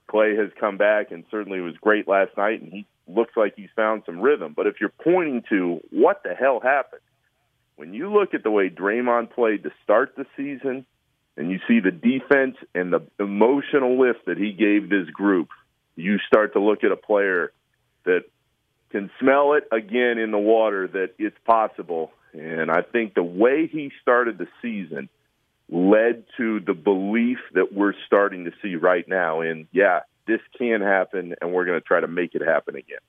Klay 0.08 0.38
has 0.38 0.52
come 0.60 0.78
back 0.78 1.12
and 1.12 1.24
certainly 1.30 1.60
was 1.60 1.76
great 1.78 2.08
last 2.08 2.36
night, 2.38 2.62
and 2.62 2.72
he 2.72 2.86
looks 3.08 3.36
like 3.36 3.54
he's 3.56 3.70
found 3.76 4.04
some 4.06 4.20
rhythm. 4.20 4.54
But 4.56 4.68
if 4.68 4.76
you're 4.80 4.90
pointing 4.90 5.44
to 5.50 5.82
what 5.92 6.24
the 6.24 6.34
hell 6.34 6.60
happened, 6.60 7.02
when 7.76 7.94
you 7.94 8.12
look 8.12 8.34
at 8.34 8.44
the 8.44 8.52
way 8.52 8.70
Draymond 8.70 9.32
played 9.32 9.64
to 9.64 9.72
start 9.84 10.16
the 10.16 10.26
season, 10.36 10.86
and 11.36 11.52
you 11.52 11.60
see 11.68 11.80
the 11.80 11.92
defense 11.92 12.58
and 12.74 12.92
the 12.92 13.02
emotional 13.20 14.00
lift 14.00 14.26
that 14.26 14.38
he 14.38 14.52
gave 14.54 14.90
this 14.90 15.08
group, 15.10 15.50
you 15.96 16.18
start 16.28 16.54
to 16.54 16.60
look 16.60 16.84
at 16.84 16.92
a 16.92 16.98
player 16.98 17.52
that 18.06 18.24
can 18.90 19.12
smell 19.20 19.54
it 19.54 19.68
again 19.72 20.18
in 20.18 20.32
the 20.32 20.38
water 20.38 20.88
that 20.88 21.12
it's 21.20 21.38
possible. 21.46 22.12
And 22.34 22.72
I 22.72 22.82
think 22.82 23.14
the 23.14 23.24
way 23.24 23.68
he 23.68 23.92
started 24.02 24.38
the 24.38 24.48
season 24.62 25.10
led 25.70 26.24
to 26.38 26.60
the 26.60 26.74
belief 26.74 27.40
that 27.54 27.74
we're 27.74 27.94
starting 28.06 28.46
to 28.46 28.52
see 28.62 28.76
right 28.76 29.08
now. 29.08 29.42
And 29.42 29.68
yeah, 29.72 30.02
this 30.28 30.42
can 30.58 30.82
happen, 30.82 31.36
and 31.42 31.54
we're 31.54 31.66
going 31.66 31.80
to 31.80 31.86
try 31.86 32.00
to 32.00 32.08
make 32.08 32.36
it 32.36 32.42
happen 32.42 32.76
again. 32.76 33.00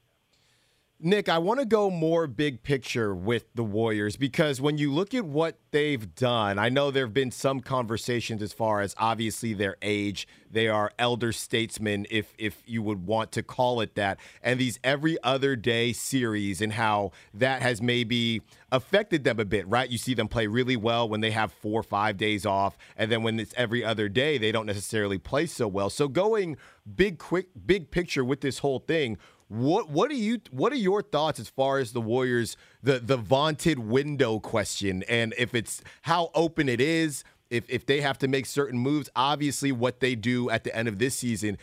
Nick, 1.01 1.29
I 1.29 1.39
want 1.39 1.61
to 1.61 1.67
go 1.67 1.91
more 1.91 2.27
big 2.27 2.65
picture 2.65 3.15
with 3.15 3.45
the 3.55 3.63
Warriors 3.63 4.17
because 4.17 4.61
when 4.61 4.79
you 4.79 4.93
look 4.93 5.15
at 5.15 5.25
what 5.25 5.57
they've 5.71 6.13
done, 6.17 6.59
I 6.59 6.71
know 6.71 6.91
there 6.91 7.07
have 7.07 7.15
been 7.15 7.31
some 7.31 7.61
conversations 7.61 8.43
as 8.43 8.53
far 8.53 8.81
as 8.81 8.97
obviously 8.99 9.55
their 9.55 9.77
age. 9.81 10.27
They 10.51 10.67
are 10.67 10.91
elder 10.99 11.31
statesmen, 11.31 12.09
if 12.11 12.35
if 12.37 12.65
you 12.67 12.83
would 12.83 13.07
want 13.07 13.31
to 13.33 13.45
call 13.45 13.81
it 13.81 13.95
that, 13.95 14.19
and 14.43 14.59
these 14.59 14.81
every 14.83 15.17
other 15.23 15.55
day 15.55 15.93
series 15.93 16.61
and 16.61 16.73
how 16.73 17.13
that 17.33 17.63
has 17.63 17.81
maybe 17.81 18.43
affected 18.73 19.23
them 19.23 19.39
a 19.39 19.45
bit, 19.45 19.69
right? 19.69 19.89
You 19.89 19.99
see 19.99 20.15
them 20.15 20.27
play 20.27 20.49
really 20.49 20.77
well 20.77 21.09
when 21.09 21.21
they 21.21 21.31
have 21.31 21.53
four 21.53 21.79
or 21.79 21.85
five 21.85 22.17
days 22.17 22.45
off, 22.45 22.77
and 22.97 23.13
then 23.13 23.23
when 23.23 23.39
it's 23.39 23.55
every 23.57 23.85
other 23.85 24.09
day, 24.09 24.37
they 24.37 24.51
don't 24.51 24.67
necessarily 24.67 25.19
play 25.19 25.47
so 25.47 25.69
well. 25.69 25.91
So 25.91 26.09
going 26.09 26.57
big 26.97 27.19
quick 27.19 27.51
big 27.67 27.93
picture 27.93 28.25
with 28.25 28.41
this 28.41 28.59
whole 28.59 28.81
thing 28.81 29.17
what 29.49 29.89
what 29.89 30.11
are 30.11 30.15
you 30.15 30.39
what 30.51 30.73
are 30.73 30.77
your 30.77 31.03
thoughts 31.03 31.41
as 31.41 31.49
far 31.49 31.79
as 31.79 31.93
the 31.93 32.01
Warriors 32.01 32.57
the 32.83 32.99
the 32.99 33.17
vaunted 33.17 33.79
window 33.79 34.39
question 34.39 35.03
and 35.09 35.35
if 35.39 35.55
it's 35.55 35.83
how 36.03 36.31
open 36.35 36.69
it 36.69 36.81
is 36.81 37.25
if 37.51 37.69
if 37.69 37.87
they 37.87 38.01
have 38.01 38.19
to 38.19 38.29
make 38.29 38.45
certain 38.47 38.79
moves 38.79 39.09
obviously 39.17 39.73
what 39.73 40.01
they 40.01 40.15
do 40.15 40.51
at 40.51 40.65
the 40.65 40.77
end 40.77 40.87
of 40.87 40.99
this 40.99 41.17
season 41.17 41.57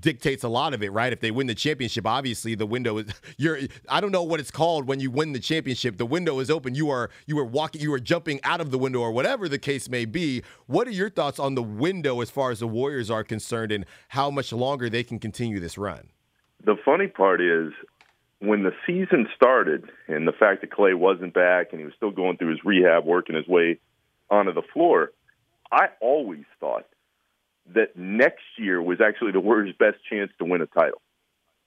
dictates 0.00 0.42
a 0.42 0.48
lot 0.48 0.74
of 0.74 0.82
it, 0.82 0.92
right? 0.92 1.12
If 1.12 1.20
they 1.20 1.30
win 1.30 1.46
the 1.46 1.54
championship, 1.54 2.06
obviously 2.06 2.54
the 2.54 2.66
window 2.66 2.98
is 2.98 3.06
you're 3.36 3.58
I 3.88 4.00
don't 4.00 4.12
know 4.12 4.22
what 4.22 4.40
it's 4.40 4.50
called 4.50 4.86
when 4.86 5.00
you 5.00 5.10
win 5.10 5.32
the 5.32 5.38
championship. 5.38 5.98
The 5.98 6.06
window 6.06 6.38
is 6.40 6.50
open. 6.50 6.74
You 6.74 6.90
are 6.90 7.10
you 7.26 7.38
are 7.38 7.44
walking 7.44 7.80
you 7.80 7.92
are 7.92 8.00
jumping 8.00 8.40
out 8.44 8.60
of 8.60 8.70
the 8.70 8.78
window 8.78 9.00
or 9.00 9.12
whatever 9.12 9.48
the 9.48 9.58
case 9.58 9.88
may 9.88 10.04
be. 10.04 10.42
What 10.66 10.88
are 10.88 10.92
your 10.92 11.10
thoughts 11.10 11.38
on 11.38 11.54
the 11.54 11.62
window 11.62 12.20
as 12.20 12.30
far 12.30 12.50
as 12.50 12.60
the 12.60 12.68
Warriors 12.68 13.10
are 13.10 13.24
concerned 13.24 13.72
and 13.72 13.84
how 14.08 14.30
much 14.30 14.52
longer 14.52 14.88
they 14.88 15.04
can 15.04 15.18
continue 15.18 15.60
this 15.60 15.78
run? 15.78 16.08
The 16.64 16.76
funny 16.84 17.08
part 17.08 17.40
is 17.40 17.72
when 18.40 18.62
the 18.62 18.72
season 18.86 19.28
started 19.34 19.90
and 20.08 20.26
the 20.26 20.32
fact 20.32 20.60
that 20.60 20.70
Klay 20.70 20.94
wasn't 20.94 21.34
back 21.34 21.68
and 21.70 21.80
he 21.80 21.84
was 21.84 21.94
still 21.96 22.10
going 22.10 22.36
through 22.36 22.50
his 22.50 22.64
rehab, 22.64 23.04
working 23.04 23.36
his 23.36 23.46
way 23.46 23.78
onto 24.30 24.52
the 24.52 24.62
floor, 24.72 25.12
I 25.70 25.88
always 26.00 26.44
thought 26.60 26.86
that 27.74 27.96
next 27.96 28.44
year 28.58 28.80
was 28.80 29.00
actually 29.00 29.32
the 29.32 29.40
Warriors' 29.40 29.74
best 29.78 29.96
chance 30.10 30.30
to 30.38 30.44
win 30.44 30.60
a 30.60 30.66
title. 30.66 31.00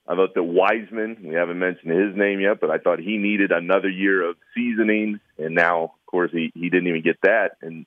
I 0.08 0.16
thought 0.16 0.36
that 0.36 0.44
Wiseman, 0.44 1.18
we 1.24 1.36
haven't 1.36 1.60
mentioned 1.60 1.92
his 1.92 2.16
name 2.16 2.40
yet, 2.40 2.62
but 2.62 2.70
I 2.70 2.78
thought 2.78 3.00
he 3.00 3.18
needed 3.18 3.52
another 3.52 3.90
year 3.90 4.30
of 4.30 4.38
seasoning, 4.56 5.20
and 5.38 5.54
now, 5.54 5.84
of 5.84 6.06
course, 6.06 6.32
he, 6.32 6.52
he 6.54 6.70
didn't 6.70 6.88
even 6.88 7.02
get 7.02 7.20
that. 7.24 7.58
And 7.62 7.86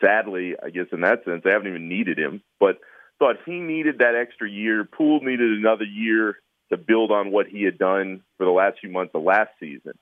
sadly, 0.00 0.54
I 0.62 0.70
guess 0.70 0.86
in 0.92 1.00
that 1.00 1.24
sense, 1.24 1.42
they 1.42 1.50
haven't 1.50 1.68
even 1.68 1.88
needed 1.88 2.18
him. 2.18 2.42
But– 2.58 2.78
thought 3.18 3.36
he 3.46 3.58
needed 3.58 3.98
that 3.98 4.14
extra 4.14 4.48
year. 4.48 4.84
Poole 4.84 5.20
needed 5.20 5.58
another 5.58 5.84
year 5.84 6.38
to 6.70 6.76
build 6.76 7.10
on 7.10 7.30
what 7.30 7.46
he 7.46 7.62
had 7.62 7.78
done 7.78 8.22
for 8.36 8.44
the 8.44 8.52
last 8.52 8.78
few 8.80 8.90
months 8.90 9.14
of 9.14 9.22
last 9.22 9.50
season. 9.60 9.92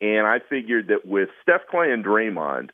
And 0.00 0.26
I 0.26 0.38
figured 0.48 0.88
that 0.88 1.06
with 1.06 1.28
Steph 1.42 1.62
Klay 1.72 1.92
and 1.92 2.04
Draymond, 2.04 2.70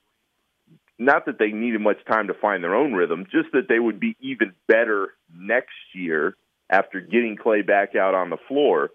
not 0.98 1.26
that 1.26 1.38
they 1.38 1.48
needed 1.48 1.80
much 1.80 1.98
time 2.06 2.28
to 2.28 2.34
find 2.34 2.62
their 2.62 2.74
own 2.74 2.92
rhythm, 2.92 3.26
just 3.30 3.52
that 3.52 3.68
they 3.68 3.78
would 3.78 4.00
be 4.00 4.16
even 4.20 4.52
better 4.68 5.12
next 5.34 5.74
year 5.92 6.36
after 6.70 7.00
getting 7.00 7.36
Klay 7.36 7.66
back 7.66 7.94
out 7.94 8.14
on 8.14 8.30
the 8.30 8.38
floor. 8.48 8.90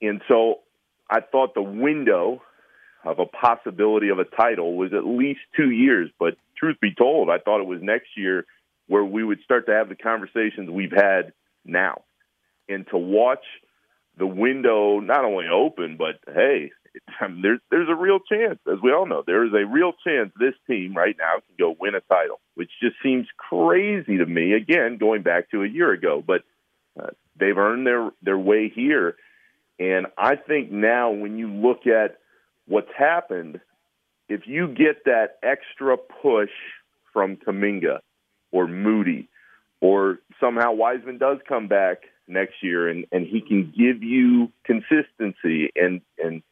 And 0.00 0.20
so 0.28 0.60
I 1.10 1.20
thought 1.20 1.54
the 1.54 1.62
window 1.62 2.42
of 3.04 3.18
a 3.18 3.26
possibility 3.26 4.08
of 4.08 4.18
a 4.18 4.24
title 4.24 4.76
was 4.76 4.92
at 4.92 5.06
least 5.06 5.40
two 5.56 5.70
years. 5.70 6.10
But 6.18 6.36
truth 6.56 6.76
be 6.80 6.94
told, 6.94 7.30
I 7.30 7.38
thought 7.38 7.60
it 7.60 7.66
was 7.66 7.80
next 7.82 8.08
year 8.16 8.46
where 8.86 9.04
we 9.04 9.24
would 9.24 9.40
start 9.42 9.66
to 9.66 9.72
have 9.72 9.88
the 9.88 9.94
conversations 9.94 10.70
we've 10.70 10.92
had 10.92 11.32
now. 11.64 12.02
And 12.68 12.86
to 12.88 12.98
watch 12.98 13.44
the 14.16 14.26
window 14.26 15.00
not 15.00 15.24
only 15.24 15.46
open, 15.48 15.96
but 15.96 16.20
hey, 16.32 16.70
there's 17.42 17.60
there's 17.70 17.88
a 17.88 17.94
real 17.94 18.20
chance, 18.20 18.58
as 18.70 18.78
we 18.82 18.92
all 18.92 19.06
know, 19.06 19.22
there 19.26 19.44
is 19.44 19.52
a 19.52 19.66
real 19.66 19.92
chance 20.06 20.30
this 20.38 20.54
team 20.68 20.94
right 20.94 21.16
now 21.18 21.34
can 21.34 21.56
go 21.58 21.76
win 21.78 21.94
a 21.94 22.00
title, 22.00 22.40
which 22.54 22.70
just 22.82 22.96
seems 23.02 23.26
crazy 23.36 24.18
to 24.18 24.26
me. 24.26 24.52
Again, 24.52 24.98
going 24.98 25.22
back 25.22 25.50
to 25.50 25.62
a 25.62 25.68
year 25.68 25.92
ago, 25.92 26.22
but 26.24 26.42
uh, 27.00 27.10
they've 27.38 27.58
earned 27.58 27.86
their 27.86 28.10
their 28.22 28.38
way 28.38 28.70
here, 28.74 29.16
and 29.78 30.06
I 30.16 30.36
think 30.36 30.70
now 30.70 31.10
when 31.10 31.36
you 31.36 31.48
look 31.48 31.86
at 31.86 32.18
what's 32.66 32.92
happened, 32.96 33.60
if 34.28 34.46
you 34.46 34.68
get 34.68 35.04
that 35.04 35.38
extra 35.42 35.96
push 35.96 36.50
from 37.12 37.36
Kuminga, 37.36 37.98
or 38.54 38.68
Moody, 38.68 39.28
or 39.80 40.20
somehow 40.38 40.72
Wiseman 40.72 41.18
does 41.18 41.38
come 41.46 41.66
back 41.66 42.04
next 42.28 42.62
year 42.62 42.88
and, 42.88 43.04
and 43.10 43.26
he 43.26 43.40
can 43.40 43.74
give 43.76 44.02
you 44.02 44.50
consistency 44.64 45.70
and 45.76 46.00
and 46.22 46.42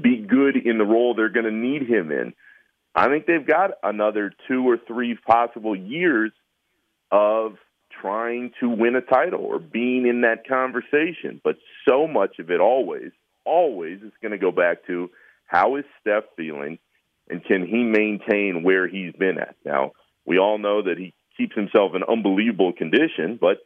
be 0.00 0.16
good 0.16 0.56
in 0.56 0.78
the 0.78 0.84
role 0.84 1.14
they're 1.14 1.28
going 1.28 1.44
to 1.44 1.52
need 1.52 1.82
him 1.82 2.10
in. 2.10 2.32
I 2.94 3.08
think 3.08 3.26
they've 3.26 3.46
got 3.46 3.72
another 3.82 4.32
two 4.48 4.68
or 4.68 4.78
three 4.78 5.16
possible 5.26 5.76
years 5.76 6.32
of 7.12 7.56
trying 8.00 8.52
to 8.60 8.68
win 8.68 8.96
a 8.96 9.00
title 9.00 9.40
or 9.40 9.58
being 9.58 10.06
in 10.06 10.22
that 10.22 10.46
conversation. 10.48 11.40
But 11.42 11.56
so 11.88 12.06
much 12.06 12.38
of 12.38 12.50
it 12.50 12.60
always, 12.60 13.10
always 13.44 14.00
is 14.00 14.12
going 14.22 14.32
to 14.32 14.38
go 14.38 14.52
back 14.52 14.86
to 14.86 15.10
how 15.46 15.76
is 15.76 15.84
Steph 16.00 16.24
feeling 16.36 16.78
and 17.28 17.44
can 17.44 17.66
he 17.66 17.82
maintain 17.82 18.62
where 18.62 18.88
he's 18.88 19.12
been 19.12 19.38
at? 19.38 19.56
Now, 19.64 19.92
we 20.24 20.38
all 20.38 20.58
know 20.58 20.82
that 20.82 20.98
he 20.98 21.14
keeps 21.40 21.56
himself 21.56 21.92
in 21.94 22.02
unbelievable 22.02 22.72
condition, 22.72 23.38
but 23.40 23.58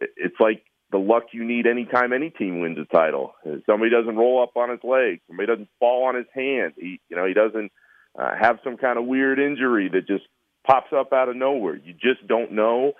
it's 0.00 0.34
like 0.40 0.64
the 0.90 0.98
luck 0.98 1.24
you 1.32 1.44
need 1.44 1.66
anytime 1.66 2.12
any 2.12 2.30
team 2.30 2.60
wins 2.60 2.78
a 2.78 2.84
title. 2.94 3.34
Somebody 3.66 3.90
doesn't 3.90 4.16
roll 4.16 4.42
up 4.42 4.56
on 4.56 4.70
his 4.70 4.80
leg, 4.82 5.20
somebody 5.28 5.46
doesn't 5.46 5.68
fall 5.78 6.06
on 6.08 6.16
his 6.16 6.26
hand. 6.34 6.72
He, 6.76 7.00
you 7.08 7.16
know, 7.16 7.26
he 7.26 7.34
doesn't 7.34 7.70
uh, 8.18 8.32
have 8.38 8.58
some 8.64 8.76
kind 8.76 8.98
of 8.98 9.06
weird 9.06 9.38
injury 9.38 9.88
that 9.92 10.06
just 10.06 10.24
pops 10.66 10.92
up 10.92 11.12
out 11.12 11.28
of 11.28 11.36
nowhere. 11.36 11.76
You 11.76 11.92
just 11.92 12.26
don't 12.26 12.52
know, 12.52 12.92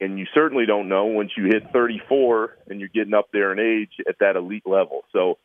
and 0.00 0.18
you 0.18 0.26
certainly 0.34 0.64
don't 0.64 0.88
know 0.88 1.04
once 1.04 1.32
you 1.36 1.44
hit 1.44 1.70
34 1.72 2.56
and 2.68 2.80
you're 2.80 2.88
getting 2.88 3.14
up 3.14 3.28
there 3.32 3.52
in 3.52 3.58
age 3.58 3.92
at 4.08 4.16
that 4.20 4.36
elite 4.36 4.66
level. 4.66 5.02
So, 5.12 5.38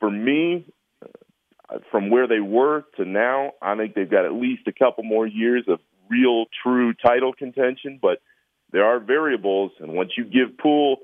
for 0.00 0.10
me, 0.10 0.64
uh, 1.02 1.78
from 1.90 2.10
where 2.10 2.28
they 2.28 2.40
were 2.40 2.84
to 2.96 3.04
now, 3.04 3.52
I 3.60 3.74
think 3.76 3.94
they've 3.94 4.10
got 4.10 4.26
at 4.26 4.32
least 4.32 4.68
a 4.68 4.72
couple 4.72 5.02
more 5.04 5.26
years 5.26 5.64
of 5.66 5.80
real 6.10 6.46
true 6.62 6.94
title 6.94 7.32
contention, 7.32 7.98
but 8.00 8.20
there 8.72 8.84
are 8.84 9.00
variables. 9.00 9.72
And 9.80 9.94
once 9.94 10.12
you 10.16 10.24
give 10.24 10.58
Poole 10.58 10.98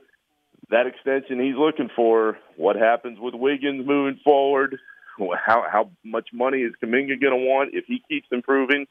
that 0.71 0.87
extension 0.87 1.41
he's 1.41 1.57
looking 1.57 1.91
for, 1.95 2.39
what 2.57 2.77
happens 2.77 3.19
with 3.21 3.35
Wiggins 3.35 3.87
moving 3.87 4.21
forward? 4.25 4.79
How 5.19 5.65
how 5.71 5.91
much 6.03 6.31
money 6.33 6.59
is 6.59 6.73
Kuminga 6.83 7.21
going 7.21 7.39
to 7.39 7.47
want 7.47 7.75
if 7.75 7.85
he 7.87 8.03
keeps 8.09 8.29
improving? 8.33 8.87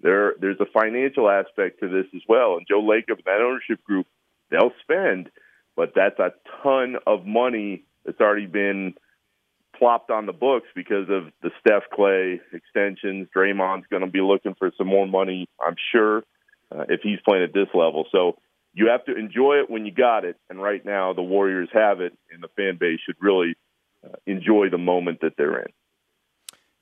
There 0.00 0.34
there's 0.40 0.60
a 0.60 0.66
financial 0.66 1.28
aspect 1.28 1.80
to 1.80 1.88
this 1.88 2.06
as 2.14 2.22
well. 2.28 2.56
And 2.56 2.66
Joe 2.66 2.80
Lacob 2.80 3.18
and 3.18 3.24
that 3.26 3.40
ownership 3.40 3.82
group, 3.84 4.06
they'll 4.50 4.72
spend, 4.82 5.30
but 5.74 5.92
that's 5.94 6.18
a 6.18 6.32
ton 6.62 6.96
of 7.06 7.26
money 7.26 7.84
that's 8.04 8.20
already 8.20 8.46
been 8.46 8.94
plopped 9.78 10.10
on 10.10 10.26
the 10.26 10.32
books 10.32 10.66
because 10.74 11.08
of 11.08 11.32
the 11.42 11.50
Steph 11.60 11.84
Klay 11.96 12.40
extensions. 12.52 13.28
Draymond's 13.34 13.86
going 13.90 14.04
to 14.04 14.10
be 14.10 14.20
looking 14.20 14.54
for 14.58 14.70
some 14.76 14.86
more 14.86 15.06
money, 15.06 15.48
I'm 15.64 15.76
sure, 15.92 16.24
uh, 16.70 16.84
if 16.88 17.00
he's 17.02 17.18
playing 17.24 17.44
at 17.44 17.52
this 17.52 17.68
level. 17.74 18.06
So 18.12 18.38
you 18.74 18.88
have 18.88 19.04
to 19.06 19.16
enjoy 19.16 19.60
it 19.60 19.70
when 19.70 19.86
you 19.86 19.92
got 19.92 20.24
it. 20.24 20.36
And 20.50 20.60
right 20.60 20.84
now, 20.84 21.12
the 21.12 21.22
Warriors 21.22 21.68
have 21.72 22.00
it, 22.00 22.16
and 22.30 22.42
the 22.42 22.48
fan 22.56 22.76
base 22.78 23.00
should 23.04 23.16
really 23.20 23.54
uh, 24.04 24.16
enjoy 24.26 24.68
the 24.70 24.78
moment 24.78 25.20
that 25.22 25.32
they're 25.36 25.60
in. 25.60 25.72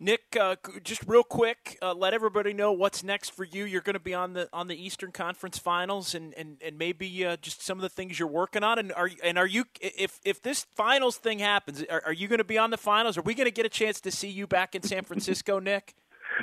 Nick, 0.00 0.36
uh, 0.38 0.56
just 0.82 1.02
real 1.06 1.22
quick, 1.22 1.78
uh, 1.80 1.94
let 1.94 2.14
everybody 2.14 2.52
know 2.52 2.72
what's 2.72 3.04
next 3.04 3.30
for 3.30 3.44
you. 3.44 3.64
You're 3.64 3.80
going 3.80 3.94
to 3.94 4.00
be 4.00 4.12
on 4.12 4.32
the 4.32 4.48
on 4.52 4.66
the 4.66 4.74
Eastern 4.74 5.12
Conference 5.12 5.56
Finals, 5.56 6.14
and 6.14 6.34
and, 6.34 6.56
and 6.64 6.76
maybe 6.76 7.24
uh, 7.24 7.36
just 7.36 7.62
some 7.62 7.78
of 7.78 7.82
the 7.82 7.88
things 7.88 8.18
you're 8.18 8.26
working 8.26 8.64
on. 8.64 8.78
And 8.78 8.92
are 8.92 9.08
and 9.22 9.38
are 9.38 9.46
you 9.46 9.64
if 9.80 10.18
if 10.24 10.42
this 10.42 10.66
finals 10.74 11.16
thing 11.16 11.38
happens, 11.38 11.84
are, 11.88 12.02
are 12.06 12.12
you 12.12 12.26
going 12.26 12.38
to 12.38 12.44
be 12.44 12.58
on 12.58 12.70
the 12.70 12.76
finals? 12.76 13.16
Are 13.16 13.22
we 13.22 13.34
going 13.34 13.46
to 13.46 13.52
get 13.52 13.66
a 13.66 13.70
chance 13.70 14.00
to 14.00 14.10
see 14.10 14.28
you 14.28 14.48
back 14.48 14.74
in 14.74 14.82
San 14.82 15.04
Francisco, 15.04 15.58
Nick? 15.60 15.94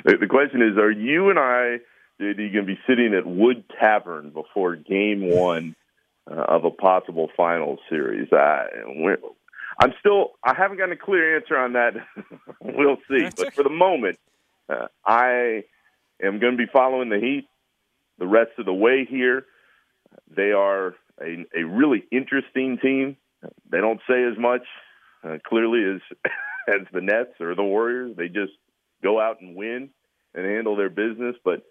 The 0.04 0.26
question 0.28 0.62
is, 0.62 0.78
are 0.78 0.90
you 0.90 1.28
and 1.28 1.38
I 1.38 1.78
going 2.18 2.52
to 2.52 2.62
be 2.62 2.78
sitting 2.86 3.14
at 3.14 3.26
Wood 3.26 3.64
Tavern 3.78 4.30
before 4.30 4.76
Game 4.76 5.28
One 5.28 5.76
uh, 6.30 6.34
of 6.34 6.64
a 6.64 6.70
possible 6.70 7.28
finals 7.36 7.80
series? 7.90 8.32
Uh, 8.32 8.64
I'm 9.80 9.92
still 10.00 10.32
I 10.44 10.54
haven't 10.54 10.78
gotten 10.78 10.92
a 10.92 10.96
clear 10.96 11.36
answer 11.36 11.56
on 11.56 11.72
that. 11.74 11.94
we'll 12.60 12.98
see. 13.08 13.28
But 13.36 13.54
for 13.54 13.62
the 13.62 13.70
moment, 13.70 14.18
uh, 14.68 14.86
I 15.04 15.64
am 16.22 16.38
going 16.38 16.52
to 16.52 16.58
be 16.58 16.70
following 16.72 17.08
the 17.08 17.18
Heat 17.18 17.46
the 18.18 18.26
rest 18.26 18.52
of 18.58 18.66
the 18.66 18.74
way 18.74 19.06
here. 19.08 19.46
They 20.34 20.52
are 20.52 20.94
a, 21.20 21.46
a 21.56 21.64
really 21.64 22.04
interesting 22.10 22.78
team. 22.78 23.16
They 23.70 23.78
don't 23.78 24.00
say 24.08 24.24
as 24.24 24.38
much 24.38 24.62
uh, 25.24 25.38
clearly 25.46 25.96
as 25.96 26.30
as 26.68 26.86
the 26.92 27.00
Nets 27.00 27.40
or 27.40 27.54
the 27.54 27.62
Warriors. 27.62 28.16
They 28.16 28.28
just 28.28 28.52
go 29.02 29.20
out 29.20 29.40
and 29.40 29.56
win 29.56 29.90
and 30.34 30.46
handle 30.46 30.76
their 30.76 30.90
business. 30.90 31.36
But 31.44 31.62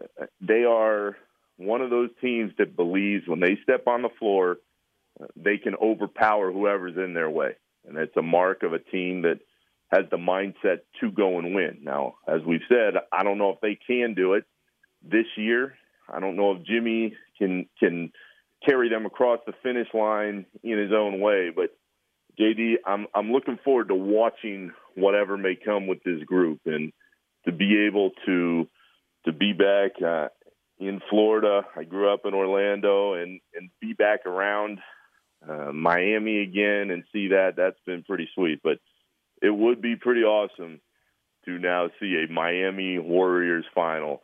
uh, 0.00 0.26
they 0.40 0.64
are 0.64 1.16
one 1.56 1.80
of 1.80 1.90
those 1.90 2.10
teams 2.20 2.52
that 2.58 2.76
believes 2.76 3.26
when 3.26 3.40
they 3.40 3.58
step 3.62 3.86
on 3.86 4.02
the 4.02 4.10
floor 4.18 4.58
they 5.36 5.58
can 5.58 5.74
overpower 5.74 6.52
whoever's 6.52 6.96
in 6.96 7.14
their 7.14 7.30
way. 7.30 7.56
and 7.86 7.96
it's 7.96 8.16
a 8.16 8.22
mark 8.22 8.62
of 8.62 8.72
a 8.72 8.78
team 8.78 9.22
that 9.22 9.40
has 9.90 10.04
the 10.10 10.16
mindset 10.16 10.80
to 11.00 11.10
go 11.10 11.38
and 11.38 11.54
win. 11.54 11.78
Now, 11.82 12.16
as 12.26 12.42
we've 12.46 12.60
said, 12.68 12.94
I 13.10 13.22
don't 13.22 13.38
know 13.38 13.50
if 13.50 13.60
they 13.60 13.78
can 13.86 14.14
do 14.14 14.34
it 14.34 14.44
this 15.02 15.26
year. 15.36 15.74
I 16.12 16.20
don't 16.20 16.36
know 16.36 16.52
if 16.52 16.64
Jimmy 16.64 17.14
can 17.38 17.66
can 17.78 18.12
carry 18.66 18.88
them 18.88 19.06
across 19.06 19.40
the 19.46 19.54
finish 19.62 19.88
line 19.94 20.46
in 20.62 20.78
his 20.78 20.92
own 20.92 21.20
way, 21.20 21.50
but 21.54 21.70
JD, 22.38 22.76
I'm 22.86 23.06
I'm 23.14 23.32
looking 23.32 23.58
forward 23.64 23.88
to 23.88 23.94
watching 23.94 24.72
whatever 24.94 25.36
may 25.36 25.56
come 25.56 25.86
with 25.86 26.02
this 26.02 26.22
group 26.24 26.60
and 26.66 26.92
to 27.46 27.52
be 27.52 27.86
able 27.86 28.10
to 28.26 28.68
to 29.24 29.32
be 29.32 29.52
back 29.52 29.92
uh, 30.02 30.28
in 30.78 31.00
Florida. 31.10 31.62
I 31.76 31.84
grew 31.84 32.12
up 32.12 32.20
in 32.24 32.34
Orlando 32.34 33.14
and 33.14 33.40
and 33.54 33.70
be 33.80 33.92
back 33.92 34.26
around 34.26 34.78
uh, 35.46 35.72
Miami 35.72 36.42
again 36.42 36.90
and 36.90 37.04
see 37.12 37.28
that 37.28 37.54
that's 37.56 37.80
been 37.86 38.02
pretty 38.02 38.28
sweet. 38.34 38.60
But 38.62 38.78
it 39.42 39.50
would 39.50 39.80
be 39.80 39.96
pretty 39.96 40.22
awesome 40.22 40.80
to 41.44 41.58
now 41.58 41.88
see 42.00 42.24
a 42.24 42.32
Miami 42.32 42.98
Warriors 42.98 43.64
final 43.74 44.22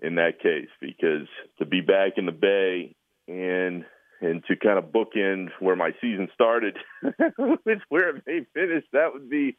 in 0.00 0.16
that 0.16 0.40
case 0.40 0.68
because 0.80 1.28
to 1.58 1.64
be 1.64 1.80
back 1.80 2.12
in 2.16 2.26
the 2.26 2.32
Bay 2.32 2.94
and 3.28 3.84
and 4.20 4.42
to 4.46 4.56
kind 4.56 4.78
of 4.78 4.92
bookend 4.92 5.50
where 5.60 5.76
my 5.76 5.90
season 6.00 6.28
started 6.32 6.76
with 7.38 7.80
where 7.90 8.16
it 8.16 8.22
may 8.26 8.46
finish, 8.54 8.84
that 8.92 9.12
would 9.12 9.28
be 9.28 9.56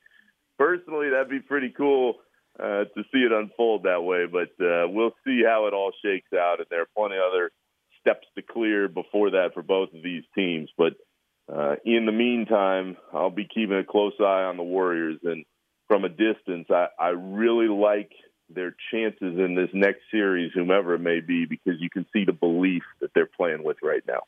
personally 0.57 1.09
that'd 1.09 1.29
be 1.29 1.39
pretty 1.39 1.69
cool 1.69 2.15
uh, 2.59 2.85
to 2.85 3.03
see 3.11 3.19
it 3.19 3.31
unfold 3.31 3.83
that 3.83 4.01
way. 4.01 4.25
But 4.25 4.49
uh, 4.63 4.87
we'll 4.89 5.15
see 5.25 5.43
how 5.45 5.67
it 5.67 5.73
all 5.73 5.91
shakes 6.03 6.33
out, 6.33 6.57
and 6.57 6.67
there 6.69 6.81
are 6.81 6.89
plenty 6.97 7.15
of 7.15 7.23
other 7.31 7.51
steps 8.07 8.27
to 8.35 8.41
clear 8.41 8.87
before 8.87 9.31
that 9.31 9.49
for 9.53 9.61
both 9.61 9.89
of 9.93 10.01
these 10.01 10.23
teams. 10.33 10.69
But 10.77 10.93
uh, 11.53 11.75
in 11.85 12.05
the 12.05 12.11
meantime, 12.11 12.97
I'll 13.13 13.29
be 13.29 13.47
keeping 13.47 13.77
a 13.77 13.83
close 13.83 14.13
eye 14.19 14.43
on 14.43 14.57
the 14.57 14.63
Warriors, 14.63 15.19
and 15.23 15.45
from 15.87 16.03
a 16.03 16.09
distance, 16.09 16.67
I, 16.69 16.87
I 16.99 17.09
really 17.09 17.67
like 17.67 18.11
their 18.49 18.75
chances 18.91 19.37
in 19.37 19.55
this 19.55 19.69
next 19.73 20.01
series, 20.11 20.51
whomever 20.53 20.95
it 20.95 20.99
may 20.99 21.19
be, 21.19 21.45
because 21.45 21.79
you 21.79 21.89
can 21.89 22.05
see 22.13 22.23
the 22.25 22.33
belief 22.33 22.83
that 23.01 23.11
they're 23.13 23.29
playing 23.37 23.63
with 23.63 23.77
right 23.83 24.03
now. 24.07 24.21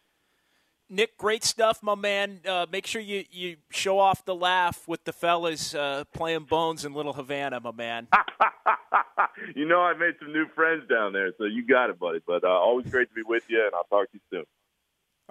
Nick, 0.90 1.18
great 1.18 1.44
stuff, 1.44 1.84
my 1.84 1.94
man. 1.94 2.40
Uh, 2.48 2.66
make 2.72 2.88
sure 2.88 3.02
you, 3.02 3.24
you 3.32 3.58
show 3.70 4.00
off 4.00 4.26
the 4.26 4.34
laugh 4.34 4.88
with 4.88 5.04
the 5.04 5.14
fellas 5.14 5.76
uh, 5.76 6.04
playing 6.14 6.46
bones 6.46 6.84
in 6.84 6.94
Little 6.94 7.14
Havana, 7.14 7.60
my 7.60 7.72
man. 7.72 8.08
you 9.56 9.68
know, 9.68 9.82
I 9.82 9.94
made 9.94 10.16
some 10.20 10.34
new 10.34 10.48
friends 10.56 10.88
down 10.90 11.14
there, 11.14 11.32
so 11.38 11.46
you 11.46 11.66
got 11.66 11.92
it, 11.92 12.00
buddy. 12.00 12.22
But 12.26 12.44
uh, 12.44 12.48
always 12.48 12.88
great 12.88 13.10
to 13.10 13.14
be 13.14 13.22
with 13.22 13.44
you, 13.50 13.64
and 13.64 13.72
I'll 13.76 13.84
talk 13.84 14.12
to 14.12 14.18
you 14.18 14.22
soon. 14.32 14.46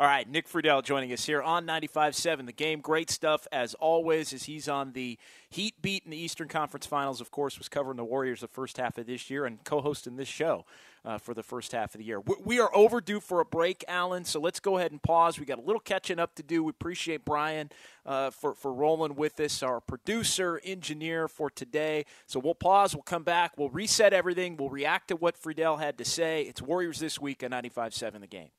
All 0.00 0.06
right, 0.06 0.30
Nick 0.30 0.48
Friedell 0.48 0.84
joining 0.84 1.12
us 1.12 1.26
here 1.26 1.42
on 1.42 1.66
95.7 1.66 2.46
The 2.46 2.52
Game. 2.52 2.80
Great 2.80 3.10
stuff 3.10 3.48
as 3.50 3.74
always 3.74 4.32
as 4.32 4.44
he's 4.44 4.68
on 4.68 4.92
the 4.92 5.18
Heat 5.50 5.82
beat 5.82 6.04
in 6.04 6.12
the 6.12 6.16
Eastern 6.16 6.46
Conference 6.46 6.86
Finals, 6.86 7.20
of 7.20 7.32
course, 7.32 7.58
was 7.58 7.68
covering 7.68 7.96
the 7.96 8.04
Warriors 8.04 8.42
the 8.42 8.46
first 8.46 8.76
half 8.76 8.96
of 8.96 9.06
this 9.06 9.28
year 9.28 9.44
and 9.44 9.64
co-hosting 9.64 10.14
this 10.14 10.28
show 10.28 10.64
uh, 11.04 11.18
for 11.18 11.34
the 11.34 11.42
first 11.42 11.72
half 11.72 11.96
of 11.96 11.98
the 11.98 12.04
year. 12.04 12.20
We 12.20 12.60
are 12.60 12.70
overdue 12.76 13.18
for 13.18 13.40
a 13.40 13.44
break, 13.44 13.84
Alan, 13.88 14.24
so 14.24 14.38
let's 14.38 14.60
go 14.60 14.78
ahead 14.78 14.92
and 14.92 15.02
pause. 15.02 15.40
We 15.40 15.46
got 15.46 15.58
a 15.58 15.62
little 15.62 15.80
catching 15.80 16.20
up 16.20 16.36
to 16.36 16.44
do. 16.44 16.62
We 16.62 16.70
appreciate 16.70 17.24
Brian 17.24 17.68
uh, 18.06 18.30
for, 18.30 18.54
for 18.54 18.72
rolling 18.72 19.16
with 19.16 19.40
us, 19.40 19.64
our 19.64 19.80
producer, 19.80 20.60
engineer 20.62 21.26
for 21.26 21.50
today. 21.50 22.04
So 22.26 22.38
we'll 22.38 22.54
pause, 22.54 22.94
we'll 22.94 23.02
come 23.02 23.24
back, 23.24 23.58
we'll 23.58 23.70
reset 23.70 24.12
everything, 24.12 24.58
we'll 24.58 24.70
react 24.70 25.08
to 25.08 25.16
what 25.16 25.42
Friedell 25.42 25.80
had 25.80 25.98
to 25.98 26.04
say. 26.04 26.42
It's 26.42 26.62
Warriors 26.62 27.00
this 27.00 27.20
week 27.20 27.42
on 27.42 27.50
95.7 27.50 28.20
The 28.20 28.28
Game. 28.28 28.50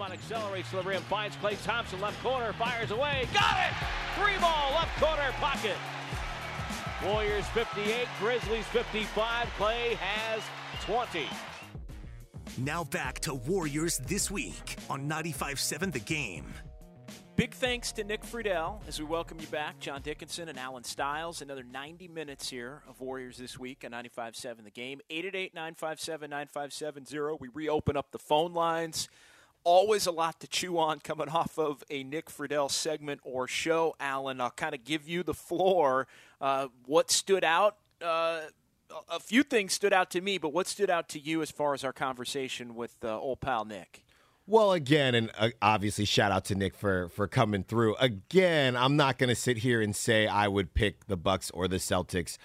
Draymond 0.00 0.12
accelerates 0.12 0.70
to 0.70 0.76
the 0.76 0.82
rim, 0.82 1.02
finds 1.02 1.36
Klay 1.36 1.62
Thompson, 1.64 2.00
left 2.00 2.22
corner, 2.22 2.54
fires 2.54 2.90
away. 2.90 3.28
Got 3.34 3.58
it! 3.58 3.74
Three 4.16 4.38
ball, 4.40 4.72
left 4.74 4.98
corner, 5.00 5.30
pocket. 5.32 5.76
Warriors 7.04 7.44
58, 7.48 8.08
Grizzlies 8.18 8.64
55. 8.66 9.48
Clay 9.56 9.98
has 10.00 10.42
20. 10.86 11.26
Now 12.58 12.84
back 12.84 13.18
to 13.20 13.32
Warriors 13.34 13.98
this 13.98 14.30
week 14.30 14.76
on 14.88 15.08
95.7 15.08 15.92
The 15.92 15.98
Game. 16.00 16.46
Big 17.36 17.54
thanks 17.54 17.92
to 17.92 18.02
Nick 18.04 18.22
Friedell 18.22 18.80
as 18.86 18.98
we 18.98 19.06
welcome 19.06 19.40
you 19.40 19.46
back, 19.46 19.80
John 19.80 20.02
Dickinson 20.02 20.50
and 20.50 20.58
Alan 20.58 20.84
Stiles. 20.84 21.40
Another 21.40 21.62
90 21.62 22.08
minutes 22.08 22.50
here 22.50 22.82
of 22.86 23.00
Warriors 23.00 23.38
this 23.38 23.58
week 23.58 23.82
on 23.84 23.92
95.7 23.92 24.64
The 24.64 24.70
Game. 24.70 25.00
888-957-9570. 25.10 27.40
We 27.40 27.48
reopen 27.54 27.96
up 27.96 28.10
the 28.10 28.18
phone 28.18 28.52
lines 28.52 29.08
always 29.64 30.06
a 30.06 30.10
lot 30.10 30.40
to 30.40 30.46
chew 30.46 30.78
on 30.78 31.00
coming 31.00 31.28
off 31.28 31.58
of 31.58 31.82
a 31.90 32.02
Nick 32.02 32.30
Friedell 32.30 32.70
segment 32.70 33.20
or 33.24 33.46
show, 33.46 33.94
Alan. 34.00 34.40
I'll 34.40 34.50
kind 34.50 34.74
of 34.74 34.84
give 34.84 35.08
you 35.08 35.22
the 35.22 35.34
floor. 35.34 36.06
Uh, 36.40 36.68
what 36.86 37.10
stood 37.10 37.44
out? 37.44 37.76
Uh, 38.00 38.40
a 39.08 39.20
few 39.20 39.42
things 39.42 39.72
stood 39.72 39.92
out 39.92 40.10
to 40.10 40.20
me, 40.20 40.38
but 40.38 40.52
what 40.52 40.66
stood 40.66 40.90
out 40.90 41.08
to 41.10 41.18
you 41.18 41.42
as 41.42 41.50
far 41.50 41.74
as 41.74 41.84
our 41.84 41.92
conversation 41.92 42.74
with 42.74 42.96
uh, 43.04 43.18
old 43.18 43.40
pal 43.40 43.64
Nick? 43.64 44.04
Well, 44.46 44.72
again, 44.72 45.14
and 45.14 45.30
uh, 45.38 45.50
obviously, 45.62 46.04
shout 46.04 46.32
out 46.32 46.44
to 46.46 46.56
Nick 46.56 46.74
for 46.74 47.08
for 47.10 47.28
coming 47.28 47.62
through. 47.62 47.94
Again, 47.96 48.76
I'm 48.76 48.96
not 48.96 49.16
going 49.16 49.28
to 49.28 49.36
sit 49.36 49.58
here 49.58 49.80
and 49.80 49.94
say 49.94 50.26
I 50.26 50.48
would 50.48 50.74
pick 50.74 51.06
the 51.06 51.16
Bucks 51.16 51.50
or 51.52 51.68
the 51.68 51.76
Celtics 51.76 52.36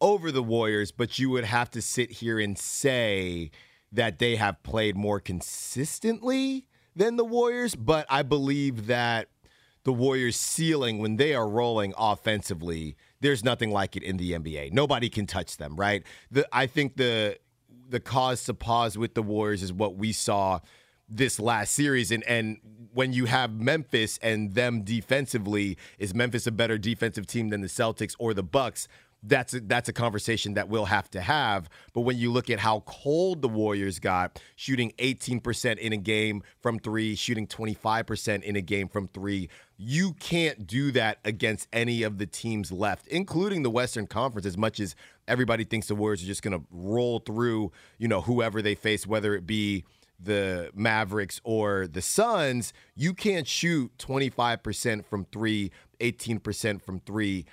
over 0.00 0.32
the 0.32 0.42
Warriors, 0.42 0.90
but 0.90 1.20
you 1.20 1.30
would 1.30 1.44
have 1.44 1.70
to 1.70 1.80
sit 1.80 2.10
here 2.10 2.40
and 2.40 2.58
say 2.58 3.52
that 3.92 4.18
they 4.18 4.36
have 4.36 4.62
played 4.62 4.96
more 4.96 5.20
consistently 5.20 6.66
than 6.96 7.16
the 7.16 7.24
Warriors, 7.24 7.74
but 7.74 8.06
I 8.08 8.22
believe 8.22 8.86
that 8.86 9.28
the 9.84 9.92
Warriors' 9.92 10.36
ceiling 10.36 10.98
when 10.98 11.16
they 11.16 11.34
are 11.34 11.48
rolling 11.48 11.92
offensively, 11.96 12.96
there's 13.20 13.44
nothing 13.44 13.70
like 13.70 13.96
it 13.96 14.02
in 14.02 14.16
the 14.16 14.32
NBA. 14.32 14.72
Nobody 14.72 15.08
can 15.08 15.26
touch 15.26 15.56
them, 15.56 15.76
right? 15.76 16.04
The, 16.30 16.46
I 16.52 16.66
think 16.66 16.96
the 16.96 17.38
the 17.88 18.00
cause 18.00 18.44
to 18.44 18.54
pause 18.54 18.96
with 18.96 19.14
the 19.14 19.22
Warriors 19.22 19.62
is 19.62 19.72
what 19.72 19.96
we 19.96 20.12
saw 20.12 20.60
this 21.08 21.38
last 21.38 21.72
series 21.72 22.10
and 22.10 22.24
and 22.24 22.58
when 22.94 23.12
you 23.12 23.26
have 23.26 23.52
Memphis 23.52 24.18
and 24.22 24.54
them 24.54 24.82
defensively 24.82 25.76
is 25.98 26.14
Memphis 26.14 26.46
a 26.46 26.52
better 26.52 26.78
defensive 26.78 27.26
team 27.26 27.48
than 27.48 27.60
the 27.60 27.68
Celtics 27.68 28.14
or 28.18 28.34
the 28.34 28.42
Bucks 28.42 28.88
that's 29.22 29.54
a, 29.54 29.60
that's 29.60 29.88
a 29.88 29.92
conversation 29.92 30.54
that 30.54 30.68
we'll 30.68 30.86
have 30.86 31.10
to 31.10 31.20
have. 31.20 31.68
But 31.92 32.00
when 32.00 32.18
you 32.18 32.32
look 32.32 32.50
at 32.50 32.58
how 32.58 32.80
cold 32.80 33.42
the 33.42 33.48
Warriors 33.48 33.98
got, 33.98 34.40
shooting 34.56 34.92
18% 34.98 35.78
in 35.78 35.92
a 35.92 35.96
game 35.96 36.42
from 36.60 36.78
three, 36.78 37.14
shooting 37.14 37.46
25% 37.46 38.42
in 38.42 38.56
a 38.56 38.60
game 38.60 38.88
from 38.88 39.08
three, 39.08 39.48
you 39.76 40.14
can't 40.14 40.66
do 40.66 40.90
that 40.92 41.18
against 41.24 41.68
any 41.72 42.02
of 42.02 42.18
the 42.18 42.26
teams 42.26 42.72
left, 42.72 43.06
including 43.08 43.62
the 43.62 43.70
Western 43.70 44.06
Conference. 44.06 44.46
As 44.46 44.58
much 44.58 44.80
as 44.80 44.96
everybody 45.28 45.64
thinks 45.64 45.86
the 45.86 45.94
Warriors 45.94 46.22
are 46.22 46.26
just 46.26 46.42
going 46.42 46.58
to 46.58 46.66
roll 46.70 47.20
through, 47.20 47.72
you 47.98 48.08
know, 48.08 48.20
whoever 48.20 48.60
they 48.60 48.74
face, 48.74 49.06
whether 49.06 49.34
it 49.34 49.46
be 49.46 49.84
the 50.18 50.70
Mavericks 50.74 51.40
or 51.44 51.86
the 51.86 52.02
Suns, 52.02 52.72
you 52.94 53.12
can't 53.14 53.46
shoot 53.46 53.90
25% 53.98 55.04
from 55.04 55.26
three, 55.32 55.70
18% 56.00 56.82
from 56.82 57.00
three 57.00 57.44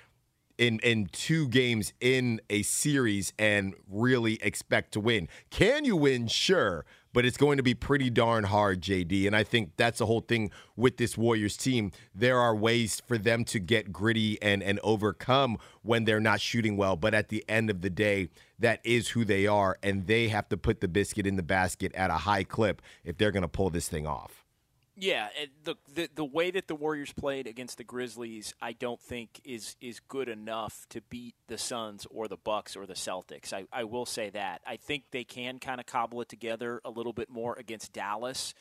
in 0.60 0.78
in 0.80 1.06
two 1.06 1.48
games 1.48 1.94
in 2.00 2.38
a 2.50 2.62
series 2.62 3.32
and 3.38 3.74
really 3.88 4.34
expect 4.42 4.92
to 4.92 5.00
win. 5.00 5.26
Can 5.48 5.86
you 5.86 5.96
win? 5.96 6.28
Sure, 6.28 6.84
but 7.14 7.24
it's 7.24 7.38
going 7.38 7.56
to 7.56 7.62
be 7.62 7.72
pretty 7.72 8.10
darn 8.10 8.44
hard, 8.44 8.82
JD. 8.82 9.26
And 9.26 9.34
I 9.34 9.42
think 9.42 9.72
that's 9.78 9.98
the 9.98 10.06
whole 10.06 10.20
thing 10.20 10.50
with 10.76 10.98
this 10.98 11.16
Warriors 11.16 11.56
team. 11.56 11.92
There 12.14 12.38
are 12.38 12.54
ways 12.54 13.00
for 13.06 13.16
them 13.16 13.42
to 13.46 13.58
get 13.58 13.90
gritty 13.90 14.40
and 14.42 14.62
and 14.62 14.78
overcome 14.84 15.56
when 15.82 16.04
they're 16.04 16.20
not 16.20 16.42
shooting 16.42 16.76
well, 16.76 16.94
but 16.94 17.14
at 17.14 17.30
the 17.30 17.42
end 17.48 17.70
of 17.70 17.80
the 17.80 17.90
day, 17.90 18.28
that 18.58 18.80
is 18.84 19.08
who 19.08 19.24
they 19.24 19.46
are 19.46 19.78
and 19.82 20.06
they 20.06 20.28
have 20.28 20.46
to 20.50 20.58
put 20.58 20.82
the 20.82 20.88
biscuit 20.88 21.26
in 21.26 21.36
the 21.36 21.42
basket 21.42 21.90
at 21.94 22.10
a 22.10 22.18
high 22.28 22.44
clip 22.44 22.82
if 23.02 23.16
they're 23.16 23.32
going 23.32 23.40
to 23.42 23.48
pull 23.48 23.70
this 23.70 23.88
thing 23.88 24.06
off. 24.06 24.39
Yeah, 25.00 25.28
the, 25.64 25.74
the 25.94 26.10
the 26.14 26.24
way 26.24 26.50
that 26.50 26.68
the 26.68 26.74
Warriors 26.74 27.10
played 27.10 27.46
against 27.46 27.78
the 27.78 27.84
Grizzlies, 27.84 28.52
I 28.60 28.72
don't 28.72 29.00
think 29.00 29.40
is 29.44 29.74
is 29.80 29.98
good 29.98 30.28
enough 30.28 30.84
to 30.90 31.00
beat 31.00 31.34
the 31.48 31.56
Suns 31.56 32.06
or 32.10 32.28
the 32.28 32.36
Bucks 32.36 32.76
or 32.76 32.84
the 32.84 32.92
Celtics. 32.92 33.54
I, 33.54 33.64
I 33.72 33.84
will 33.84 34.04
say 34.04 34.28
that. 34.30 34.60
I 34.66 34.76
think 34.76 35.04
they 35.10 35.24
can 35.24 35.58
kind 35.58 35.80
of 35.80 35.86
cobble 35.86 36.20
it 36.20 36.28
together 36.28 36.82
a 36.84 36.90
little 36.90 37.14
bit 37.14 37.30
more 37.30 37.56
against 37.58 37.94
Dallas. 37.94 38.52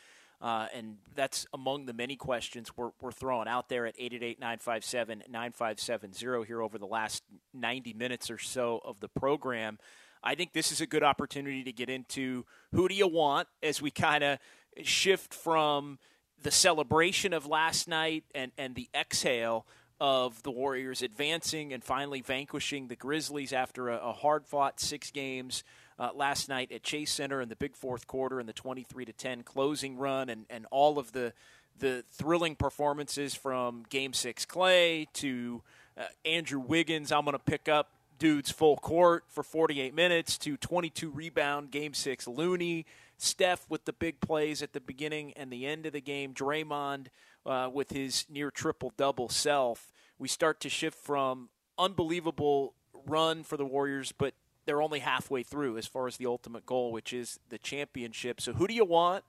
Uh, 0.42 0.68
and 0.74 0.96
that's 1.16 1.46
among 1.54 1.88
the 1.88 1.92
many 1.92 2.16
questions 2.16 2.72
we're, 2.78 2.92
we're 3.02 3.12
throwing 3.12 3.50
out 3.50 3.68
there 3.68 3.86
at 3.86 3.98
888-957-9570 3.98 6.46
here 6.46 6.62
over 6.62 6.78
the 6.78 6.86
last 6.86 7.24
90 7.54 7.92
minutes 7.92 8.32
or 8.32 8.38
so 8.38 8.80
of 8.86 9.02
the 9.02 9.10
program. 9.10 9.78
I 10.24 10.36
think 10.36 10.54
this 10.54 10.72
is 10.72 10.80
a 10.80 10.88
good 10.88 11.04
opportunity 11.04 11.66
to 11.66 11.74
get 11.74 11.90
into 11.90 12.46
who 12.72 12.88
do 12.88 12.96
you 12.96 13.10
want 13.10 13.50
as 13.62 13.82
we 13.82 13.92
kind 13.92 14.24
of 14.24 14.40
shift 14.82 15.34
from– 15.34 16.00
the 16.42 16.52
celebration 16.52 17.34
of 17.34 17.46
last 17.46 17.88
night 17.88 18.24
and, 18.34 18.52
and 18.58 18.76
the 18.76 18.90
exhale 18.94 19.66
of 20.00 20.42
the 20.44 20.52
Warriors 20.52 21.02
advancing 21.02 21.74
and 21.74 21.84
finally 21.84 22.22
vanquishing 22.22 22.88
the 22.88 22.96
Grizzlies 22.96 23.52
after 23.52 23.90
a, 23.90 23.98
a 23.98 24.14
hard 24.14 24.46
fought 24.46 24.80
six 24.80 25.12
games 25.12 25.64
uh, 26.00 26.10
last 26.16 26.48
night 26.48 26.72
at 26.72 26.84
Chase 26.84 27.12
Center 27.12 27.42
in 27.42 27.50
the 27.50 27.56
big 27.56 27.76
fourth 27.76 28.08
quarter 28.08 28.40
and 28.40 28.48
the 28.48 28.54
23 28.54 29.06
to 29.06 29.14
10 29.14 29.44
closing 29.44 29.98
run 29.98 30.30
and, 30.30 30.46
and 30.50 30.66
all 30.72 30.98
of 30.98 31.12
the 31.12 31.34
the 31.80 32.04
thrilling 32.12 32.56
performances 32.56 33.36
from 33.36 33.86
Game 33.90 34.14
Six 34.14 34.46
Klay 34.46 35.08
to 35.14 35.62
uh, 35.98 36.04
Andrew 36.26 36.60
Wiggins. 36.60 37.12
I'm 37.12 37.24
going 37.24 37.38
to 37.38 37.44
pick 37.44 37.70
up 37.70 37.90
dudes 38.18 38.52
full 38.52 38.76
court 38.78 39.24
for 39.30 39.44
48 39.44 39.96
minutes 39.96 40.38
to 40.40 40.58
22 40.58 41.10
rebound 41.10 41.72
Game 41.72 41.94
Six 41.94 42.28
Looney. 42.28 42.86
Steph 43.22 43.66
with 43.70 43.86
the 43.86 43.94
big 43.94 44.22
plays 44.22 44.62
at 44.62 44.74
the 44.74 44.80
beginning 44.80 45.34
and 45.34 45.52
the 45.52 45.66
end 45.66 45.86
of 45.86 45.94
the 45.94 46.02
game. 46.02 46.34
Draymond 46.34 47.08
uh, 47.46 47.70
with 47.72 47.92
his 47.92 48.26
near 48.30 48.50
triple 48.50 48.94
double 48.96 49.28
self. 49.28 49.92
We 50.18 50.28
start 50.28 50.60
to 50.62 50.70
shift 50.70 50.98
from 50.98 51.50
unbelievable 51.78 52.74
run 53.06 53.44
for 53.44 53.58
the 53.58 53.66
Warriors, 53.66 54.14
but 54.18 54.34
they're 54.66 54.82
only 54.82 55.00
halfway 55.00 55.44
through 55.44 55.78
as 55.78 55.86
far 55.86 56.08
as 56.08 56.18
the 56.18 56.28
ultimate 56.28 56.66
goal, 56.66 56.92
which 56.92 57.12
is 57.12 57.40
the 57.50 57.58
championship. 57.58 58.40
So, 58.40 58.54
who 58.54 58.68
do 58.68 58.74
you 58.74 58.86
want? 58.86 59.26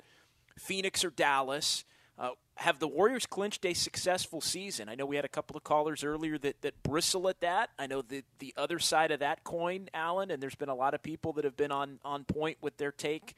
Phoenix 0.57 1.05
or 1.05 1.11
Dallas? 1.11 1.85
Uh, 2.19 2.31
have 2.57 2.79
the 2.79 2.89
Warriors 2.89 3.27
clinched 3.27 3.65
a 3.65 3.73
successful 3.73 4.41
season? 4.41 4.89
I 4.89 4.95
know 4.95 5.07
we 5.07 5.17
had 5.17 5.25
a 5.25 5.29
couple 5.29 5.57
of 5.57 5.65
callers 5.65 6.05
earlier 6.05 6.37
that, 6.39 6.61
that 6.63 6.83
bristle 6.83 7.29
at 7.29 7.41
that. 7.41 7.71
I 7.79 7.87
know 7.87 8.03
the 8.03 8.23
the 8.39 8.55
other 8.57 8.79
side 8.79 9.11
of 9.11 9.21
that 9.21 9.43
coin, 9.43 9.89
Alan, 9.95 10.31
and 10.31 10.43
there's 10.43 10.55
been 10.55 10.69
a 10.69 10.75
lot 10.75 10.95
of 10.95 11.03
people 11.03 11.33
that 11.35 11.45
have 11.45 11.57
been 11.57 11.73
on 11.73 11.99
on 12.05 12.25
point 12.25 12.59
with 12.61 12.77
their 12.77 12.93
take 12.93 13.35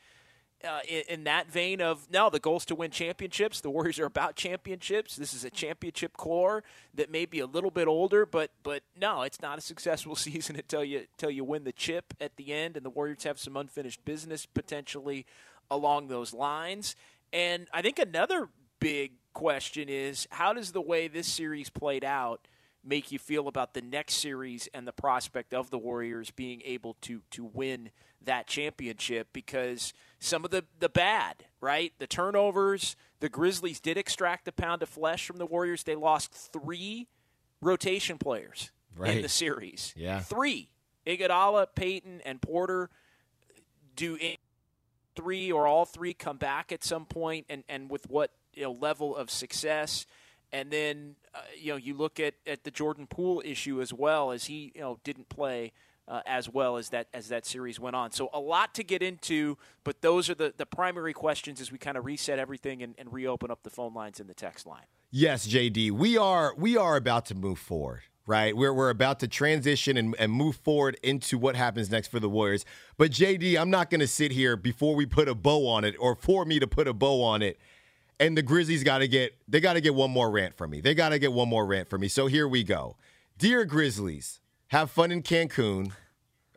uh, 0.65 0.81
in, 0.89 1.03
in, 1.09 1.25
that 1.25 1.51
vein 1.51 1.81
of 1.81 2.09
no, 2.11 2.31
the 2.31 2.39
goal 2.39 2.57
is 2.57 2.65
to 2.67 2.75
win 2.75 2.91
championships. 2.91 3.61
The 3.61 3.71
Warriors 3.71 3.99
are 3.99 4.07
about 4.07 4.37
championships. 4.37 5.17
This 5.17 5.35
is 5.35 5.45
a 5.45 5.51
championship 5.51 6.17
core 6.17 6.63
that 6.95 7.11
may 7.11 7.27
be 7.27 7.41
a 7.41 7.47
little 7.47 7.71
bit 7.71 7.89
older, 7.89 8.27
but 8.27 8.51
but 8.63 8.83
no, 8.99 9.23
it's 9.23 9.41
not 9.41 9.59
a 9.59 9.61
successful 9.61 10.17
season 10.17 10.57
until 10.57 10.85
you 10.85 11.07
until 11.13 11.31
you 11.31 11.45
win 11.45 11.65
the 11.65 11.73
chip 11.73 12.15
at 12.21 12.37
the 12.37 12.53
end, 12.53 12.77
and 12.77 12.85
the 12.85 12.91
Warriors 12.91 13.25
have 13.25 13.39
some 13.39 13.57
unfinished 13.57 14.05
business 14.05 14.47
potentially 14.47 15.27
along 15.71 16.09
those 16.09 16.33
lines. 16.33 16.97
And 17.33 17.67
I 17.73 17.83
think 17.83 17.99
another 17.99 18.49
big 18.79 19.13
question 19.33 19.89
is 19.89 20.27
how 20.31 20.53
does 20.53 20.73
the 20.73 20.81
way 20.81 21.09
this 21.09 21.27
series 21.27 21.71
played 21.71 22.05
out 22.05 22.47
make 22.85 23.13
you 23.13 23.19
feel 23.19 23.49
about 23.49 23.75
the 23.75 23.81
next 23.81 24.15
series 24.15 24.69
and 24.75 24.87
the 24.87 24.93
prospect 24.93 25.55
of 25.55 25.71
the 25.71 25.79
Warriors 25.79 26.31
being 26.31 26.63
able 26.65 26.95
to 27.03 27.23
to 27.31 27.45
win 27.45 27.91
that 28.25 28.47
championship 28.47 29.29
because 29.33 29.93
some 30.23 30.45
of 30.45 30.51
the 30.51 30.65
the 30.79 30.89
bad, 30.89 31.45
right? 31.61 31.93
The 31.99 32.07
turnovers, 32.07 32.97
the 33.21 33.29
Grizzlies 33.29 33.81
did 33.81 33.99
extract 33.99 34.49
a 34.49 34.53
pound 34.53 34.83
of 34.83 34.89
flesh 34.89 35.27
from 35.27 35.39
the 35.39 35.47
Warriors. 35.47 35.83
They 35.83 35.97
lost 35.97 36.33
3 36.53 37.09
rotation 37.61 38.19
players 38.19 38.71
right. 38.97 39.17
in 39.17 39.23
the 39.23 39.29
series. 39.29 39.93
Yeah. 39.97 40.21
3. 40.21 40.69
Iguodala, 41.07 41.67
Payton 41.75 42.21
and 42.25 42.41
Porter 42.41 42.91
do 43.97 44.19
three 45.15 45.53
or 45.53 45.67
all 45.67 45.85
three 45.85 46.15
come 46.15 46.39
back 46.39 46.73
at 46.73 46.83
some 46.83 47.05
point 47.05 47.47
and 47.51 47.65
and 47.69 47.91
with 47.91 48.09
what 48.09 48.31
you 48.55 48.63
know 48.63 48.73
level 48.73 49.17
of 49.17 49.31
success. 49.31 50.07
And 50.53 50.71
then 50.71 51.17
uh, 51.35 51.41
you 51.59 51.73
know 51.73 51.77
you 51.77 51.95
look 51.95 52.21
at, 52.21 52.35
at 52.47 52.65
the 52.65 52.71
Jordan 52.71 53.07
Poole 53.07 53.43
issue 53.45 53.81
as 53.81 53.93
well 53.93 54.31
as 54.31 54.45
he 54.45 54.73
you 54.75 54.81
know 54.81 54.99
didn't 55.05 55.29
play 55.29 55.73
uh, 56.09 56.21
as 56.27 56.49
well 56.49 56.77
as 56.77 56.91
that 56.91 57.09
as 57.15 57.29
that 57.29 57.47
series 57.47 57.79
went 57.79 57.97
on. 57.97 58.11
So 58.11 58.31
a 58.33 58.41
lot 58.41 58.75
to 58.75 58.85
get 58.85 59.03
into, 59.03 59.57
but 59.85 60.03
those 60.03 60.29
are 60.29 60.35
the, 60.35 60.53
the 60.57 60.67
primary 60.67 61.13
questions 61.13 61.61
as 61.61 61.71
we 61.73 61.79
kind 61.79 61.97
of 61.97 62.05
reset 62.05 62.39
everything 62.39 62.83
and, 62.83 62.95
and 62.99 63.13
reopen 63.13 63.51
up 63.51 63.63
the 63.63 63.71
phone 63.71 63.95
lines 63.95 64.21
and 64.21 64.29
the 64.29 64.35
text 64.35 64.67
line. 64.67 64.85
Yes, 65.11 65.47
JD, 65.47 65.93
we 65.93 66.17
are 66.17 66.55
we 66.57 66.77
are 66.77 66.97
about 66.97 67.27
to 67.27 67.35
move 67.35 67.59
forward 67.59 68.03
right? 68.25 68.57
We're, 68.57 68.73
we're 68.73 68.91
about 68.91 69.19
to 69.21 69.29
transition 69.29 69.97
and, 69.97 70.15
and 70.17 70.31
move 70.31 70.55
forward 70.55 70.97
into 71.03 71.37
what 71.37 71.57
happens 71.57 71.91
next 71.91 72.07
for 72.07 72.21
the 72.21 72.29
Warriors. 72.29 72.65
But 72.97 73.11
JD, 73.11 73.61
I'm 73.61 73.69
not 73.69 73.91
going 73.91 73.99
to 73.99 74.07
sit 74.07 74.31
here 74.31 74.57
before 74.57 74.95
we 74.95 75.07
put 75.07 75.29
a 75.29 75.35
bow 75.35 75.67
on 75.67 75.85
it 75.85 75.97
or 75.99 76.15
for 76.15 76.45
me 76.45 76.61
to 76.61 76.69
put 76.69 76.87
a 76.87 76.93
bow 76.93 77.21
on 77.21 77.43
it 77.43 77.59
and 78.23 78.37
the 78.37 78.43
Grizzlies 78.43 78.85
got 78.85 78.99
to 78.99 79.09
get 79.09 79.37
they 79.49 79.61
got 79.61 79.73
to 79.73 79.81
get 79.81 79.95
one 79.95 80.11
more 80.11 80.31
rant 80.31 80.57
from 80.57 80.71
me. 80.71 80.81
They 80.81 80.95
got 80.95 81.09
to 81.09 81.19
get 81.19 81.33
one 81.33 81.49
more 81.49 81.67
rant 81.67 81.91
from 81.91 82.01
me. 82.01 82.09
So 82.09 82.29
here 82.29 82.47
we 82.47 82.63
go. 82.63 82.97
Dear 83.37 83.65
Grizzlies, 83.65 84.41
have 84.73 84.91
fun 84.91 85.13
in 85.13 85.23
Cancun. 85.23 85.93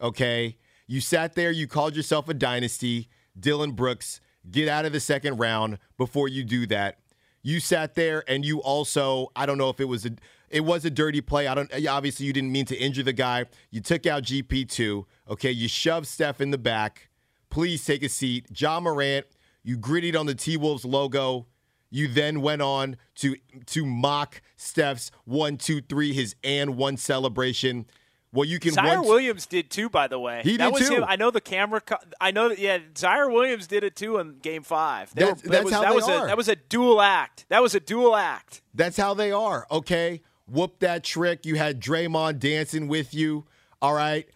Okay? 0.02 0.58
You 0.88 1.02
sat 1.02 1.36
there, 1.36 1.52
you 1.52 1.68
called 1.68 1.98
yourself 1.98 2.30
a 2.30 2.34
dynasty. 2.34 3.10
Dillon 3.38 3.72
Brooks, 3.72 4.22
get 4.50 4.70
out 4.70 4.86
of 4.86 4.94
the 4.94 5.02
second 5.02 5.36
round 5.38 5.80
before 5.98 6.30
you 6.30 6.46
do 6.46 6.66
that. 6.68 7.00
You 7.44 7.60
sat 7.60 7.96
there 7.96 8.24
and 8.26 8.46
you 8.46 8.62
also, 8.62 9.32
I 9.36 9.46
don't 9.46 9.58
know 9.58 9.70
if 9.70 9.82
it 9.82 9.86
was 9.86 10.06
a 10.06 10.12
it 10.50 10.62
was 10.62 10.86
a 10.86 10.90
dirty 10.90 11.20
play. 11.20 11.48
I 11.48 11.56
don't 11.56 11.70
obviously 11.90 12.26
you 12.26 12.32
didn't 12.32 12.54
mean 12.54 12.66
to 12.68 12.78
injure 12.78 13.04
the 13.04 13.12
guy. 13.12 13.46
You 13.70 13.82
took 13.82 14.06
out 14.06 14.24
GP2. 14.24 15.04
Okay, 15.32 15.52
you 15.52 15.68
shoved 15.68 16.08
Steph 16.08 16.40
in 16.40 16.52
the 16.52 16.58
back. 16.58 17.10
Please 17.50 17.84
take 17.84 18.02
a 18.02 18.10
seat. 18.10 18.46
Ja 18.58 18.80
Morant, 18.80 19.26
you 19.62 19.78
grittied 19.78 20.18
on 20.18 20.26
the 20.26 20.36
T 20.36 20.56
Wolves 20.56 20.86
logo. 20.86 21.48
You 21.90 22.08
then 22.08 22.42
went 22.42 22.62
on 22.62 22.96
to 23.16 23.36
to 23.66 23.86
mock 23.86 24.42
Steph's 24.56 25.12
one, 25.26 25.58
two, 25.58 25.82
three, 25.82 26.14
his 26.14 26.36
and 26.44 26.78
one 26.78 26.96
celebration. 26.96 27.86
Well, 28.36 28.46
you 28.46 28.60
can. 28.60 28.74
Ziaire 28.74 29.04
Williams 29.04 29.46
did 29.46 29.70
too, 29.70 29.90
by 29.90 30.08
the 30.08 30.20
way. 30.20 30.42
He 30.44 30.58
that 30.58 30.66
did 30.66 30.74
was 30.74 30.88
too. 30.88 30.96
Him. 30.98 31.06
I 31.08 31.16
know 31.16 31.32
the 31.32 31.42
camera. 31.42 31.82
I 32.22 32.32
know. 32.32 32.50
that 32.50 32.60
Yeah, 32.60 32.80
Ziaire 32.94 33.32
Williams 33.32 33.66
did 33.68 33.84
it 33.84 33.96
too 33.96 34.18
in 34.20 34.40
Game 34.40 34.62
Five. 34.62 35.14
They 35.16 35.26
that's, 35.26 35.44
were, 35.44 35.50
that's 35.50 35.64
was, 35.66 35.74
how 35.74 35.82
that 35.82 35.90
they 35.90 35.96
was 35.96 36.10
are. 36.10 36.26
A, 36.26 36.28
that 36.28 36.38
was 36.38 36.50
a 36.50 36.56
dual 36.56 37.02
act. 37.02 37.46
That 37.50 37.62
was 37.64 37.74
a 37.74 37.80
dual 37.80 38.16
act. 38.16 38.62
That's 38.74 38.98
how 38.98 39.14
they 39.14 39.32
are. 39.32 39.66
Okay, 39.72 40.22
whoop 40.48 40.80
that 40.80 41.04
trick. 41.04 41.46
You 41.46 41.56
had 41.56 41.82
Draymond 41.82 42.40
dancing 42.40 42.88
with 42.88 43.14
you. 43.14 43.46
All 43.82 43.94
right, 43.94 44.28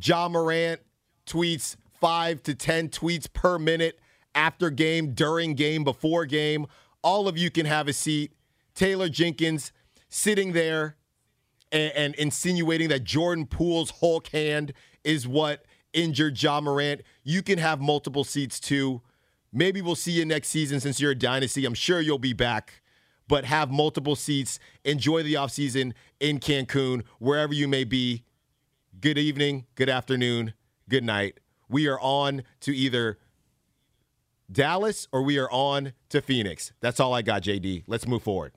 Ja 0.00 0.28
Morant 0.28 0.80
tweets 1.26 1.76
five 2.00 2.42
to 2.44 2.54
ten 2.54 2.88
tweets 2.88 3.30
per 3.30 3.58
minute 3.58 3.98
after 4.34 4.70
game, 4.70 5.12
during 5.12 5.54
game, 5.54 5.82
before 5.84 6.24
game 6.24 6.66
all 7.02 7.28
of 7.28 7.38
you 7.38 7.50
can 7.50 7.66
have 7.66 7.88
a 7.88 7.92
seat. 7.92 8.32
Taylor 8.74 9.08
Jenkins 9.08 9.72
sitting 10.08 10.52
there 10.52 10.96
and, 11.72 11.92
and 11.92 12.14
insinuating 12.16 12.88
that 12.88 13.04
Jordan 13.04 13.46
Poole's 13.46 13.90
Hulk 14.00 14.28
hand 14.28 14.72
is 15.04 15.26
what 15.26 15.64
injured 15.92 16.40
Ja 16.40 16.60
Morant. 16.60 17.02
You 17.22 17.42
can 17.42 17.58
have 17.58 17.80
multiple 17.80 18.24
seats 18.24 18.60
too. 18.60 19.02
Maybe 19.52 19.82
we'll 19.82 19.96
see 19.96 20.12
you 20.12 20.24
next 20.24 20.48
season 20.48 20.80
since 20.80 21.00
you're 21.00 21.10
a 21.12 21.16
dynasty. 21.16 21.64
I'm 21.64 21.74
sure 21.74 22.00
you'll 22.00 22.18
be 22.18 22.32
back. 22.32 22.82
But 23.26 23.44
have 23.44 23.70
multiple 23.70 24.16
seats. 24.16 24.58
Enjoy 24.84 25.22
the 25.22 25.34
offseason 25.34 25.92
in 26.18 26.40
Cancun, 26.40 27.04
wherever 27.20 27.54
you 27.54 27.68
may 27.68 27.84
be. 27.84 28.24
Good 29.00 29.18
evening, 29.18 29.66
good 29.76 29.88
afternoon, 29.88 30.52
good 30.88 31.04
night. 31.04 31.38
We 31.68 31.86
are 31.86 32.00
on 32.00 32.42
to 32.62 32.74
either 32.74 33.18
Dallas 34.50 35.06
or 35.12 35.22
we 35.22 35.38
are 35.38 35.50
on 35.50 35.92
to 36.08 36.20
Phoenix. 36.20 36.72
That's 36.80 36.98
all 36.98 37.14
I 37.14 37.22
got, 37.22 37.42
JD. 37.42 37.84
Let's 37.86 38.06
move 38.06 38.24
forward. 38.24 38.52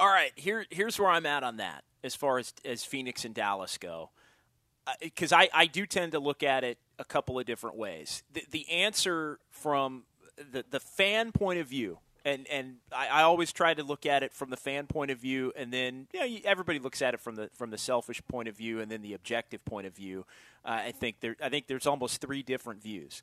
All 0.00 0.08
right, 0.08 0.32
here 0.34 0.66
here's 0.70 0.98
where 0.98 1.10
I'm 1.10 1.26
at 1.26 1.44
on 1.44 1.58
that 1.58 1.84
as 2.02 2.14
far 2.14 2.38
as 2.38 2.54
as 2.64 2.84
Phoenix 2.84 3.24
and 3.24 3.34
Dallas 3.34 3.78
go. 3.78 4.10
Because 5.00 5.32
uh, 5.32 5.38
I, 5.38 5.48
I 5.52 5.66
do 5.66 5.84
tend 5.84 6.12
to 6.12 6.18
look 6.18 6.42
at 6.42 6.64
it 6.64 6.78
a 6.98 7.04
couple 7.04 7.38
of 7.38 7.44
different 7.44 7.76
ways. 7.76 8.22
The, 8.32 8.44
the 8.50 8.70
answer 8.70 9.38
from 9.50 10.04
the, 10.36 10.64
the 10.70 10.80
fan 10.80 11.30
point 11.30 11.58
of 11.58 11.66
view, 11.66 11.98
and, 12.24 12.46
and 12.48 12.76
I, 12.90 13.08
I, 13.08 13.22
always 13.22 13.52
try 13.52 13.74
to 13.74 13.82
look 13.82 14.06
at 14.06 14.22
it 14.22 14.32
from 14.32 14.48
the 14.48 14.56
fan 14.56 14.86
point 14.86 15.10
of 15.10 15.18
view, 15.18 15.52
and 15.56 15.70
then 15.70 16.06
you 16.14 16.20
know, 16.20 16.38
everybody 16.44 16.78
looks 16.78 17.02
at 17.02 17.12
it 17.12 17.20
from 17.20 17.34
the 17.34 17.50
from 17.54 17.70
the 17.70 17.76
selfish 17.78 18.22
point 18.28 18.48
of 18.48 18.56
view, 18.56 18.80
and 18.80 18.90
then 18.90 19.02
the 19.02 19.12
objective 19.12 19.62
point 19.64 19.86
of 19.86 19.94
view. 19.94 20.24
Uh, 20.64 20.80
I 20.86 20.92
think 20.92 21.20
there 21.20 21.36
I 21.42 21.50
think 21.50 21.66
there's 21.66 21.86
almost 21.86 22.20
three 22.20 22.42
different 22.42 22.82
views 22.82 23.22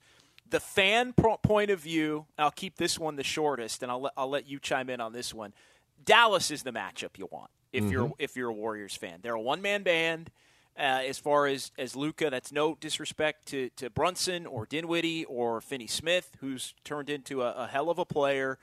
the 0.50 0.60
fan 0.60 1.14
point 1.14 1.72
of 1.72 1.80
view, 1.80 2.26
I'll 2.38 2.52
keep 2.52 2.78
this 2.78 3.00
one 3.00 3.16
the 3.16 3.24
shortest, 3.24 3.82
and 3.82 3.92
I'll 3.92 4.10
I'll 4.16 4.30
let 4.30 4.48
you 4.48 4.60
chime 4.60 4.90
in 4.90 5.02
on 5.02 5.14
this 5.14 5.34
one. 5.34 5.54
Dallas 6.04 6.52
is 6.52 6.64
the 6.64 6.72
matchup 6.72 7.18
you 7.18 7.28
want 7.32 7.50
if 7.76 7.84
mm-hmm. 7.84 7.92
you're 7.92 8.12
if 8.20 8.36
you're 8.36 8.50
a 8.50 8.54
Warriors 8.54 8.96
fan. 8.96 9.20
They're 9.22 9.34
a 9.34 9.42
one 9.42 9.62
man 9.62 9.84
band. 9.84 10.32
Uh, 10.78 11.04
as 11.08 11.18
far 11.18 11.48
as 11.48 11.72
as 11.78 11.96
Luka, 11.96 12.30
that's 12.30 12.52
no 12.52 12.76
disrespect 12.76 13.48
to, 13.48 13.70
to 13.78 13.90
Brunson 13.90 14.46
or 14.46 14.66
Dinwiddie 14.66 15.24
or 15.26 15.62
Finney 15.62 15.88
Smith, 15.88 16.36
who's 16.42 16.74
turned 16.84 17.10
into 17.10 17.42
a, 17.44 17.52
a 17.54 17.68
hell 17.68 17.90
of 17.90 17.98
a 17.98 18.06
player. 18.06 18.58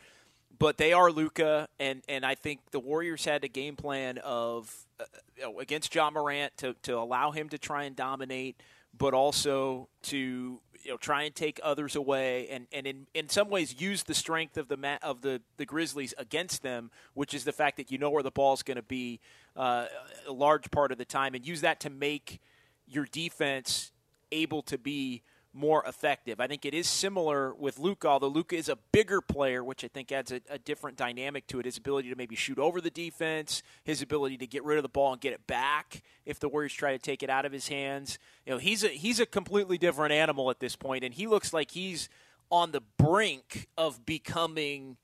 But 0.58 0.76
they 0.76 0.92
are 0.92 1.10
Luka, 1.10 1.68
and, 1.80 2.02
and 2.08 2.24
I 2.24 2.34
think 2.34 2.60
the 2.70 2.78
Warriors 2.78 3.24
had 3.24 3.42
a 3.42 3.48
game 3.48 3.74
plan 3.74 4.18
of 4.18 4.86
uh, 5.00 5.04
you 5.36 5.42
know, 5.42 5.60
against 5.60 5.94
Ja 5.94 6.10
Morant 6.10 6.56
to, 6.58 6.74
to 6.82 6.98
allow 6.98 7.30
him 7.30 7.48
to 7.48 7.58
try 7.58 7.84
and 7.84 7.96
dominate, 7.96 8.60
but 8.96 9.14
also 9.14 9.88
to 10.02 10.60
you 10.82 10.90
know 10.90 10.96
try 10.96 11.22
and 11.22 11.34
take 11.34 11.60
others 11.62 11.96
away 11.96 12.48
and, 12.48 12.66
and 12.72 12.86
in, 12.86 13.06
in 13.14 13.28
some 13.28 13.48
ways 13.48 13.80
use 13.80 14.02
the 14.02 14.14
strength 14.14 14.56
of 14.56 14.68
the 14.68 14.76
ma- 14.76 14.98
of 15.02 15.22
the, 15.22 15.40
the 15.56 15.64
Grizzlies 15.64 16.14
against 16.18 16.62
them, 16.62 16.90
which 17.14 17.34
is 17.34 17.44
the 17.44 17.52
fact 17.52 17.76
that 17.76 17.90
you 17.90 17.98
know 17.98 18.10
where 18.10 18.22
the 18.22 18.30
ball's 18.30 18.62
going 18.62 18.76
to 18.76 18.82
be 18.82 19.20
uh, 19.56 19.86
a 20.26 20.32
large 20.32 20.70
part 20.70 20.92
of 20.92 20.98
the 20.98 21.04
time, 21.04 21.34
and 21.34 21.46
use 21.46 21.60
that 21.60 21.80
to 21.80 21.90
make 21.90 22.40
your 22.86 23.06
defense 23.06 23.92
able 24.30 24.62
to 24.62 24.78
be 24.78 25.22
more 25.54 25.84
effective. 25.86 26.40
I 26.40 26.46
think 26.46 26.64
it 26.64 26.74
is 26.74 26.88
similar 26.88 27.54
with 27.54 27.78
Luka, 27.78 28.08
although 28.08 28.28
Luka 28.28 28.56
is 28.56 28.68
a 28.68 28.76
bigger 28.90 29.20
player, 29.20 29.62
which 29.62 29.84
I 29.84 29.88
think 29.88 30.10
adds 30.10 30.32
a, 30.32 30.40
a, 30.48 30.58
different 30.58 30.96
dynamic 30.96 31.46
to 31.48 31.60
it. 31.60 31.66
His 31.66 31.76
ability 31.76 32.08
to 32.08 32.16
maybe 32.16 32.36
shoot 32.36 32.58
over 32.58 32.80
the 32.80 32.90
defense, 32.90 33.62
his 33.84 34.00
ability 34.00 34.38
to 34.38 34.46
get 34.46 34.64
rid 34.64 34.78
of 34.78 34.82
the 34.82 34.88
ball 34.88 35.12
and 35.12 35.20
get 35.20 35.32
it 35.32 35.46
back 35.46 36.02
if 36.24 36.40
the 36.40 36.48
Warriors 36.48 36.72
try 36.72 36.92
to 36.92 36.98
take 36.98 37.22
it 37.22 37.28
out 37.28 37.44
of 37.44 37.52
his 37.52 37.68
hands. 37.68 38.18
You 38.46 38.52
know, 38.52 38.58
he's 38.58 38.82
a 38.82 38.88
he's 38.88 39.20
a 39.20 39.26
completely 39.26 39.76
different 39.76 40.12
animal 40.12 40.50
at 40.50 40.60
this 40.60 40.76
point, 40.76 41.04
and 41.04 41.12
he 41.12 41.26
looks 41.26 41.52
like 41.52 41.72
he's 41.72 42.08
on 42.50 42.72
the 42.72 42.82
brink 42.98 43.68
of 43.76 44.06
becoming 44.06 44.96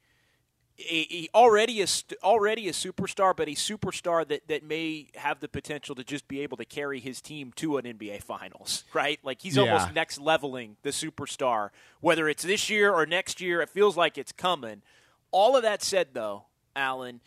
a, 0.79 1.07
a, 1.11 1.29
already 1.35 1.83
a 1.83 1.87
already 2.23 2.69
a 2.69 2.73
superstar, 2.73 3.37
but 3.37 3.49
a 3.49 3.53
superstar 3.53 4.27
that, 4.29 4.47
that 4.47 4.63
may 4.63 5.09
have 5.17 5.41
the 5.41 5.49
potential 5.49 5.95
to 5.97 6.05
just 6.05 6.29
be 6.29 6.41
able 6.41 6.57
to 6.57 6.65
carry 6.65 7.01
his 7.01 7.21
team 7.21 7.53
to 7.57 7.79
an 7.79 7.85
NBA 7.85 8.23
Finals, 8.23 8.85
right? 8.95 9.19
Like 9.23 9.43
he's 9.43 9.57
yeah. 9.57 9.65
almost 9.65 9.93
next 9.93 10.21
leveling 10.21 10.77
the 10.83 10.91
superstar, 10.91 11.71
whether 12.01 12.29
it's 12.29 12.45
this 12.45 12.71
year 12.71 12.93
or 12.93 13.07
next 13.07 13.41
year. 13.41 13.61
It 13.61 13.71
feels 13.71 13.97
like 13.97 14.17
it's 14.17 14.33
coming. 14.33 14.83
All 15.31 15.57
of 15.57 15.63
that 15.63 15.83
said, 15.83 16.09
though, 16.13 16.45
Alan, 16.77 17.21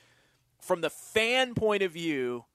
from 0.60 0.82
the 0.82 0.90
fan 0.90 1.54
point 1.54 1.84
of 1.84 1.92
view, 1.92 2.46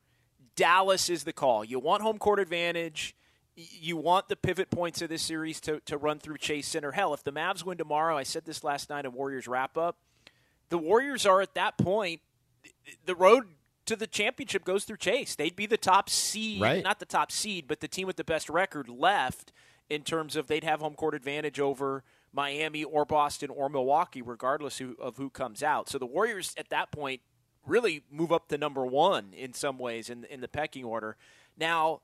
Dallas 0.56 1.10
is 1.10 1.24
the 1.24 1.32
call. 1.32 1.64
You 1.64 1.78
want 1.78 2.02
home 2.02 2.18
court 2.18 2.40
advantage. 2.40 3.14
You 3.54 3.96
want 3.96 4.28
the 4.28 4.36
pivot 4.36 4.70
points 4.70 5.00
of 5.02 5.08
this 5.08 5.22
series 5.22 5.60
to, 5.62 5.80
to 5.86 5.96
run 5.96 6.18
through 6.18 6.38
Chase 6.38 6.68
Center. 6.68 6.92
Hell, 6.92 7.14
if 7.14 7.22
the 7.22 7.32
Mavs 7.32 7.64
win 7.64 7.78
tomorrow, 7.78 8.16
I 8.16 8.22
said 8.22 8.44
this 8.44 8.64
last 8.64 8.90
night 8.90 9.04
in 9.04 9.12
Warriors 9.12 9.46
wrap 9.46 9.78
up 9.78 9.96
the 10.68 10.78
Warriors 10.78 11.26
are 11.26 11.40
at 11.40 11.54
that 11.54 11.78
point, 11.78 12.20
the 13.04 13.14
road 13.14 13.44
to 13.86 13.96
the 13.96 14.06
championship 14.06 14.64
goes 14.64 14.84
through 14.84 14.96
Chase. 14.96 15.34
They'd 15.34 15.56
be 15.56 15.66
the 15.66 15.76
top 15.76 16.10
seed, 16.10 16.60
right. 16.60 16.82
not 16.82 16.98
the 16.98 17.06
top 17.06 17.30
seed, 17.30 17.66
but 17.68 17.80
the 17.80 17.88
team 17.88 18.06
with 18.06 18.16
the 18.16 18.24
best 18.24 18.48
record 18.48 18.88
left 18.88 19.52
in 19.88 20.02
terms 20.02 20.34
of 20.34 20.48
they'd 20.48 20.64
have 20.64 20.80
home 20.80 20.94
court 20.94 21.14
advantage 21.14 21.60
over 21.60 22.02
Miami 22.32 22.82
or 22.84 23.04
Boston 23.04 23.50
or 23.50 23.68
Milwaukee, 23.68 24.22
regardless 24.22 24.82
of 25.00 25.16
who 25.16 25.30
comes 25.30 25.62
out. 25.62 25.88
So 25.88 25.98
the 25.98 26.06
Warriors 26.06 26.54
at 26.58 26.68
that 26.70 26.90
point 26.90 27.20
really 27.64 28.02
move 28.10 28.32
up 28.32 28.48
to 28.48 28.58
number 28.58 28.84
one 28.84 29.32
in 29.32 29.52
some 29.52 29.78
ways 29.78 30.10
in, 30.10 30.24
in 30.24 30.40
the 30.40 30.48
pecking 30.48 30.84
order. 30.84 31.16
Now, 31.56 32.00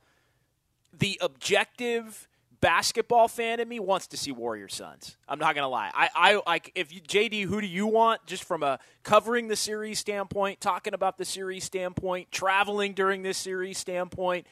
the 0.92 1.18
objective 1.20 2.28
basketball 2.62 3.28
fan 3.28 3.60
in 3.60 3.68
me 3.68 3.80
wants 3.80 4.06
to 4.06 4.16
see 4.16 4.32
Warrior 4.32 4.68
Suns. 4.68 5.18
I'm 5.28 5.38
not 5.38 5.54
gonna 5.54 5.68
lie. 5.68 5.90
I, 5.92 6.08
I 6.14 6.42
like 6.46 6.72
if 6.74 6.94
you, 6.94 7.02
JD, 7.02 7.44
who 7.44 7.60
do 7.60 7.66
you 7.66 7.86
want? 7.86 8.24
Just 8.24 8.44
from 8.44 8.62
a 8.62 8.78
covering 9.02 9.48
the 9.48 9.56
series 9.56 9.98
standpoint, 9.98 10.62
talking 10.62 10.94
about 10.94 11.18
the 11.18 11.26
series 11.26 11.64
standpoint, 11.64 12.32
traveling 12.32 12.94
during 12.94 13.22
this 13.22 13.36
series 13.36 13.76
standpoint. 13.76 14.46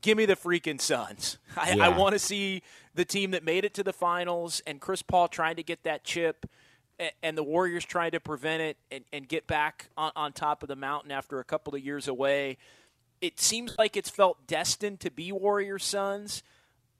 Give 0.00 0.16
me 0.16 0.26
the 0.26 0.36
freaking 0.36 0.80
Suns. 0.80 1.38
I, 1.56 1.72
yeah. 1.72 1.84
I 1.84 1.88
want 1.88 2.12
to 2.12 2.18
see 2.18 2.62
the 2.94 3.04
team 3.04 3.32
that 3.32 3.44
made 3.44 3.64
it 3.64 3.74
to 3.74 3.82
the 3.82 3.92
finals 3.92 4.62
and 4.66 4.80
Chris 4.80 5.02
Paul 5.02 5.28
trying 5.28 5.56
to 5.56 5.62
get 5.62 5.82
that 5.82 6.04
chip 6.04 6.46
and 7.22 7.36
the 7.36 7.42
Warriors 7.42 7.84
trying 7.84 8.12
to 8.12 8.20
prevent 8.20 8.62
it 8.62 8.76
and, 8.90 9.04
and 9.12 9.28
get 9.28 9.46
back 9.46 9.88
on, 9.98 10.12
on 10.16 10.32
top 10.32 10.62
of 10.62 10.68
the 10.68 10.76
mountain 10.76 11.10
after 11.10 11.40
a 11.40 11.44
couple 11.44 11.74
of 11.74 11.84
years 11.84 12.08
away. 12.08 12.56
It 13.20 13.40
seems 13.40 13.74
like 13.78 13.96
it's 13.96 14.10
felt 14.10 14.46
destined 14.46 15.00
to 15.00 15.10
be 15.10 15.32
Warrior 15.32 15.78
Suns 15.78 16.42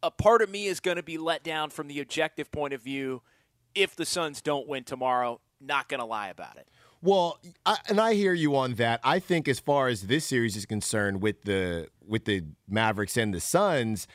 a 0.03 0.11
part 0.11 0.42
of 0.42 0.51
me 0.51 0.66
is 0.66 0.80
going 0.80 0.97
to 0.97 1.03
be 1.03 1.18
let 1.18 1.42
down 1.42 1.70
from 1.70 1.88
the 1.88 2.01
objective 2.01 2.51
point 2.51 2.74
of 2.74 2.82
view 2.82 3.22
if 3.74 3.97
the 3.97 4.07
Suns 4.07 4.40
don't 4.40 4.68
win 4.68 4.84
tomorrow. 4.84 5.40
Not 5.61 5.88
going 5.88 6.01
to 6.01 6.07
lie 6.07 6.28
about 6.28 6.57
it. 6.57 6.68
Well, 7.03 7.38
I, 7.64 7.76
and 7.88 8.01
I 8.01 8.14
hear 8.14 8.32
you 8.32 8.57
on 8.57 8.74
that. 8.74 9.01
I 9.05 9.18
think 9.18 9.49
as 9.49 9.61
far 9.61 9.88
as 9.88 10.03
this 10.03 10.24
series 10.24 10.57
is 10.57 10.66
concerned, 10.66 11.22
with 11.22 11.42
the 11.42 11.88
with 12.07 12.24
the 12.24 12.44
Mavericks 12.68 13.16
and 13.16 13.32
the 13.32 13.40
Suns, 13.40 14.07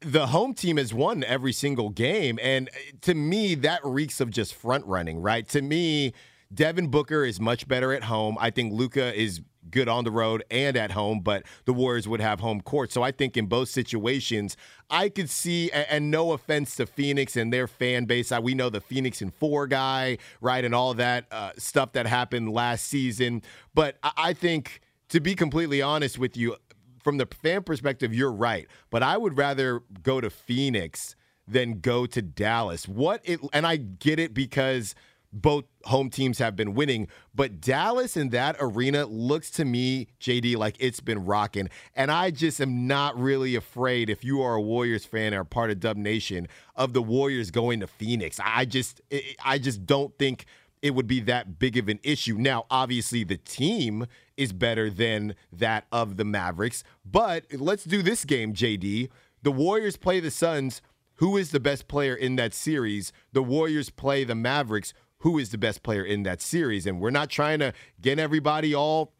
the 0.00 0.28
home 0.28 0.54
team 0.54 0.76
has 0.76 0.92
won 0.92 1.24
every 1.24 1.52
single 1.52 1.90
game, 1.90 2.38
and 2.42 2.68
uh, 2.68 2.96
to 3.02 3.14
me, 3.14 3.54
that 3.56 3.80
reeks 3.84 4.20
of 4.20 4.30
just 4.30 4.54
front 4.54 4.86
running. 4.86 5.20
Right? 5.20 5.48
To 5.48 5.62
me, 5.62 6.12
Devin 6.52 6.88
Booker 6.88 7.24
is 7.24 7.40
much 7.40 7.66
better 7.66 7.92
at 7.92 8.04
home. 8.04 8.36
I 8.40 8.50
think 8.50 8.72
Luka 8.72 9.18
is 9.18 9.40
good 9.70 9.88
on 9.88 10.04
the 10.04 10.10
road 10.10 10.44
and 10.50 10.76
at 10.76 10.92
home, 10.92 11.20
but 11.20 11.44
the 11.64 11.72
Warriors 11.72 12.06
would 12.08 12.20
have 12.20 12.40
home 12.40 12.60
court. 12.60 12.92
So 12.92 13.02
I 13.02 13.10
think 13.10 13.36
in 13.36 13.46
both 13.46 13.68
situations, 13.68 14.56
I 14.90 15.08
could 15.08 15.30
see, 15.30 15.70
and 15.70 16.10
no 16.10 16.32
offense 16.32 16.76
to 16.76 16.86
Phoenix 16.86 17.36
and 17.36 17.52
their 17.52 17.66
fan 17.66 18.04
base, 18.04 18.32
we 18.42 18.54
know 18.54 18.70
the 18.70 18.80
Phoenix 18.80 19.20
and 19.20 19.32
four 19.32 19.66
guy, 19.66 20.18
right, 20.40 20.64
and 20.64 20.74
all 20.74 20.94
that 20.94 21.26
uh, 21.30 21.52
stuff 21.56 21.92
that 21.92 22.06
happened 22.06 22.52
last 22.52 22.86
season. 22.86 23.42
But 23.74 23.96
I 24.02 24.32
think, 24.32 24.80
to 25.08 25.20
be 25.20 25.34
completely 25.34 25.82
honest 25.82 26.18
with 26.18 26.36
you, 26.36 26.56
from 27.02 27.18
the 27.18 27.26
fan 27.26 27.62
perspective, 27.62 28.14
you're 28.14 28.32
right. 28.32 28.66
But 28.90 29.02
I 29.02 29.16
would 29.16 29.36
rather 29.36 29.82
go 30.02 30.20
to 30.20 30.30
Phoenix 30.30 31.14
than 31.46 31.80
go 31.80 32.06
to 32.06 32.22
Dallas. 32.22 32.88
What 32.88 33.20
it, 33.24 33.40
and 33.52 33.66
I 33.66 33.76
get 33.76 34.18
it 34.18 34.32
because 34.32 34.94
both 35.34 35.64
home 35.84 36.08
teams 36.10 36.38
have 36.38 36.54
been 36.54 36.74
winning, 36.74 37.08
but 37.34 37.60
Dallas 37.60 38.16
in 38.16 38.28
that 38.30 38.56
arena 38.60 39.04
looks 39.04 39.50
to 39.52 39.64
me, 39.64 40.06
JD, 40.20 40.56
like 40.56 40.76
it's 40.78 41.00
been 41.00 41.24
rocking. 41.24 41.68
And 41.94 42.10
I 42.10 42.30
just 42.30 42.60
am 42.60 42.86
not 42.86 43.18
really 43.18 43.56
afraid 43.56 44.08
if 44.08 44.24
you 44.24 44.40
are 44.42 44.54
a 44.54 44.62
Warriors 44.62 45.04
fan 45.04 45.34
or 45.34 45.42
part 45.44 45.70
of 45.70 45.80
Dub 45.80 45.96
Nation 45.96 46.46
of 46.76 46.92
the 46.92 47.02
Warriors 47.02 47.50
going 47.50 47.80
to 47.80 47.88
Phoenix. 47.88 48.38
I 48.42 48.64
just 48.64 49.00
I 49.44 49.58
just 49.58 49.84
don't 49.84 50.16
think 50.18 50.46
it 50.80 50.94
would 50.94 51.08
be 51.08 51.20
that 51.20 51.58
big 51.58 51.76
of 51.76 51.88
an 51.88 51.98
issue. 52.02 52.36
Now, 52.38 52.66
obviously 52.70 53.24
the 53.24 53.38
team 53.38 54.06
is 54.36 54.52
better 54.52 54.88
than 54.88 55.34
that 55.52 55.86
of 55.90 56.16
the 56.16 56.24
Mavericks, 56.24 56.84
but 57.04 57.46
let's 57.52 57.84
do 57.84 58.02
this 58.02 58.24
game, 58.24 58.54
JD. 58.54 59.08
The 59.42 59.52
Warriors 59.52 59.96
play 59.96 60.20
the 60.20 60.30
Suns. 60.30 60.80
Who 61.18 61.36
is 61.36 61.52
the 61.52 61.60
best 61.60 61.86
player 61.86 62.14
in 62.14 62.36
that 62.36 62.52
series? 62.52 63.12
The 63.32 63.42
Warriors 63.42 63.88
play 63.88 64.24
the 64.24 64.34
Mavericks 64.34 64.92
who 65.24 65.38
is 65.38 65.48
the 65.48 65.56
best 65.58 65.82
player 65.82 66.04
in 66.04 66.22
that 66.22 66.42
series. 66.42 66.86
And 66.86 67.00
we're 67.00 67.08
not 67.08 67.30
trying 67.30 67.58
to 67.60 67.72
get 67.98 68.18
everybody 68.18 68.74
all 68.74 69.14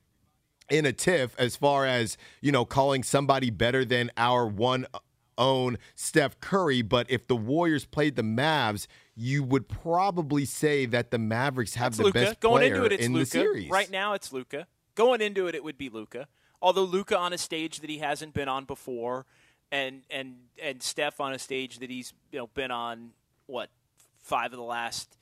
in 0.70 0.84
a 0.84 0.92
tiff 0.92 1.34
as 1.38 1.56
far 1.56 1.86
as, 1.86 2.18
you 2.42 2.52
know, 2.52 2.66
calling 2.66 3.02
somebody 3.02 3.48
better 3.48 3.86
than 3.86 4.10
our 4.18 4.46
one 4.46 4.86
own 5.38 5.78
Steph 5.94 6.38
Curry. 6.40 6.82
But 6.82 7.10
if 7.10 7.26
the 7.26 7.34
Warriors 7.34 7.86
played 7.86 8.16
the 8.16 8.22
Mavs, 8.22 8.86
you 9.16 9.42
would 9.42 9.66
probably 9.66 10.44
say 10.44 10.84
that 10.84 11.10
the 11.10 11.16
Mavericks 11.16 11.74
have 11.76 11.92
it's 11.92 11.96
the 11.96 12.04
Luka. 12.04 12.20
best 12.20 12.40
Going 12.40 12.58
player 12.60 12.74
into 12.74 12.84
it, 12.84 12.92
it's 12.92 13.06
in 13.06 13.14
Luka. 13.14 13.24
the 13.24 13.30
series. 13.30 13.70
Right 13.70 13.90
now, 13.90 14.12
it's 14.12 14.30
Luka. 14.30 14.66
Going 14.94 15.22
into 15.22 15.46
it, 15.46 15.54
it 15.54 15.64
would 15.64 15.78
be 15.78 15.88
Luka. 15.88 16.28
Although 16.60 16.84
Luka 16.84 17.16
on 17.16 17.32
a 17.32 17.38
stage 17.38 17.80
that 17.80 17.88
he 17.88 17.98
hasn't 17.98 18.34
been 18.34 18.48
on 18.48 18.66
before, 18.66 19.24
and 19.72 20.02
and 20.10 20.36
and 20.62 20.82
Steph 20.82 21.18
on 21.18 21.32
a 21.32 21.38
stage 21.38 21.78
that 21.78 21.88
he's 21.88 22.12
you 22.30 22.40
know 22.40 22.48
been 22.48 22.70
on 22.70 23.12
what 23.46 23.70
five 24.20 24.52
of 24.52 24.58
the 24.58 24.64
last 24.64 25.16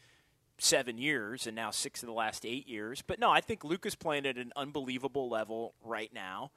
seven 0.63 0.99
years 0.99 1.47
and 1.47 1.57
now 1.57 1.71
six 1.71 2.03
of 2.03 2.07
the 2.07 2.13
last 2.13 2.47
eight 2.47 2.69
years. 2.69 3.03
But 3.03 3.19
no, 3.19 3.31
I 3.31 3.41
think 3.41 3.65
Luka's 3.65 3.95
playing 3.95 4.27
at 4.27 4.37
an 4.37 4.53
unbelievable 4.57 5.29
level 5.29 5.75
right 5.85 6.13
now. 6.15 6.51